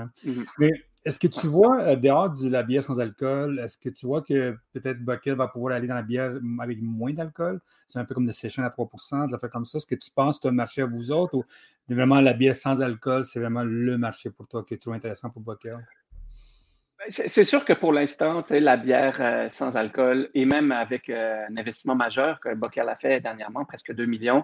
Mais 0.59 0.71
est-ce 1.07 1.19
que 1.19 1.27
tu 1.27 1.47
vois, 1.47 1.81
euh, 1.83 1.95
dehors 1.95 2.29
de 2.29 2.49
la 2.49 2.63
bière 2.63 2.83
sans 2.83 2.99
alcool, 2.99 3.59
est-ce 3.59 3.77
que 3.77 3.87
tu 3.87 4.05
vois 4.05 4.21
que 4.21 4.57
peut-être 4.73 4.99
Bucket 4.99 5.37
va 5.37 5.47
pouvoir 5.47 5.75
aller 5.75 5.87
dans 5.87 5.95
la 5.95 6.01
bière 6.01 6.33
avec 6.59 6.81
moins 6.81 7.13
d'alcool? 7.13 7.61
C'est 7.87 7.97
un 7.97 8.03
peu 8.03 8.13
comme 8.13 8.25
des 8.25 8.33
sessions 8.33 8.61
à 8.63 8.69
3% 8.69 9.27
des 9.27 9.33
affaires 9.33 9.49
comme 9.49 9.63
ça. 9.63 9.77
Est-ce 9.77 9.85
que 9.85 9.95
tu 9.95 10.11
penses 10.11 10.37
que 10.37 10.43
c'est 10.43 10.49
un 10.49 10.51
marché 10.51 10.81
à 10.81 10.85
vous 10.85 11.11
autres 11.11 11.35
ou 11.35 11.45
vraiment 11.87 12.19
la 12.19 12.33
bière 12.33 12.57
sans 12.57 12.81
alcool, 12.81 13.23
c'est 13.23 13.39
vraiment 13.39 13.63
le 13.63 13.97
marché 13.97 14.29
pour 14.31 14.47
toi 14.47 14.65
qui 14.65 14.73
est 14.73 14.77
trop 14.77 14.91
intéressant 14.91 15.29
pour 15.29 15.41
Bucket? 15.41 15.75
Ben, 16.99 17.05
c'est 17.09 17.43
sûr 17.45 17.63
que 17.63 17.73
pour 17.73 17.93
l'instant, 17.93 18.43
la 18.49 18.75
bière 18.75 19.17
euh, 19.21 19.49
sans 19.49 19.77
alcool, 19.77 20.29
et 20.33 20.45
même 20.45 20.73
avec 20.73 21.09
euh, 21.09 21.45
un 21.49 21.55
investissement 21.55 21.95
majeur 21.95 22.41
que 22.41 22.53
Bockel 22.53 22.89
a 22.89 22.97
fait 22.97 23.21
dernièrement, 23.21 23.63
presque 23.63 23.93
2 23.93 24.05
millions, 24.05 24.43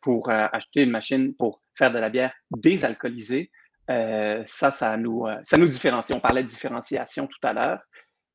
pour 0.00 0.30
acheter 0.30 0.82
une 0.82 0.90
machine 0.90 1.34
pour 1.34 1.60
faire 1.74 1.90
de 1.90 1.98
la 1.98 2.10
bière 2.10 2.32
désalcoolisée, 2.56 3.50
euh, 3.90 4.42
ça, 4.46 4.70
ça 4.70 4.96
nous, 4.96 5.26
euh, 5.26 5.36
ça 5.42 5.56
nous 5.56 5.68
différencie. 5.68 6.16
On 6.16 6.20
parlait 6.20 6.44
de 6.44 6.48
différenciation 6.48 7.26
tout 7.26 7.48
à 7.48 7.52
l'heure. 7.52 7.80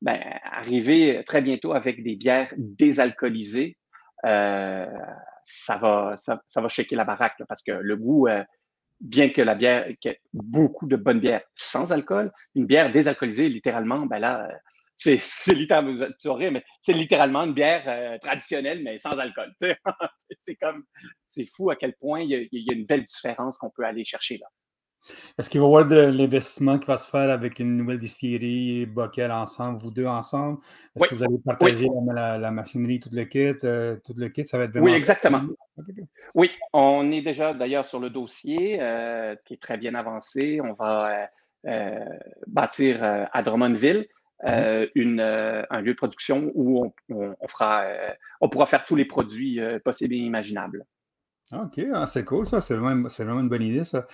Ben, 0.02 0.20
arriver 0.44 1.22
très 1.26 1.40
bientôt 1.40 1.72
avec 1.72 2.02
des 2.02 2.16
bières 2.16 2.52
désalcoolisées, 2.58 3.78
euh, 4.26 4.86
ça, 5.44 5.78
va, 5.78 6.14
ça, 6.16 6.38
la 6.90 7.04
baraque 7.04 7.42
parce 7.48 7.62
que 7.62 7.72
le 7.72 7.96
goût, 7.96 8.28
bien 9.00 9.30
que 9.30 9.40
la 9.40 9.54
bière, 9.54 9.86
beaucoup 10.34 10.86
de 10.86 10.96
bonnes 10.96 11.20
bières 11.20 11.44
sans 11.54 11.92
alcool, 11.92 12.30
une 12.54 12.66
bière 12.66 12.92
désalcoolisée, 12.92 13.48
littéralement, 13.48 14.04
ben 14.04 14.18
là, 14.18 14.46
c'est 14.96 15.54
littéralement, 15.54 15.94
mais 16.52 16.64
c'est 16.82 16.92
littéralement 16.92 17.44
une 17.44 17.54
bière 17.54 18.18
traditionnelle, 18.20 18.82
mais 18.82 18.98
sans 18.98 19.18
alcool. 19.18 19.50
c'est 20.40 20.56
comme, 20.56 20.84
c'est 21.26 21.46
fou 21.56 21.70
à 21.70 21.76
quel 21.76 21.94
point 21.94 22.20
il 22.20 22.48
y 22.52 22.70
a 22.70 22.74
une 22.74 22.84
belle 22.84 23.04
différence 23.04 23.56
qu'on 23.56 23.70
peut 23.70 23.84
aller 23.84 24.04
chercher 24.04 24.36
là. 24.36 24.46
Est-ce 25.38 25.50
qu'il 25.50 25.60
va 25.60 25.66
y 25.66 25.68
avoir 25.68 25.86
de 25.86 25.96
l'investissement 25.96 26.78
qui 26.78 26.86
va 26.86 26.98
se 26.98 27.10
faire 27.10 27.30
avec 27.30 27.58
une 27.58 27.76
nouvelle 27.76 27.98
distillerie, 27.98 28.86
Bockel 28.86 29.30
ensemble, 29.30 29.78
vous 29.78 29.90
deux 29.90 30.06
ensemble? 30.06 30.58
Est-ce 30.94 31.08
que 31.08 31.14
vous 31.14 31.24
allez 31.24 31.38
partager 31.44 31.88
la, 32.14 32.50
machinerie, 32.50 33.00
tout 33.00 33.10
le 33.12 33.24
kit? 33.24 33.54
Euh, 33.64 33.96
tout 34.04 34.14
le 34.16 34.28
kit, 34.28 34.46
ça 34.46 34.58
va 34.58 34.64
être 34.64 34.78
Oui, 34.78 34.92
exactement. 34.92 35.42
Oui, 36.34 36.50
on 36.72 37.10
est 37.12 37.22
déjà 37.22 37.54
d'ailleurs 37.54 37.86
sur 37.86 38.00
le 38.00 38.10
dossier 38.10 38.78
euh, 38.80 39.34
qui 39.44 39.54
est 39.54 39.62
très 39.62 39.76
bien 39.76 39.94
avancé. 39.94 40.60
On 40.62 40.72
va 40.72 41.28
euh, 41.66 42.04
bâtir 42.46 43.02
à 43.32 43.42
Drummondville. 43.42 44.06
Mm-hmm. 44.44 44.90
une, 44.96 45.20
un 45.20 45.80
lieu 45.80 45.92
de 45.92 45.96
production 45.96 46.52
où 46.54 46.92
on, 47.08 47.48
fera, 47.48 47.86
on 48.42 48.50
pourra 48.50 48.66
faire 48.66 48.84
tous 48.84 48.94
les 48.94 49.06
produits 49.06 49.58
possibles 49.82 50.12
et 50.12 50.18
imaginables. 50.18 50.84
OK, 51.52 51.80
ah, 51.92 52.06
c'est 52.06 52.24
cool 52.24 52.46
ça, 52.46 52.60
c'est 52.60 52.74
vraiment, 52.74 53.08
vraiment, 53.08 53.40
une 53.40 53.48
bonne 53.48 53.62
idée 53.62 53.84
ça. 53.84 54.06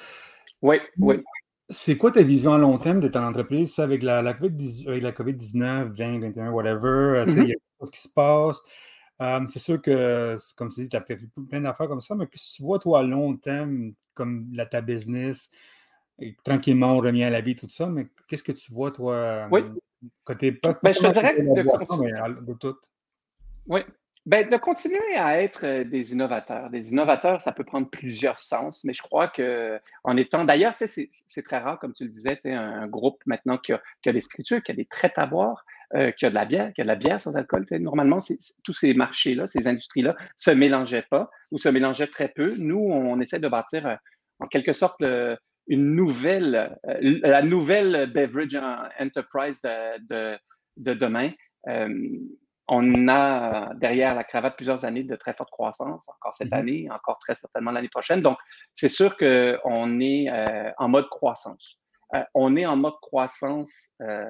Oui, 0.63 0.77
oui. 0.99 1.23
C'est 1.69 1.97
quoi 1.97 2.13
ta 2.13 2.23
vision 2.23 2.53
à 2.53 2.59
long 2.59 2.79
terme 2.79 3.01
de 3.01 3.09
ton 3.09 3.23
entreprise? 3.25 3.79
Avec 3.79 4.03
la, 4.03 4.23
la 4.23 4.35
COVID-19, 4.35 5.93
20, 5.97 6.21
21, 6.21 6.51
whatever? 6.51 7.21
Est-ce 7.21 7.33
qu'il 7.33 7.49
y 7.49 7.53
a 7.53 7.55
quelque 7.55 7.81
chose 7.81 7.91
qui 7.91 8.01
se 8.01 8.09
passe? 8.09 8.61
c'est 9.47 9.59
sûr 9.59 9.81
que, 9.81 10.37
comme 10.57 10.71
tu 10.71 10.81
dis, 10.81 10.89
tu 10.89 10.97
as 10.97 11.03
fait 11.03 11.19
plein 11.49 11.61
d'affaires 11.61 11.89
comme 11.89 12.01
ça, 12.01 12.15
mais 12.15 12.27
que 12.27 12.37
tu 12.37 12.63
vois, 12.63 12.79
toi, 12.79 13.01
à 13.01 13.03
long 13.03 13.37
terme, 13.37 13.93
comme 14.15 14.49
la, 14.53 14.67
ta 14.67 14.81
business, 14.81 15.51
tranquillement, 16.45 16.97
on 16.97 17.01
revient 17.01 17.25
à 17.25 17.31
la 17.31 17.41
vie, 17.41 17.55
tout 17.55 17.69
ça, 17.69 17.89
mais 17.89 18.09
qu'est-ce 18.27 18.43
que 18.43 18.53
tu 18.53 18.73
vois, 18.73 18.91
toi, 18.91 19.49
oui. 19.51 19.61
côté 20.25 20.53
pas, 20.53 20.79
ben, 20.83 20.93
je 20.93 21.01
te 21.01 21.13
dirais 21.13 21.37
de, 21.41 22.45
de 22.45 22.53
tout? 22.55 22.77
Oui, 23.69 23.81
ben, 24.25 24.49
de 24.49 24.57
continuer 24.57 25.17
à 25.17 25.43
être 25.43 25.67
euh, 25.67 25.85
des 25.85 26.13
innovateurs. 26.13 26.71
Des 26.71 26.93
innovateurs, 26.93 27.41
ça 27.41 27.53
peut 27.53 27.65
prendre 27.65 27.91
plusieurs 27.91 28.39
sens, 28.39 28.85
mais 28.85 28.95
je 28.95 29.03
crois 29.03 29.27
que 29.27 29.81
en 30.05 30.17
étant. 30.17 30.45
D'ailleurs, 30.45 30.75
c'est 30.79 31.43
très 31.45 31.59
rare, 31.59 31.79
comme 31.81 31.93
tu 31.93 32.05
le 32.05 32.11
disais, 32.11 32.41
un 32.45 32.87
groupe 32.87 33.21
maintenant 33.27 33.59
qui 33.59 33.73
a, 33.73 33.83
qui 34.03 34.11
a 34.11 34.13
qui 34.13 34.71
a 34.71 34.75
des 34.75 34.85
prêts 34.85 35.13
à 35.17 35.27
boire, 35.27 35.65
euh, 35.95 36.13
qui 36.13 36.25
a 36.25 36.31
de 36.31 36.35
la 36.37 36.45
bière, 36.45 36.73
qui 36.73 36.81
a 36.81 36.85
de 36.85 36.89
la 36.89 36.95
bière 36.95 37.21
sans 37.21 37.37
alcool. 37.37 37.67
Normalement, 37.73 38.21
tous 38.63 38.73
ces 38.73 38.95
marchés-là, 38.95 39.49
ces 39.49 39.67
industries-là, 39.67 40.15
se 40.37 40.53
mélangeaient 40.53 41.07
pas 41.11 41.29
ou 41.51 41.59
se 41.59 41.69
mélangeaient 41.69 42.07
très 42.07 42.29
peu. 42.29 42.47
Nous, 42.61 42.79
on 42.79 43.19
essaie 43.19 43.41
de 43.41 43.49
bâtir 43.49 43.87
euh, 43.87 43.97
en 44.39 44.47
quelque 44.47 44.73
sorte 44.73 45.03
une 45.69 45.95
nouvelle, 45.95 46.77
la 47.01 47.43
nouvelle 47.43 48.11
beverage 48.13 48.59
enterprise 48.99 49.63
de, 49.63 50.37
de 50.77 50.95
demain 50.95 51.31
on 52.69 53.09
a 53.09 53.75
derrière 53.75 54.15
la 54.15 54.25
cravate 54.25 54.57
plusieurs 54.57 54.85
années 54.85 55.03
de 55.03 55.17
très 55.17 55.35
forte 55.35 55.51
croissance, 55.51 56.09
encore 56.09 56.35
cette 56.35 56.53
mhm. 56.53 56.59
année, 56.59 56.89
encore 56.91 57.19
très 57.19 57.35
certainement 57.35 57.73
l'année 57.73 57.89
prochaine. 57.89 58.23
Donc, 58.23 58.39
c'est 58.75 58.89
sûr 58.89 59.17
qu'on 59.17 60.01
est 60.01 60.31
euh, 60.31 60.71
en 60.79 60.89
mode 60.89 61.09
croissance. 61.09 61.81
Euh, 62.15 62.23
on 62.35 62.57
est 62.57 62.67
en 62.67 62.77
mode 62.77 62.99
croissance 63.03 63.93
euh, 64.01 64.25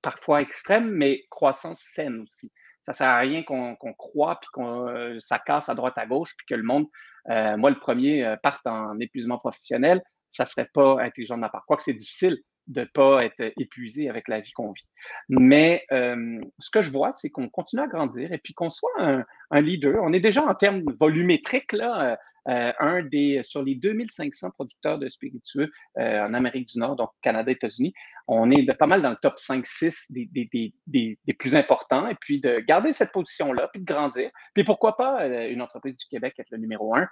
parfois 0.00 0.42
extrême, 0.42 0.90
mais 0.90 1.24
croissance 1.30 1.80
saine 1.80 2.20
aussi. 2.20 2.52
Ça 2.84 2.92
ne 2.92 2.96
sert 2.96 3.08
à 3.08 3.18
rien 3.18 3.42
qu'on 3.44 3.76
croit, 3.96 4.40
puis 4.40 4.50
qu'on 4.52 5.18
ça 5.20 5.38
casse 5.38 5.68
à 5.68 5.74
droite 5.74 5.96
à 5.96 6.04
gauche, 6.04 6.32
puis 6.36 6.46
que 6.48 6.54
le 6.56 6.64
monde, 6.64 6.86
moi 7.28 7.70
le 7.70 7.78
premier, 7.78 8.34
parte 8.42 8.66
en 8.66 8.98
épuisement 8.98 9.38
professionnel. 9.38 10.02
Ça 10.30 10.42
ne 10.42 10.48
serait 10.48 10.68
pas 10.74 11.00
intelligent 11.00 11.36
de 11.36 11.42
ma 11.42 11.48
part. 11.48 11.62
Quoique 11.64 11.84
c'est 11.84 11.92
difficile, 11.92 12.38
de 12.66 12.80
ne 12.80 12.86
pas 12.86 13.24
être 13.24 13.52
épuisé 13.58 14.08
avec 14.08 14.28
la 14.28 14.40
vie 14.40 14.52
qu'on 14.52 14.72
vit. 14.72 14.86
Mais 15.28 15.84
euh, 15.92 16.40
ce 16.58 16.70
que 16.70 16.82
je 16.82 16.90
vois, 16.90 17.12
c'est 17.12 17.30
qu'on 17.30 17.48
continue 17.48 17.82
à 17.82 17.86
grandir 17.86 18.32
et 18.32 18.38
puis 18.38 18.54
qu'on 18.54 18.70
soit 18.70 18.92
un, 18.98 19.60
leader. 19.60 20.02
On 20.02 20.12
est 20.12 20.20
déjà 20.20 20.44
en 20.44 20.54
termes 20.54 20.82
volumétriques, 20.98 21.72
là, 21.72 22.18
euh, 22.48 22.72
un 22.80 23.02
des, 23.02 23.42
sur 23.44 23.62
les 23.62 23.76
2500 23.76 24.50
producteurs 24.50 24.98
de 24.98 25.08
spiritueux 25.08 25.70
euh, 25.98 26.26
en 26.26 26.34
Amérique 26.34 26.68
du 26.68 26.78
Nord, 26.78 26.96
donc 26.96 27.10
Canada, 27.22 27.52
États-Unis, 27.52 27.94
on 28.26 28.50
est 28.50 28.62
de, 28.62 28.72
pas 28.72 28.86
mal 28.86 29.00
dans 29.02 29.10
le 29.10 29.18
top 29.22 29.36
5-6 29.36 30.12
des, 30.12 30.26
des, 30.26 30.48
des, 30.86 31.18
des, 31.24 31.34
plus 31.34 31.54
importants. 31.54 32.08
Et 32.08 32.16
puis 32.20 32.40
de 32.40 32.60
garder 32.60 32.92
cette 32.92 33.12
position-là, 33.12 33.68
puis 33.72 33.80
de 33.80 33.86
grandir. 33.86 34.30
Puis 34.54 34.64
pourquoi 34.64 34.96
pas 34.96 35.26
une 35.26 35.62
entreprise 35.62 35.96
du 35.96 36.06
Québec 36.06 36.34
être 36.38 36.50
le 36.50 36.58
numéro 36.58 36.94
un? 36.94 37.08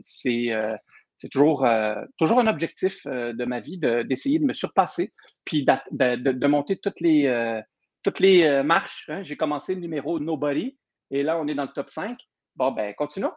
c'est 0.00 0.50
c'est 1.18 1.28
toujours, 1.28 1.64
euh, 1.64 1.94
toujours 2.18 2.38
un 2.38 2.46
objectif 2.46 3.06
euh, 3.06 3.32
de 3.32 3.44
ma 3.44 3.60
vie 3.60 3.78
d'essayer 3.78 4.38
de, 4.38 4.44
me 4.44 4.52
surpasser, 4.52 5.12
puis 5.44 5.64
de, 5.64 6.46
monter 6.46 6.76
toutes 6.76 7.00
les, 7.00 7.26
euh, 7.26 7.60
toutes 8.02 8.20
les 8.20 8.62
marches. 8.62 9.08
Hein. 9.08 9.22
J'ai 9.22 9.36
commencé 9.36 9.74
le 9.74 9.80
numéro 9.80 10.20
Nobody, 10.20 10.78
et 11.10 11.22
là, 11.22 11.38
on 11.38 11.46
est 11.48 11.54
dans 11.54 11.64
le 11.64 11.72
top 11.72 11.88
5. 11.88 12.18
Bon, 12.54 12.72
ben, 12.72 12.94
continuons. 12.94 13.32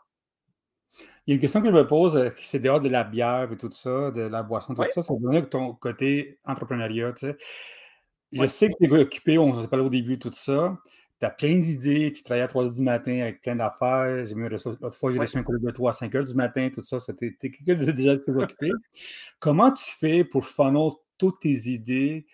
Il 1.26 1.32
y 1.32 1.34
a 1.34 1.36
une 1.36 1.42
question 1.42 1.62
que 1.62 1.68
je 1.68 1.74
me 1.74 1.86
pose, 1.86 2.32
c'est 2.40 2.60
dehors 2.60 2.82
de 2.82 2.90
la 2.90 3.04
bière 3.04 3.52
et 3.52 3.58
tout 3.58 3.72
ça, 3.72 4.12
de 4.12 4.22
la 4.22 4.42
boisson, 4.42 4.74
tout 4.74 4.84
ça, 4.90 5.02
c'est 5.02 5.14
vraiment 5.14 5.42
ton 5.44 5.74
côté 5.74 6.40
entrepreneuriat, 6.46 7.14
tu 7.14 7.28
sais. 7.28 7.38
Je 8.32 8.46
sais 8.46 8.70
que 8.70 8.74
tu 8.80 8.94
es 8.94 9.00
occupé, 9.00 9.38
on 9.38 9.60
s'est 9.60 9.68
parlé 9.68 9.86
au 9.86 9.90
début, 9.90 10.20
tout 10.20 10.32
ça 10.34 10.78
tu 11.20 11.26
as 11.26 11.30
plein 11.30 11.60
d'idées, 11.60 12.12
tu 12.12 12.24
travailles 12.24 12.44
à 12.44 12.48
3 12.48 12.66
h 12.66 12.76
du 12.76 12.82
matin 12.82 13.20
avec 13.22 13.42
plein 13.42 13.56
d'affaires. 13.56 14.26
L'autre 14.34 14.92
fois, 14.92 15.12
j'ai 15.12 15.20
reçu 15.20 15.38
un 15.38 15.44
collègue 15.44 15.66
de 15.66 15.72
toi 15.72 15.90
à 15.90 15.94
5 15.94 16.14
h 16.14 16.28
du 16.28 16.34
matin, 16.34 16.70
tout 16.74 16.82
ça. 16.82 16.98
Tu 17.18 17.38
es, 17.42 17.50
quelqu'un 17.50 17.76
de 17.76 17.92
déjà 17.92 18.18
plus 18.18 18.36
occupé. 18.42 18.72
Comment 19.40 19.72
tu 19.72 19.92
fais 20.00 20.24
pour 20.24 20.46
funnel 20.46 20.92
toutes 21.18 21.42
tes 21.42 21.70
idées 21.70 22.26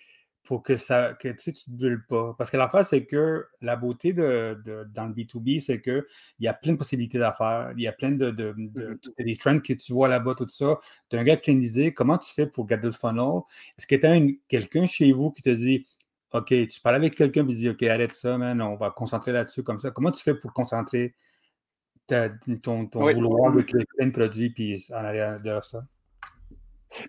pour 0.44 0.62
que 0.62 0.78
ça 0.78 1.16
que 1.20 1.30
tu 1.30 1.50
ne 1.72 1.76
brûles 1.76 2.06
pas? 2.08 2.36
Parce 2.38 2.52
que 2.52 2.58
l'affaire, 2.58 2.86
c'est 2.86 3.06
que 3.06 3.46
la 3.60 3.76
beauté 3.76 4.14
de, 4.14 4.56
dans 4.94 5.08
le 5.08 5.14
B2B, 5.16 5.60
c'est 5.60 5.82
qu'il 5.82 6.04
y 6.40 6.48
a 6.48 6.54
plein 6.54 6.74
de 6.74 6.78
possibilités 6.78 7.18
d'affaires. 7.18 7.74
Il 7.76 7.82
y 7.82 7.88
a 7.88 7.92
plein 7.92 8.12
de, 8.12 8.30
de, 8.30 8.54
mm-hmm. 8.54 9.26
des 9.26 9.38
trends 9.38 9.58
que 9.58 9.74
tu 9.74 9.94
vois 9.94 10.10
là-bas, 10.10 10.36
tout 10.36 10.48
ça. 10.48 10.80
Tu 11.10 11.18
as 11.18 11.20
un 11.20 11.24
gars 11.24 11.38
plein 11.38 11.56
d'idées. 11.56 11.92
Comment 11.92 12.20
tu 12.20 12.32
fais 12.32 12.46
pour 12.46 12.68
garder 12.68 12.86
le 12.86 12.92
funnel? 12.92 13.42
Est-ce 13.80 13.88
que 13.88 13.96
tu 13.96 14.06
as 14.06 14.20
quelqu'un 14.48 14.86
chez 14.86 15.12
vous 15.12 15.32
qui 15.32 15.42
te 15.42 15.50
dit 15.50 15.88
OK, 16.36 16.48
tu 16.48 16.82
parles 16.82 16.96
avec 16.96 17.16
quelqu'un 17.16 17.44
et 17.44 17.48
tu 17.48 17.54
dis 17.54 17.70
OK, 17.70 17.84
arrête 17.84 18.12
ça, 18.12 18.38
man, 18.38 18.62
on 18.62 18.76
va 18.76 18.92
concentrer 18.92 19.32
là-dessus 19.32 19.64
comme 19.64 19.80
ça. 19.80 19.92
Comment 19.92 20.12
tu 20.12 20.22
fais 20.24 20.36
pour 20.36 20.54
concentrer 20.54 21.16
ton, 22.08 22.86
ton 22.88 23.12
vouloir 23.12 23.54
de 23.54 23.62
créer 23.62 23.86
plein 23.98 24.08
de 24.08 24.12
produits 24.12 24.50
puis 24.50 24.86
en 24.92 25.04
arrière 25.04 25.40
de 25.42 25.60
ça? 25.62 25.84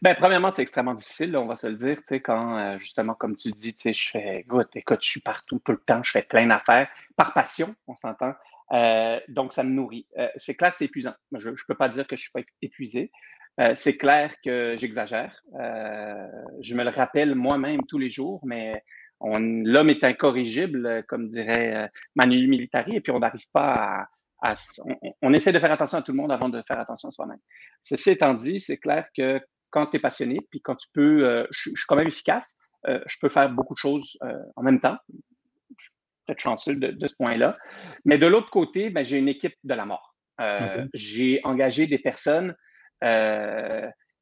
Bien, 0.02 0.14
premièrement, 0.14 0.50
c'est 0.50 0.62
extrêmement 0.62 0.94
difficile, 0.94 1.36
on 1.36 1.46
va 1.46 1.56
se 1.56 1.66
le 1.66 1.76
dire, 1.76 1.96
tu 1.96 2.04
sais, 2.06 2.20
quand 2.20 2.58
euh, 2.58 2.78
justement, 2.78 3.14
comme 3.14 3.36
tu 3.36 3.52
dis, 3.52 3.74
tu 3.74 3.82
sais, 3.82 3.94
je 3.94 4.10
fais, 4.10 4.40
écoute, 4.40 4.68
écoute, 4.74 4.98
je 5.02 5.08
suis 5.08 5.20
partout 5.20 5.60
tout 5.64 5.72
le 5.72 5.78
temps, 5.78 6.02
je 6.02 6.10
fais 6.10 6.22
plein 6.22 6.46
d'affaires, 6.46 6.88
par 7.16 7.32
passion, 7.32 7.74
on 7.86 7.94
s'entend. 7.96 8.34
Euh, 8.72 9.20
donc, 9.28 9.52
ça 9.52 9.62
me 9.62 9.70
nourrit. 9.70 10.06
Euh, 10.18 10.28
c'est 10.36 10.54
clair 10.54 10.70
que 10.70 10.76
c'est 10.76 10.86
épuisant. 10.86 11.14
Je 11.32 11.50
ne 11.50 11.54
peux 11.68 11.76
pas 11.76 11.88
dire 11.88 12.06
que 12.06 12.16
je 12.16 12.20
ne 12.20 12.24
suis 12.24 12.32
pas 12.32 12.40
épuisé. 12.62 13.12
c'est 13.74 13.96
clair 13.96 14.34
que 14.44 14.74
j'exagère. 14.76 15.40
je 15.54 16.74
me 16.74 16.82
le 16.82 16.90
rappelle 16.90 17.34
moi-même 17.34 17.82
tous 17.86 17.98
les 17.98 18.10
jours, 18.10 18.40
mais 18.44 18.82
l'homme 19.20 19.90
est 19.90 20.04
incorrigible, 20.04 21.04
comme 21.08 21.28
dirait 21.28 21.74
euh, 21.74 21.88
Manu 22.14 22.46
Militari, 22.48 22.96
et 22.96 23.00
puis 23.00 23.12
on 23.12 23.20
n'arrive 23.20 23.46
pas 23.52 24.08
à, 24.42 24.54
on, 25.22 25.32
essaie 25.32 25.52
de 25.52 25.58
faire 25.58 25.72
attention 25.72 25.98
à 25.98 26.02
tout 26.02 26.12
le 26.12 26.18
monde 26.18 26.30
avant 26.30 26.48
de 26.48 26.62
faire 26.66 26.78
attention 26.78 27.08
à 27.08 27.10
soi-même. 27.10 27.38
Ceci 27.82 28.10
étant 28.10 28.34
dit, 28.34 28.60
c'est 28.60 28.76
clair 28.76 29.06
que 29.16 29.40
quand 29.70 29.86
tu 29.86 29.96
es 29.96 30.00
passionné, 30.00 30.38
puis 30.50 30.60
quand 30.60 30.76
tu 30.76 30.88
peux, 30.92 31.24
euh, 31.24 31.46
je, 31.50 31.70
suis 31.70 31.86
quand 31.88 31.96
même 31.96 32.08
efficace, 32.08 32.56
euh, 32.86 33.00
je 33.06 33.16
peux 33.20 33.28
faire 33.28 33.50
beaucoup 33.50 33.74
de 33.74 33.78
choses 33.78 34.16
en 34.56 34.62
même 34.62 34.78
temps. 34.78 34.96
Je 35.78 35.84
suis 35.84 35.92
peut-être 36.26 36.40
chanceux 36.40 36.76
de, 36.76 37.06
ce 37.06 37.16
point-là. 37.16 37.56
Mais 38.04 38.18
de 38.18 38.26
l'autre 38.26 38.50
côté, 38.50 38.90
ben, 38.90 39.04
j'ai 39.04 39.18
une 39.18 39.28
équipe 39.28 39.56
de 39.64 39.74
la 39.74 39.86
mort. 39.86 40.14
J'ai 40.94 41.40
engagé 41.44 41.86
des 41.86 41.98
personnes 41.98 42.54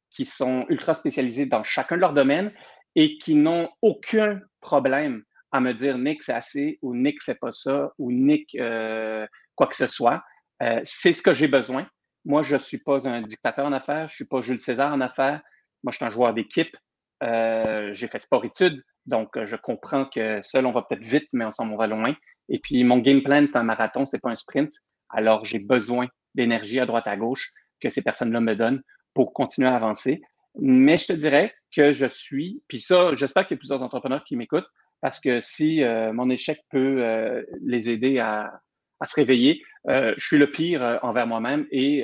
qui 0.09 0.25
sont 0.25 0.65
ultra 0.69 0.93
spécialisées 0.93 1.45
dans 1.45 1.63
chacun 1.63 1.97
de 1.97 2.01
leurs 2.01 2.13
domaines 2.13 2.51
et 2.95 3.17
qui 3.17 3.35
n'ont 3.35 3.69
aucun 3.81 4.39
problème 4.61 5.23
à 5.51 5.59
me 5.59 5.73
dire 5.73 5.97
Nick, 5.97 6.23
c'est 6.23 6.33
assez, 6.33 6.79
ou 6.81 6.95
Nick, 6.95 7.21
fais 7.23 7.35
pas 7.35 7.51
ça, 7.51 7.91
ou 7.97 8.11
Nick, 8.11 8.55
euh, 8.55 9.25
quoi 9.55 9.67
que 9.67 9.75
ce 9.75 9.87
soit. 9.87 10.23
Euh, 10.61 10.81
c'est 10.83 11.13
ce 11.13 11.21
que 11.21 11.33
j'ai 11.33 11.47
besoin. 11.47 11.87
Moi, 12.25 12.41
je 12.41 12.55
ne 12.55 12.59
suis 12.59 12.79
pas 12.79 13.07
un 13.07 13.21
dictateur 13.21 13.65
en 13.65 13.73
affaires, 13.73 14.07
je 14.07 14.13
ne 14.13 14.15
suis 14.15 14.27
pas 14.27 14.41
Jules 14.41 14.61
César 14.61 14.93
en 14.93 15.01
affaires. 15.01 15.41
Moi, 15.83 15.91
je 15.91 15.97
suis 15.97 16.05
un 16.05 16.09
joueur 16.09 16.33
d'équipe. 16.33 16.75
Euh, 17.23 17.93
j'ai 17.93 18.07
fait 18.07 18.19
sport-études, 18.19 18.83
donc 19.05 19.29
je 19.45 19.55
comprends 19.55 20.05
que 20.05 20.41
seul, 20.41 20.65
on 20.65 20.73
va 20.73 20.81
peut-être 20.81 21.03
vite, 21.03 21.29
mais 21.31 21.45
ensemble, 21.45 21.73
on 21.73 21.77
va 21.77 21.87
loin. 21.87 22.13
Et 22.49 22.59
puis, 22.59 22.83
mon 22.83 22.99
game 22.99 23.23
plan, 23.23 23.45
c'est 23.47 23.57
un 23.57 23.63
marathon, 23.63 24.05
c'est 24.05 24.19
pas 24.19 24.29
un 24.29 24.35
sprint. 24.35 24.71
Alors, 25.09 25.45
j'ai 25.45 25.59
besoin 25.59 26.07
d'énergie 26.33 26.79
à 26.79 26.85
droite, 26.85 27.07
à 27.07 27.15
gauche 27.15 27.51
que 27.79 27.89
ces 27.89 28.01
personnes-là 28.01 28.41
me 28.41 28.55
donnent 28.55 28.81
pour 29.13 29.33
continuer 29.33 29.69
à 29.69 29.75
avancer. 29.75 30.21
Mais 30.57 30.97
je 30.97 31.07
te 31.07 31.13
dirais 31.13 31.53
que 31.75 31.91
je 31.91 32.05
suis, 32.05 32.61
puis 32.67 32.79
ça, 32.79 33.13
j'espère 33.13 33.47
qu'il 33.47 33.55
y 33.55 33.57
a 33.57 33.59
plusieurs 33.59 33.83
entrepreneurs 33.83 34.23
qui 34.23 34.35
m'écoutent, 34.35 34.69
parce 35.01 35.19
que 35.19 35.39
si 35.41 35.83
euh, 35.83 36.13
mon 36.13 36.29
échec 36.29 36.61
peut 36.69 37.03
euh, 37.03 37.43
les 37.61 37.89
aider 37.89 38.19
à, 38.19 38.59
à 38.99 39.05
se 39.05 39.15
réveiller, 39.15 39.61
euh, 39.87 40.13
je 40.17 40.25
suis 40.25 40.37
le 40.37 40.49
pire 40.49 40.99
envers 41.03 41.27
moi-même 41.27 41.67
et 41.71 42.03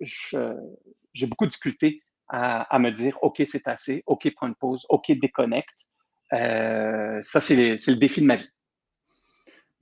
j'ai 0.00 1.26
beaucoup 1.26 1.44
de 1.44 1.50
difficulté 1.50 2.02
à, 2.28 2.62
à 2.74 2.78
me 2.78 2.90
dire, 2.90 3.18
OK, 3.22 3.42
c'est 3.44 3.66
assez, 3.66 4.02
OK, 4.06 4.30
prends 4.36 4.46
une 4.46 4.54
pause, 4.54 4.86
OK, 4.88 5.10
déconnecte. 5.10 5.86
ça, 6.30 7.40
c'est 7.40 7.56
le 7.56 7.94
défi 7.94 8.20
de 8.20 8.26
ma 8.26 8.36
vie. 8.36 8.48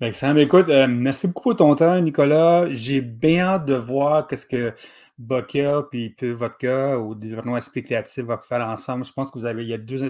Excellent. 0.00 0.36
Écoute, 0.36 0.68
euh, 0.68 0.86
merci 0.88 1.26
beaucoup 1.26 1.50
pour 1.50 1.56
ton 1.56 1.74
temps, 1.74 2.00
Nicolas. 2.00 2.68
J'ai 2.70 3.00
bien 3.00 3.46
hâte 3.46 3.66
de 3.66 3.74
voir 3.74 4.28
qu'est-ce 4.28 4.46
que 4.46 4.72
Buckel 5.18 5.82
puis 5.90 6.14
Vodka 6.22 7.00
ou 7.00 7.16
développement 7.16 7.60
spéculatif 7.60 8.24
va 8.24 8.38
faire 8.38 8.64
ensemble. 8.64 9.04
Je 9.04 9.12
pense 9.12 9.32
que 9.32 9.40
vous 9.40 9.44
avez, 9.44 9.64
il 9.64 9.68
y 9.68 9.74
a 9.74 9.78
deux 9.78 10.08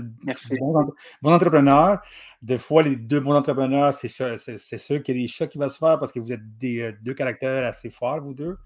bons, 0.61 0.93
entrepreneurs. 1.23 2.03
Des 2.43 2.59
fois, 2.59 2.83
les 2.83 2.97
deux 2.97 3.21
bons 3.21 3.33
entrepreneurs, 3.33 3.95
c'est 3.95 4.09
sûr 4.09 5.03
qu'il 5.03 5.17
y 5.17 5.21
a 5.21 5.23
des 5.23 5.29
chocs 5.29 5.49
qui 5.49 5.57
vont 5.57 5.71
se 5.71 5.79
faire 5.79 5.99
parce 5.99 6.13
que 6.13 6.21
vous 6.21 6.35
êtes 6.35 6.59
des, 6.59 6.83
euh, 6.83 6.93
deux 7.01 7.15
caractères 7.15 7.65
assez 7.65 7.89
forts, 7.89 8.21
vous 8.21 8.35
deux. 8.35 8.59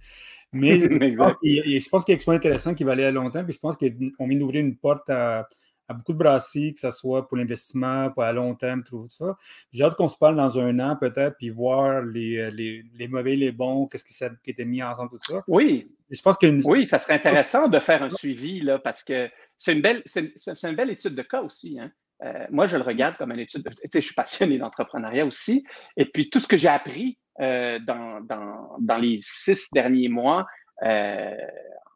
Mais 0.53 0.77
je 0.81 1.89
pense 1.89 2.05
qu'il 2.05 2.15
y 2.15 2.17
a 2.17 2.19
quelque 2.19 2.25
chose 2.25 2.35
d'intéressant 2.35 2.75
qui 2.75 2.83
va 2.83 2.93
aller 2.93 3.05
à 3.05 3.13
longtemps. 3.13 3.45
Puis 3.45 3.53
je 3.53 3.61
pense 3.61 3.77
qu'on 3.77 4.27
vient 4.27 4.39
d'ouvrir 4.41 4.61
une 4.61 4.75
porte 4.75 5.09
à, 5.09 5.47
beaucoup 5.89 6.13
de 6.13 6.19
brasseries, 6.19 6.75
que 6.75 6.81
ce 6.81 6.91
soit 6.91 7.29
pour 7.29 7.37
l'investissement, 7.37 8.11
pour 8.11 8.23
à 8.23 8.33
long 8.33 8.55
terme, 8.55 8.83
tout 8.83 9.07
ça. 9.09 9.37
J'ai 9.73 9.85
hâte 9.85 9.95
qu'on 9.95 10.09
se 10.09 10.17
parle 10.17 10.37
dans 10.37 10.59
un 10.59 10.79
an 10.79 10.97
peut-être, 10.97 11.37
puis 11.37 11.51
voir 11.51 12.03
les, 12.03 12.51
les, 12.51 12.83
les 12.95 13.09
mauvais, 13.09 13.37
les 13.37 13.53
bons, 13.53 13.87
qu'est-ce 13.87 14.05
qui, 14.05 14.15
qui 14.15 14.51
était 14.51 14.65
mis 14.65 14.83
ensemble, 14.83 15.11
tout 15.11 15.19
ça. 15.21 15.43
Oui. 15.49 15.91
je 16.11 16.23
pense 16.23 16.37
Oui, 16.65 16.87
ça 16.87 16.99
serait 16.99 17.15
intéressant 17.15 17.69
de 17.69 17.79
faire 17.79 18.03
un 18.03 18.11
suivi, 18.11 18.61
là, 18.61 18.79
parce 18.79 19.03
que 19.03 19.29
c'est 19.57 19.73
une, 19.73 19.83
belle, 19.83 20.03
c'est, 20.07 20.33
une 20.65 20.75
belle 20.75 20.91
étude 20.91 21.15
de 21.15 21.23
cas 21.23 21.43
aussi. 21.43 21.79
Hein. 21.79 21.91
Euh, 22.25 22.47
moi, 22.51 22.67
je 22.67 22.77
le 22.77 22.83
regarde 22.83 23.17
comme 23.17 23.33
une 23.33 23.41
étude. 23.41 23.63
De, 23.63 23.71
tu 23.71 23.77
sais, 23.77 24.01
je 24.01 24.07
suis 24.07 24.15
passionné 24.15 24.59
d'entrepreneuriat 24.59 25.27
aussi. 25.27 25.65
Et 25.97 26.05
puis, 26.05 26.31
tout 26.31 26.41
ce 26.41 26.49
que 26.49 26.57
j'ai 26.57 26.69
appris 26.69 27.19
euh, 27.41 27.79
dans, 27.81 28.21
dans, 28.21 28.77
dans, 28.81 28.97
les 28.97 29.19
six 29.21 29.69
derniers 29.73 30.09
mois, 30.09 30.47
euh, 30.85 31.35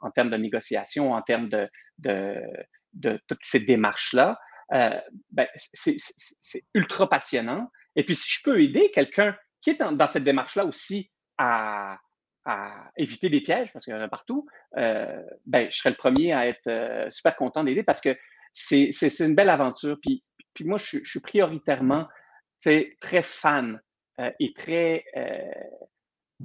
en 0.01 0.11
termes 0.11 0.31
de 0.31 0.37
négociation, 0.37 1.13
en 1.13 1.23
termes 1.23 1.49
de, 1.49 1.69
de, 1.99 2.37
de 2.97 3.21
toutes 3.29 3.45
ces 3.45 3.61
démarches-là, 3.61 4.39
euh, 4.73 4.99
ben, 5.31 5.47
c'est 5.55 6.65
ultra 6.75 7.09
passionnant. 7.09 7.71
Et 7.95 8.05
puis, 8.05 8.17
si 8.17 8.29
je 8.29 8.41
peux 8.43 8.61
aider 8.61 8.91
quelqu'un 8.91 9.37
qui 9.61 9.71
est 9.71 9.81
dans 9.81 10.07
cette 10.07 10.25
démarche-là 10.25 10.65
aussi 10.65 11.11
à, 11.39 11.99
éviter 12.97 13.29
des 13.29 13.41
pièges, 13.41 13.73
parce 13.73 13.85
qu'il 13.85 13.93
y 13.93 13.97
en 13.97 14.01
a 14.01 14.09
partout, 14.09 14.47
euh, 14.77 15.21
ben, 15.47 15.69
je 15.69 15.77
serais 15.77 15.91
le 15.91 15.97
premier 15.97 16.33
à 16.33 16.47
être 16.47 16.69
euh, 16.69 17.11
super 17.11 17.35
content 17.35 17.65
d'aider 17.65 17.83
parce 17.83 18.01
que 18.01 18.17
c'est 18.53 18.91
une 19.19 19.35
belle 19.35 19.51
aventure. 19.51 19.99
Puis, 20.01 20.23
puis 20.55 20.65
moi, 20.65 20.79
je, 20.79 20.99
suis 21.03 21.21
prioritairement 21.21 22.07
très 23.01 23.23
fan 23.23 23.81
et 24.41 24.55
très 24.55 25.05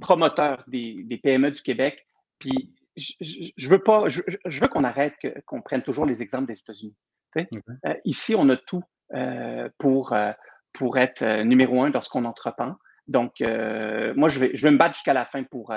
promoteur 0.00 0.64
des, 0.66 0.94
des, 0.94 1.16
PME 1.18 1.52
du 1.52 1.62
Québec. 1.62 2.04
Puis 2.38 2.74
je, 2.96 3.68
veux 3.68 3.82
pas, 3.82 4.08
je, 4.08 4.20
veux 4.60 4.68
qu'on 4.68 4.84
arrête 4.84 5.14
qu'on 5.46 5.62
prenne 5.62 5.82
toujours 5.82 6.06
les 6.06 6.22
exemples 6.22 6.46
des 6.46 6.58
États-Unis. 6.58 6.94
Euh, 7.36 7.94
ici, 8.04 8.34
on 8.34 8.48
a 8.50 8.56
tout 8.56 8.82
euh, 9.14 9.68
pour, 9.78 10.12
euh, 10.12 10.32
pour 10.72 10.98
être 10.98 11.42
numéro 11.42 11.82
un 11.82 11.90
lorsqu'on 11.90 12.24
entreprend. 12.24 12.76
Donc, 13.08 13.34
moi, 13.40 14.28
je 14.28 14.38
vais, 14.38 14.50
je 14.54 14.66
vais 14.66 14.70
me 14.70 14.78
battre 14.78 14.94
jusqu'à 14.94 15.14
la 15.14 15.24
fin 15.24 15.42
pour, 15.44 15.74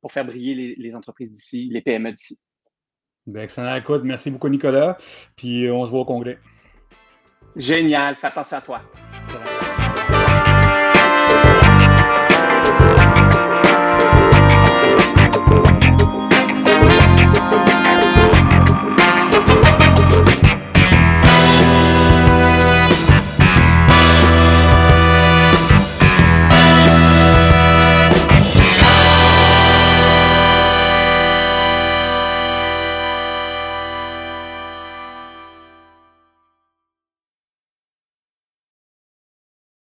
pour 0.00 0.12
faire 0.12 0.24
briller 0.24 0.74
les, 0.76 0.96
entreprises 0.96 1.32
d'ici, 1.32 1.68
les 1.72 1.82
PME 1.82 2.12
d'ici. 2.12 2.38
Ben, 3.26 3.42
excellent. 3.42 3.74
Écoute, 3.76 4.02
merci 4.04 4.30
beaucoup, 4.30 4.48
Nicolas. 4.48 4.96
Puis 5.36 5.68
on 5.70 5.84
se 5.84 5.90
voit 5.90 6.00
au 6.00 6.04
congrès. 6.04 6.38
Génial. 7.56 8.16
Fais 8.16 8.28
attention 8.28 8.58
à 8.58 8.60
toi. 8.60 8.82